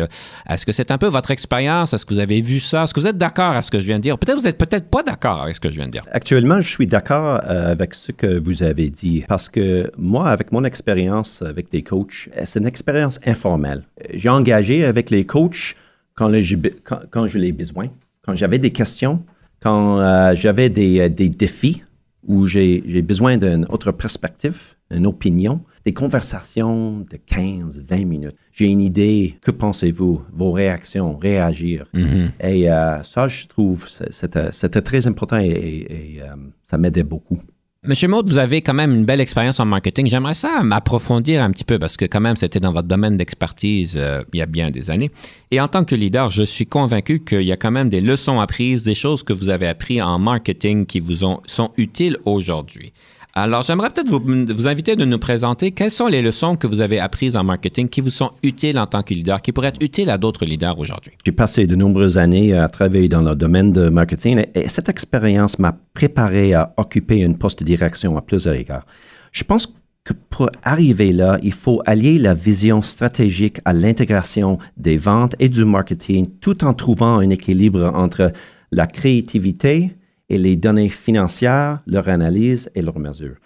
Est-ce 0.51 0.67
que 0.67 0.73
c'est 0.73 0.91
un 0.91 0.99
peu 0.99 1.07
votre 1.07 1.31
expérience? 1.31 1.95
Est-ce 1.95 2.05
que 2.05 2.13
vous 2.13 2.19
avez 2.19 2.41
vu 2.41 2.59
ça? 2.59 2.83
Est-ce 2.83 2.93
que 2.93 2.99
vous 2.99 3.07
êtes 3.07 3.19
d'accord 3.19 3.53
à 3.53 3.63
ce 3.63 3.71
que 3.71 3.79
je 3.79 3.85
viens 3.85 3.99
de 3.99 4.03
dire? 4.03 4.19
Peut-être 4.19 4.37
vous 4.41 4.49
êtes 4.49 4.59
peut-être 4.59 4.91
pas 4.91 5.05
d'accord 5.05 5.43
avec 5.43 5.55
ce 5.55 5.61
que 5.61 5.69
je 5.71 5.77
viens 5.77 5.87
de 5.87 5.93
dire. 5.93 6.03
Actuellement, 6.11 6.61
je 6.61 6.69
suis 6.69 6.89
d'accord 6.89 7.41
euh, 7.45 7.71
avec 7.71 7.95
ce 7.95 8.11
que 8.11 8.37
vous 8.37 8.65
avez 8.65 8.91
dit 8.91 9.23
parce 9.29 9.49
que 9.49 9.93
moi, 9.97 10.29
avec 10.29 10.51
mon 10.51 10.65
expérience 10.65 11.41
avec 11.41 11.71
des 11.71 11.83
coachs, 11.83 12.29
euh, 12.37 12.43
c'est 12.47 12.59
une 12.59 12.67
expérience 12.67 13.21
informelle. 13.25 13.85
Euh, 14.01 14.09
J'ai 14.15 14.31
engagé 14.31 14.85
avec 14.85 15.09
les 15.09 15.25
coachs 15.25 15.77
quand, 16.17 16.27
le- 16.27 16.41
j'ai 16.41 16.57
be- 16.57 16.75
quand, 16.83 16.99
quand 17.13 17.29
je 17.29 17.39
l'ai 17.39 17.53
besoin, 17.53 17.87
quand 18.27 18.35
j'avais 18.35 18.59
des 18.59 18.73
questions, 18.73 19.23
quand 19.63 20.01
euh, 20.01 20.35
j'avais 20.35 20.69
des, 20.69 20.99
euh, 20.99 21.09
des 21.09 21.29
défis 21.29 21.85
où 22.27 22.47
j'ai 22.47 22.81
besoin 23.03 23.37
d'une 23.37 23.67
autre 23.69 23.93
perspective, 23.93 24.75
une 24.91 25.07
opinion. 25.07 25.61
des 25.85 25.93
conversations 25.93 27.01
de 27.01 27.17
15, 27.27 27.83
20 27.87 28.07
minutes. 28.07 28.37
J'ai 28.53 28.67
une 28.67 28.81
idée, 28.81 29.37
que 29.43 29.51
pensez-vous? 29.51 30.23
Vos 30.33 30.51
réactions, 30.53 31.19
réagir. 31.19 31.85
Mhm. 31.93 32.31
Et 32.41 32.71
euh, 32.71 33.03
ça, 33.03 33.29
je 33.29 33.47
trouve, 33.47 33.87
c'est- 33.89 34.11
c'était 34.11 34.51
c'était 34.53 34.81
très 34.81 35.07
important 35.07 35.39
et, 35.39 35.47
et- 35.49 36.15
et, 36.17 36.23
euh, 36.23 36.37
ça 36.65 36.79
m'aidait 36.79 37.03
beaucoup. 37.03 37.39
Monsieur 37.87 38.09
Maud, 38.09 38.27
vous 38.31 38.39
avez 38.39 38.63
quand 38.63 38.73
même 38.73 38.95
une 38.95 39.05
belle 39.05 39.21
expérience 39.21 39.61
en 39.61 39.67
marketing. 39.67 40.09
J'aimerais 40.09 40.33
ça 40.33 40.63
m'approfondir 40.63 41.43
un 41.43 41.51
petit 41.51 41.65
peu 41.65 41.79
parce 41.79 41.99
que 41.99 42.07
quand 42.07 42.21
même, 42.21 42.35
c'était 42.35 42.59
dans 42.59 42.73
votre 42.73 42.89
domaine 42.89 43.19
d'expertise 43.19 43.99
euh, 43.99 44.23
il 44.33 44.39
y 44.39 44.43
a 44.43 44.47
bien 44.47 44.71
des 44.71 44.91
années. 44.91 45.11
Et 45.51 45.61
en 45.61 45.69
tant 45.69 45.85
que 45.85 45.95
leader, 45.95 46.31
je 46.31 46.45
suis 46.45 46.65
convaincu 46.65 47.23
qu'il 47.23 47.43
y 47.43 47.53
a 47.53 47.59
quand 47.59 47.71
même 47.71 47.91
des 47.91 48.01
leçons 48.01 48.41
apprises, 48.41 48.85
des 48.85 48.95
choses 48.95 49.23
que 49.23 49.35
vous 49.35 49.51
avez 49.51 49.67
apprises 49.67 50.01
en 50.01 50.19
marketing 50.19 50.87
qui 50.87 50.99
vous 50.99 51.25
ont- 51.25 51.41
sont 51.45 51.73
utiles 51.77 52.17
aujourd'hui. 52.25 52.95
Alors, 53.37 53.63
j'aimerais 53.63 53.91
peut-être 53.91 54.09
vous, 54.11 54.69
inviter 54.69 54.95
de 54.95 55.05
nous 55.05 55.19
présenter 55.19 55.73
quelles 55.73 55.91
sont 55.91 56.07
les 56.07 56.23
leçons 56.23 56.55
que 56.55 56.69
vous 56.69 56.81
avez 56.81 57.01
apprises 57.01 57.35
en 57.35 57.43
marketing 57.43 57.89
qui 57.89 58.01
vous 58.01 58.11
sont 58.11 58.31
utiles 58.45 58.79
en 58.79 58.87
tant 58.87 59.03
que 59.03 59.13
leader, 59.13 59.43
qui 59.43 59.51
pourraient 59.51 59.69
être 59.69 59.83
utiles 59.83 60.09
à 60.09 60.19
d'autres 60.19 60.45
leaders 60.45 60.79
aujourd'hui. 60.79 61.15
J'ai 61.27 61.33
passé 61.33 61.67
de 61.67 61.75
nombreuses 61.75 62.17
années 62.17 62.55
à 62.55 62.69
travailler 62.69 63.09
dans 63.09 63.23
le 63.23 63.35
domaine 63.35 63.73
de 63.73 63.89
marketing 63.89 64.39
et, 64.55 64.61
et 64.61 64.69
cette 64.69 64.89
expérience 64.89 65.59
m'a 65.59 65.77
préparé 65.95 66.55
à 66.55 66.73
occuper 66.77 67.25
un 67.25 67.33
poste 67.33 67.59
de 67.59 67.65
direction 67.65 68.17
à 68.17 68.23
plusieurs 68.23 68.55
égards. 68.55 68.87
Je 69.33 69.43
pense 69.43 69.67
que 70.05 70.13
pour 70.31 70.49
arriver 70.63 71.13
là, 71.13 71.41
il 71.43 71.55
faut 71.55 71.83
allier 71.87 72.21
la 72.21 72.35
vision 72.35 72.83
stratégique 72.83 73.59
à 73.65 73.73
l'intégration 73.73 74.59
des 74.77 74.97
ventes 74.97 75.35
et 75.41 75.49
du 75.49 75.65
marketing 75.65 76.29
tout 76.41 76.63
en 76.65 76.73
trouvant 76.73 77.19
un 77.19 77.31
équilibre 77.31 77.91
entre 77.97 78.33
la 78.71 78.87
créativité 78.87 79.91
les 80.39 80.57
données 80.57 80.89
financières, 80.89 81.81
leur 81.87 82.09
analyse 82.09 82.71
et 82.75 82.83
leur 82.83 82.99
mesure. 82.99 83.37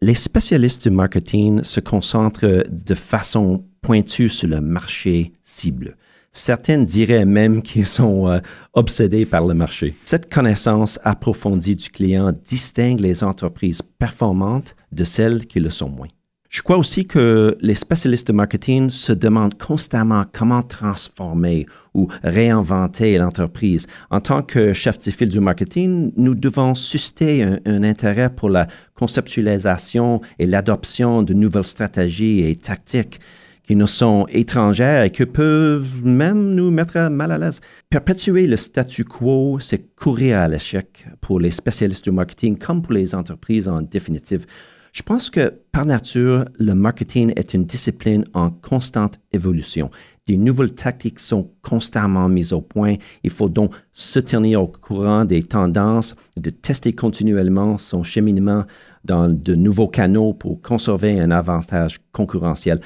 Les 0.00 0.14
spécialistes 0.14 0.88
du 0.88 0.94
marketing 0.94 1.62
se 1.62 1.80
concentrent 1.80 2.64
de 2.68 2.94
façon 2.94 3.64
pointue 3.82 4.28
sur 4.28 4.48
le 4.48 4.60
marché 4.60 5.32
cible. 5.42 5.96
Certains 6.32 6.78
diraient 6.78 7.26
même 7.26 7.60
qu'ils 7.60 7.86
sont 7.86 8.28
euh, 8.28 8.38
obsédés 8.72 9.26
par 9.26 9.46
le 9.46 9.52
marché. 9.52 9.94
Cette 10.04 10.32
connaissance 10.32 11.00
approfondie 11.02 11.74
du 11.74 11.90
client 11.90 12.32
distingue 12.46 13.00
les 13.00 13.24
entreprises 13.24 13.82
performantes 13.82 14.76
de 14.92 15.02
celles 15.02 15.46
qui 15.46 15.58
le 15.58 15.70
sont 15.70 15.88
moins. 15.88 16.08
Je 16.50 16.62
crois 16.62 16.78
aussi 16.78 17.06
que 17.06 17.56
les 17.60 17.76
spécialistes 17.76 18.26
de 18.26 18.32
marketing 18.32 18.90
se 18.90 19.12
demandent 19.12 19.56
constamment 19.56 20.24
comment 20.32 20.64
transformer 20.64 21.66
ou 21.94 22.08
réinventer 22.24 23.16
l'entreprise. 23.18 23.86
En 24.10 24.20
tant 24.20 24.42
que 24.42 24.72
chef 24.72 24.98
de 24.98 25.12
file 25.12 25.28
du 25.28 25.38
marketing, 25.38 26.10
nous 26.16 26.34
devons 26.34 26.74
susciter 26.74 27.44
un, 27.44 27.60
un 27.66 27.84
intérêt 27.84 28.34
pour 28.34 28.50
la 28.50 28.66
conceptualisation 28.96 30.22
et 30.40 30.46
l'adoption 30.46 31.22
de 31.22 31.34
nouvelles 31.34 31.62
stratégies 31.62 32.40
et 32.40 32.56
tactiques 32.56 33.20
qui 33.62 33.76
nous 33.76 33.86
sont 33.86 34.26
étrangères 34.28 35.04
et 35.04 35.10
qui 35.10 35.26
peuvent 35.26 36.04
même 36.04 36.56
nous 36.56 36.72
mettre 36.72 36.98
mal 37.10 37.30
à 37.30 37.38
l'aise. 37.38 37.60
Perpétuer 37.90 38.48
le 38.48 38.56
statu 38.56 39.04
quo, 39.04 39.60
c'est 39.60 39.94
courir 39.94 40.40
à 40.40 40.48
l'échec 40.48 41.06
pour 41.20 41.38
les 41.38 41.52
spécialistes 41.52 42.02
du 42.02 42.10
marketing 42.10 42.58
comme 42.58 42.82
pour 42.82 42.94
les 42.94 43.14
entreprises 43.14 43.68
en 43.68 43.82
définitive. 43.82 44.46
Je 44.92 45.02
pense 45.02 45.30
que 45.30 45.54
par 45.70 45.86
nature, 45.86 46.46
le 46.58 46.74
marketing 46.74 47.32
est 47.36 47.54
une 47.54 47.64
discipline 47.64 48.24
en 48.34 48.50
constante 48.50 49.20
évolution. 49.32 49.90
Des 50.26 50.36
nouvelles 50.36 50.74
tactiques 50.74 51.20
sont 51.20 51.50
constamment 51.62 52.28
mises 52.28 52.52
au 52.52 52.60
point. 52.60 52.96
Il 53.22 53.30
faut 53.30 53.48
donc 53.48 53.74
se 53.92 54.18
tenir 54.18 54.62
au 54.62 54.66
courant 54.66 55.24
des 55.24 55.42
tendances, 55.42 56.14
de 56.36 56.50
tester 56.50 56.92
continuellement 56.92 57.78
son 57.78 58.02
cheminement 58.02 58.64
dans 59.04 59.28
de 59.28 59.54
nouveaux 59.54 59.88
canaux 59.88 60.34
pour 60.34 60.60
conserver 60.60 61.20
un 61.20 61.30
avantage 61.30 62.00
concurrentiel. 62.12 62.80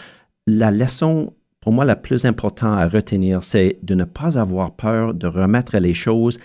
La 0.46 0.70
leçon, 0.70 1.32
pour 1.60 1.72
moi, 1.72 1.84
la 1.86 1.96
plus 1.96 2.26
importante 2.26 2.78
à 2.78 2.86
retenir, 2.86 3.42
c'est 3.42 3.78
de 3.82 3.94
ne 3.94 4.04
pas 4.04 4.38
avoir 4.38 4.76
peur 4.76 5.14
de 5.14 5.26
remettre 5.26 5.78
les 5.78 5.94
choses 5.94 6.38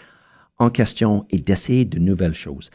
en 0.57 0.70
question 0.70 1.26
et 1.30 1.39
d'essayer 1.39 1.86
de 1.86 1.99
nouvelles 1.99 2.34
choses. 2.34 2.70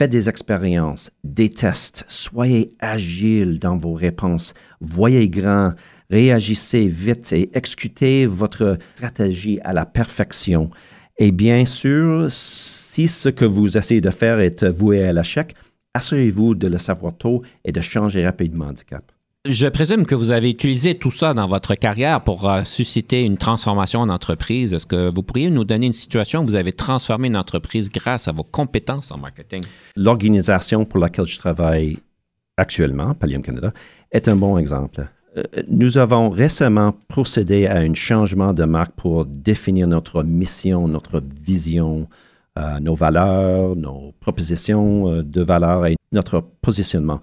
Faites 0.00 0.12
des 0.12 0.30
expériences, 0.30 1.10
des 1.24 1.50
tests, 1.50 2.06
soyez 2.08 2.70
agile 2.78 3.58
dans 3.58 3.76
vos 3.76 3.92
réponses, 3.92 4.54
voyez 4.80 5.28
grand, 5.28 5.74
réagissez 6.08 6.88
vite 6.88 7.34
et 7.34 7.50
exécutez 7.52 8.24
votre 8.24 8.78
stratégie 8.96 9.60
à 9.62 9.74
la 9.74 9.84
perfection. 9.84 10.70
Et 11.18 11.32
bien 11.32 11.66
sûr, 11.66 12.28
si 12.30 13.08
ce 13.08 13.28
que 13.28 13.44
vous 13.44 13.76
essayez 13.76 14.00
de 14.00 14.08
faire 14.08 14.40
est 14.40 14.64
voué 14.64 15.04
à 15.04 15.12
l'échec, 15.12 15.54
assurez-vous 15.92 16.54
de 16.54 16.68
le 16.68 16.78
savoir 16.78 17.14
tôt 17.18 17.42
et 17.66 17.70
de 17.70 17.82
changer 17.82 18.24
rapidement 18.24 18.72
de 18.72 18.80
cap. 18.80 19.04
Je 19.48 19.66
présume 19.68 20.04
que 20.04 20.14
vous 20.14 20.32
avez 20.32 20.50
utilisé 20.50 20.98
tout 20.98 21.10
ça 21.10 21.32
dans 21.32 21.48
votre 21.48 21.74
carrière 21.74 22.22
pour 22.22 22.46
euh, 22.46 22.62
susciter 22.64 23.24
une 23.24 23.38
transformation 23.38 24.00
en 24.00 24.10
entreprise. 24.10 24.74
Est-ce 24.74 24.84
que 24.84 25.10
vous 25.10 25.22
pourriez 25.22 25.48
nous 25.48 25.64
donner 25.64 25.86
une 25.86 25.94
situation 25.94 26.42
où 26.42 26.44
vous 26.44 26.56
avez 26.56 26.72
transformé 26.72 27.28
une 27.28 27.38
entreprise 27.38 27.88
grâce 27.88 28.28
à 28.28 28.32
vos 28.32 28.42
compétences 28.42 29.10
en 29.10 29.16
marketing? 29.16 29.62
L'organisation 29.96 30.84
pour 30.84 31.00
laquelle 31.00 31.24
je 31.24 31.38
travaille 31.38 31.96
actuellement, 32.58 33.14
Pallium 33.14 33.40
Canada, 33.40 33.72
est 34.12 34.28
un 34.28 34.36
bon 34.36 34.58
exemple. 34.58 35.08
Euh, 35.38 35.42
Nous 35.68 35.96
avons 35.96 36.28
récemment 36.28 36.94
procédé 37.08 37.66
à 37.66 37.78
un 37.78 37.94
changement 37.94 38.52
de 38.52 38.64
marque 38.64 38.92
pour 38.92 39.24
définir 39.24 39.86
notre 39.86 40.22
mission, 40.22 40.86
notre 40.86 41.22
vision, 41.22 42.10
euh, 42.58 42.78
nos 42.78 42.94
valeurs, 42.94 43.74
nos 43.74 44.12
propositions 44.20 45.22
de 45.22 45.40
valeurs 45.40 45.86
et 45.86 45.96
notre 46.12 46.44
positionnement. 46.60 47.22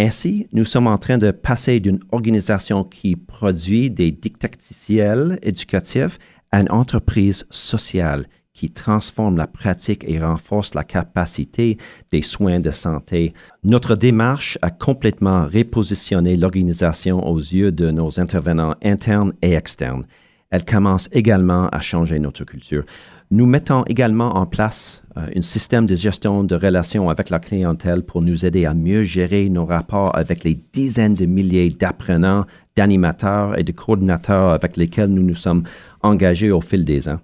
Ainsi, 0.00 0.46
nous 0.52 0.64
sommes 0.64 0.86
en 0.86 0.96
train 0.96 1.18
de 1.18 1.32
passer 1.32 1.80
d'une 1.80 1.98
organisation 2.12 2.84
qui 2.84 3.16
produit 3.16 3.90
des 3.90 4.12
didacticiels 4.12 5.40
éducatifs 5.42 6.20
à 6.52 6.60
une 6.60 6.70
entreprise 6.70 7.46
sociale 7.50 8.28
qui 8.54 8.70
transforme 8.70 9.36
la 9.36 9.48
pratique 9.48 10.04
et 10.06 10.20
renforce 10.20 10.74
la 10.74 10.84
capacité 10.84 11.78
des 12.12 12.22
soins 12.22 12.60
de 12.60 12.70
santé. 12.70 13.32
Notre 13.64 13.96
démarche 13.96 14.56
a 14.62 14.70
complètement 14.70 15.46
repositionné 15.46 16.36
l'organisation 16.36 17.26
aux 17.28 17.38
yeux 17.38 17.72
de 17.72 17.90
nos 17.90 18.20
intervenants 18.20 18.76
internes 18.82 19.32
et 19.42 19.54
externes. 19.54 20.06
Elle 20.50 20.64
commence 20.64 21.08
également 21.12 21.68
à 21.68 21.80
changer 21.80 22.18
notre 22.18 22.44
culture. 22.44 22.84
Nous 23.30 23.44
mettons 23.44 23.84
également 23.84 24.36
en 24.36 24.46
place 24.46 25.02
euh, 25.18 25.26
un 25.36 25.42
système 25.42 25.84
de 25.84 25.94
gestion 25.94 26.44
de 26.44 26.54
relations 26.54 27.10
avec 27.10 27.28
la 27.28 27.38
clientèle 27.38 28.02
pour 28.02 28.22
nous 28.22 28.46
aider 28.46 28.64
à 28.64 28.72
mieux 28.72 29.04
gérer 29.04 29.50
nos 29.50 29.66
rapports 29.66 30.16
avec 30.16 30.44
les 30.44 30.58
dizaines 30.72 31.12
de 31.12 31.26
milliers 31.26 31.68
d'apprenants, 31.68 32.46
d'animateurs 32.74 33.58
et 33.58 33.64
de 33.64 33.72
coordinateurs 33.72 34.48
avec 34.48 34.78
lesquels 34.78 35.10
nous 35.10 35.22
nous 35.22 35.34
sommes 35.34 35.64
engagés 36.02 36.50
au 36.50 36.62
fil 36.62 36.86
des 36.86 37.06
ans. 37.06 37.20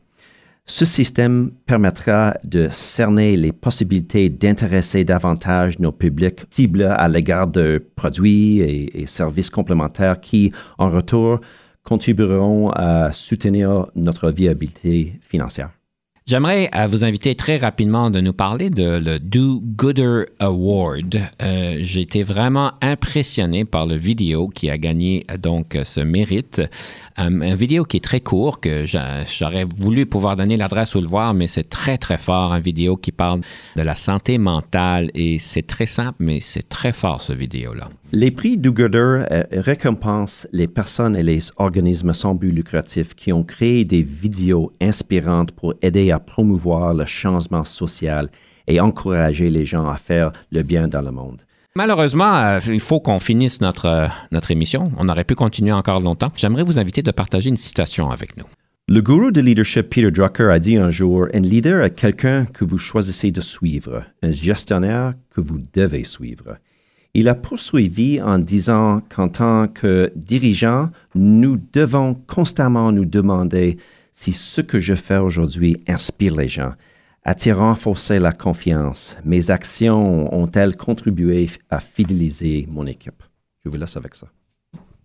Ce 0.66 0.84
système 0.84 1.52
permettra 1.64 2.36
de 2.44 2.68
cerner 2.70 3.38
les 3.38 3.52
possibilités 3.52 4.28
d'intéresser 4.28 5.04
davantage 5.04 5.78
nos 5.78 5.92
publics 5.92 6.44
cibles 6.50 6.82
à 6.82 7.08
l'égard 7.08 7.46
de 7.46 7.82
produits 7.96 8.60
et, 8.60 9.00
et 9.00 9.06
services 9.06 9.50
complémentaires 9.50 10.20
qui, 10.20 10.52
en 10.76 10.90
retour, 10.90 11.40
contribueront 11.82 12.68
à 12.70 13.10
soutenir 13.12 13.86
notre 13.94 14.30
viabilité 14.30 15.18
financière. 15.22 15.70
J'aimerais 16.28 16.70
euh, 16.74 16.86
vous 16.86 17.04
inviter 17.04 17.34
très 17.34 17.58
rapidement 17.58 18.10
de 18.10 18.18
nous 18.22 18.32
parler 18.32 18.70
de 18.70 18.96
le 18.98 19.18
Do 19.18 19.60
Gooder 19.62 20.22
Award. 20.38 21.18
Euh, 21.42 21.76
J'ai 21.82 22.00
été 22.00 22.22
vraiment 22.22 22.72
impressionné 22.80 23.66
par 23.66 23.84
le 23.84 23.94
vidéo 23.96 24.48
qui 24.48 24.70
a 24.70 24.78
gagné 24.78 25.26
euh, 25.30 25.36
donc 25.36 25.76
ce 25.84 26.00
mérite. 26.00 26.62
Um, 27.18 27.42
un 27.42 27.54
vidéo 27.54 27.84
qui 27.84 27.98
est 27.98 28.00
très 28.00 28.20
court, 28.20 28.60
que 28.60 28.86
j'a- 28.86 29.26
j'aurais 29.26 29.64
voulu 29.78 30.06
pouvoir 30.06 30.36
donner 30.36 30.56
l'adresse 30.56 30.94
ou 30.94 31.02
le 31.02 31.06
voir, 31.06 31.34
mais 31.34 31.46
c'est 31.46 31.68
très 31.68 31.98
très 31.98 32.16
fort. 32.16 32.54
Un 32.54 32.58
vidéo 32.60 32.96
qui 32.96 33.12
parle 33.12 33.42
de 33.76 33.82
la 33.82 33.94
santé 33.94 34.38
mentale 34.38 35.10
et 35.14 35.38
c'est 35.38 35.66
très 35.66 35.84
simple, 35.86 36.16
mais 36.20 36.40
c'est 36.40 36.66
très 36.70 36.92
fort 36.92 37.20
ce 37.20 37.34
vidéo-là. 37.34 37.90
Les 38.12 38.30
prix 38.30 38.56
Do-Gooder 38.56 39.26
euh, 39.30 39.42
récompensent 39.52 40.48
les 40.52 40.68
personnes 40.68 41.16
et 41.16 41.22
les 41.22 41.40
organismes 41.58 42.14
sans 42.14 42.34
but 42.34 42.50
lucratif 42.52 43.14
qui 43.14 43.30
ont 43.32 43.42
créé 43.42 43.84
des 43.84 44.02
vidéos 44.02 44.72
inspirantes 44.80 45.50
pour 45.52 45.74
aider 45.82 46.12
à 46.12 46.13
promouvoir 46.20 46.94
le 46.94 47.06
changement 47.06 47.64
social 47.64 48.28
et 48.66 48.80
encourager 48.80 49.50
les 49.50 49.64
gens 49.64 49.86
à 49.88 49.96
faire 49.96 50.32
le 50.50 50.62
bien 50.62 50.88
dans 50.88 51.02
le 51.02 51.10
monde. 51.10 51.42
Malheureusement, 51.76 52.36
euh, 52.36 52.60
il 52.68 52.80
faut 52.80 53.00
qu'on 53.00 53.18
finisse 53.18 53.60
notre, 53.60 53.86
euh, 53.86 54.06
notre 54.30 54.52
émission. 54.52 54.92
On 54.96 55.08
aurait 55.08 55.24
pu 55.24 55.34
continuer 55.34 55.72
encore 55.72 56.00
longtemps. 56.00 56.28
J'aimerais 56.36 56.62
vous 56.62 56.78
inviter 56.78 57.02
de 57.02 57.10
partager 57.10 57.48
une 57.48 57.56
citation 57.56 58.10
avec 58.10 58.36
nous. 58.36 58.44
Le 58.86 59.00
gourou 59.00 59.32
de 59.32 59.40
leadership 59.40 59.88
Peter 59.88 60.10
Drucker 60.10 60.50
a 60.52 60.58
dit 60.58 60.76
un 60.76 60.90
jour, 60.90 61.26
un 61.32 61.40
leader 61.40 61.82
est 61.82 61.94
quelqu'un 61.94 62.44
que 62.44 62.64
vous 62.64 62.78
choisissez 62.78 63.30
de 63.30 63.40
suivre, 63.40 64.04
un 64.22 64.30
gestionnaire 64.30 65.14
que 65.30 65.40
vous 65.40 65.58
devez 65.72 66.04
suivre. 66.04 66.58
Il 67.14 67.28
a 67.28 67.34
poursuivi 67.34 68.20
en 68.20 68.38
disant 68.38 69.00
qu'en 69.08 69.28
tant 69.28 69.68
que 69.68 70.12
dirigeant, 70.16 70.90
nous 71.14 71.58
devons 71.72 72.14
constamment 72.26 72.92
nous 72.92 73.04
demander 73.04 73.78
si 74.14 74.32
ce 74.32 74.62
que 74.62 74.78
je 74.78 74.94
fais 74.94 75.18
aujourd'hui 75.18 75.76
inspire 75.86 76.36
les 76.36 76.48
gens. 76.48 76.72
A-t-il 77.24 77.52
renforcé 77.52 78.18
la 78.18 78.32
confiance? 78.32 79.16
Mes 79.24 79.50
actions 79.50 80.32
ont-elles 80.32 80.76
contribué 80.76 81.50
à 81.68 81.80
fidéliser 81.80 82.66
mon 82.70 82.86
équipe? 82.86 83.22
je 83.64 83.70
vous 83.70 83.76
laisse 83.76 83.96
avec 83.96 84.14
ça. 84.14 84.28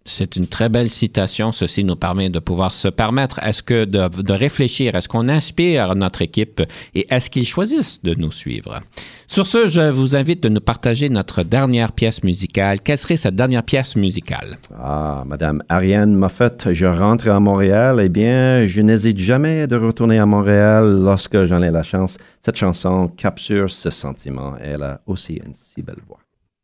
C'est 0.10 0.36
une 0.36 0.48
très 0.48 0.70
belle 0.70 0.90
citation. 0.90 1.52
Ceci 1.52 1.84
nous 1.84 1.96
permet 1.96 2.30
de 2.30 2.40
pouvoir 2.40 2.74
se 2.74 2.88
permettre, 2.88 3.40
est-ce 3.44 3.64
que 3.64 3.86
de, 3.86 4.34
réfléchir, 4.34 4.96
est-ce 4.96 5.08
qu'on 5.08 5.28
inspire 5.28 5.96
notre 5.96 6.22
équipe 6.22 6.62
et 6.96 7.08
est-ce 7.10 7.30
qu'ils 7.30 7.46
choisissent 7.46 8.02
de 8.04 8.14
nous 8.16 8.32
suivre? 8.32 8.82
Sur 9.28 9.46
ce, 9.46 9.68
je 9.68 9.90
vous 9.92 10.16
invite 10.16 10.42
de 10.44 10.50
nous 10.50 10.62
partager 10.62 11.10
notre 11.10 11.44
dernière 11.44 11.92
pièce 11.92 12.24
musicale. 12.24 12.82
Quelle 12.82 12.98
serait 12.98 13.18
cette 13.18 13.36
dernière 13.36 13.64
pièce 13.64 13.96
musicale? 13.96 14.58
Ah, 14.78 15.24
Madame 15.26 15.62
Ariane 15.70 16.16
Moffett, 16.16 16.74
je 16.74 16.86
rentre 16.86 17.30
à 17.30 17.40
Montréal. 17.40 18.02
Eh 18.04 18.10
bien, 18.10 18.66
je 18.66 18.82
n'hésite 18.82 19.20
jamais 19.20 19.68
de 19.68 19.76
retourner 19.76 20.18
à 20.18 20.26
Montréal 20.26 21.00
lorsque 21.02 21.46
j'en 21.46 21.62
ai 21.62 21.72
la 21.72 21.84
chance. 21.84 22.18
Cette 22.44 22.58
chanson 22.58 23.10
capture 23.16 23.70
ce 23.70 23.90
sentiment. 23.90 24.56
Elle 24.60 24.84
a 24.84 25.02
aussi 25.06 25.42
une 25.46 25.54
si 25.54 25.82
belle 25.82 26.02
voix. 26.08 26.20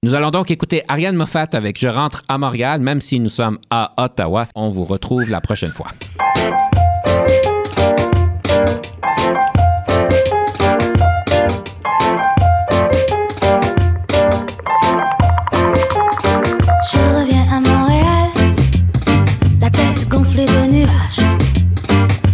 Nous 0.05 0.13
allons 0.13 0.29
donc 0.29 0.51
écouter 0.51 0.83
Ariane 0.87 1.15
Moffat 1.15 1.47
avec 1.53 1.79
Je 1.79 1.87
rentre 1.87 2.21
à 2.27 2.37
Montréal, 2.37 2.79
même 2.79 3.01
si 3.01 3.19
nous 3.19 3.31
sommes 3.31 3.57
à 3.71 3.91
Ottawa. 3.97 4.45
On 4.53 4.69
vous 4.69 4.85
retrouve 4.85 5.31
la 5.31 5.41
prochaine 5.41 5.71
fois. 5.71 5.87
Je 16.91 16.99
reviens 16.99 17.47
à 17.51 17.59
Montréal, 17.59 18.29
la 19.59 19.71
tête 19.71 20.07
gonflée 20.07 20.45
de 20.45 20.67
nuages. 20.71 21.25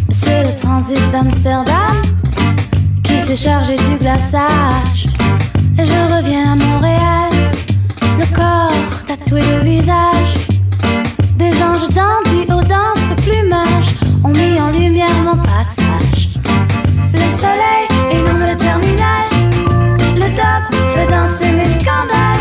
C'est 0.09 0.43
le 0.43 0.53
transit 0.57 0.99
d'Amsterdam 1.13 2.01
qui 3.01 3.21
s'est 3.21 3.37
chargé 3.37 3.77
du 3.77 3.97
glaçage. 3.97 5.05
Je 5.77 6.13
reviens 6.13 6.51
à 6.51 6.55
Montréal, 6.55 6.70
tatoué 9.31 9.41
de 9.41 9.63
visage. 9.63 10.47
Des 11.37 11.51
anges 11.63 11.87
dandys 11.89 12.51
aux 12.51 12.63
danses 12.63 13.21
plumages 13.23 13.95
ont 14.23 14.29
mis 14.29 14.59
en 14.59 14.71
lumière 14.71 15.17
mon 15.23 15.37
passage. 15.37 16.29
Le 17.13 17.29
soleil 17.29 17.87
inonde 18.11 18.49
le 18.49 18.57
terminal, 18.57 19.25
le 20.15 20.29
dub 20.29 20.75
fait 20.93 21.07
danser 21.07 21.51
mes 21.51 21.73
scandales 21.75 22.40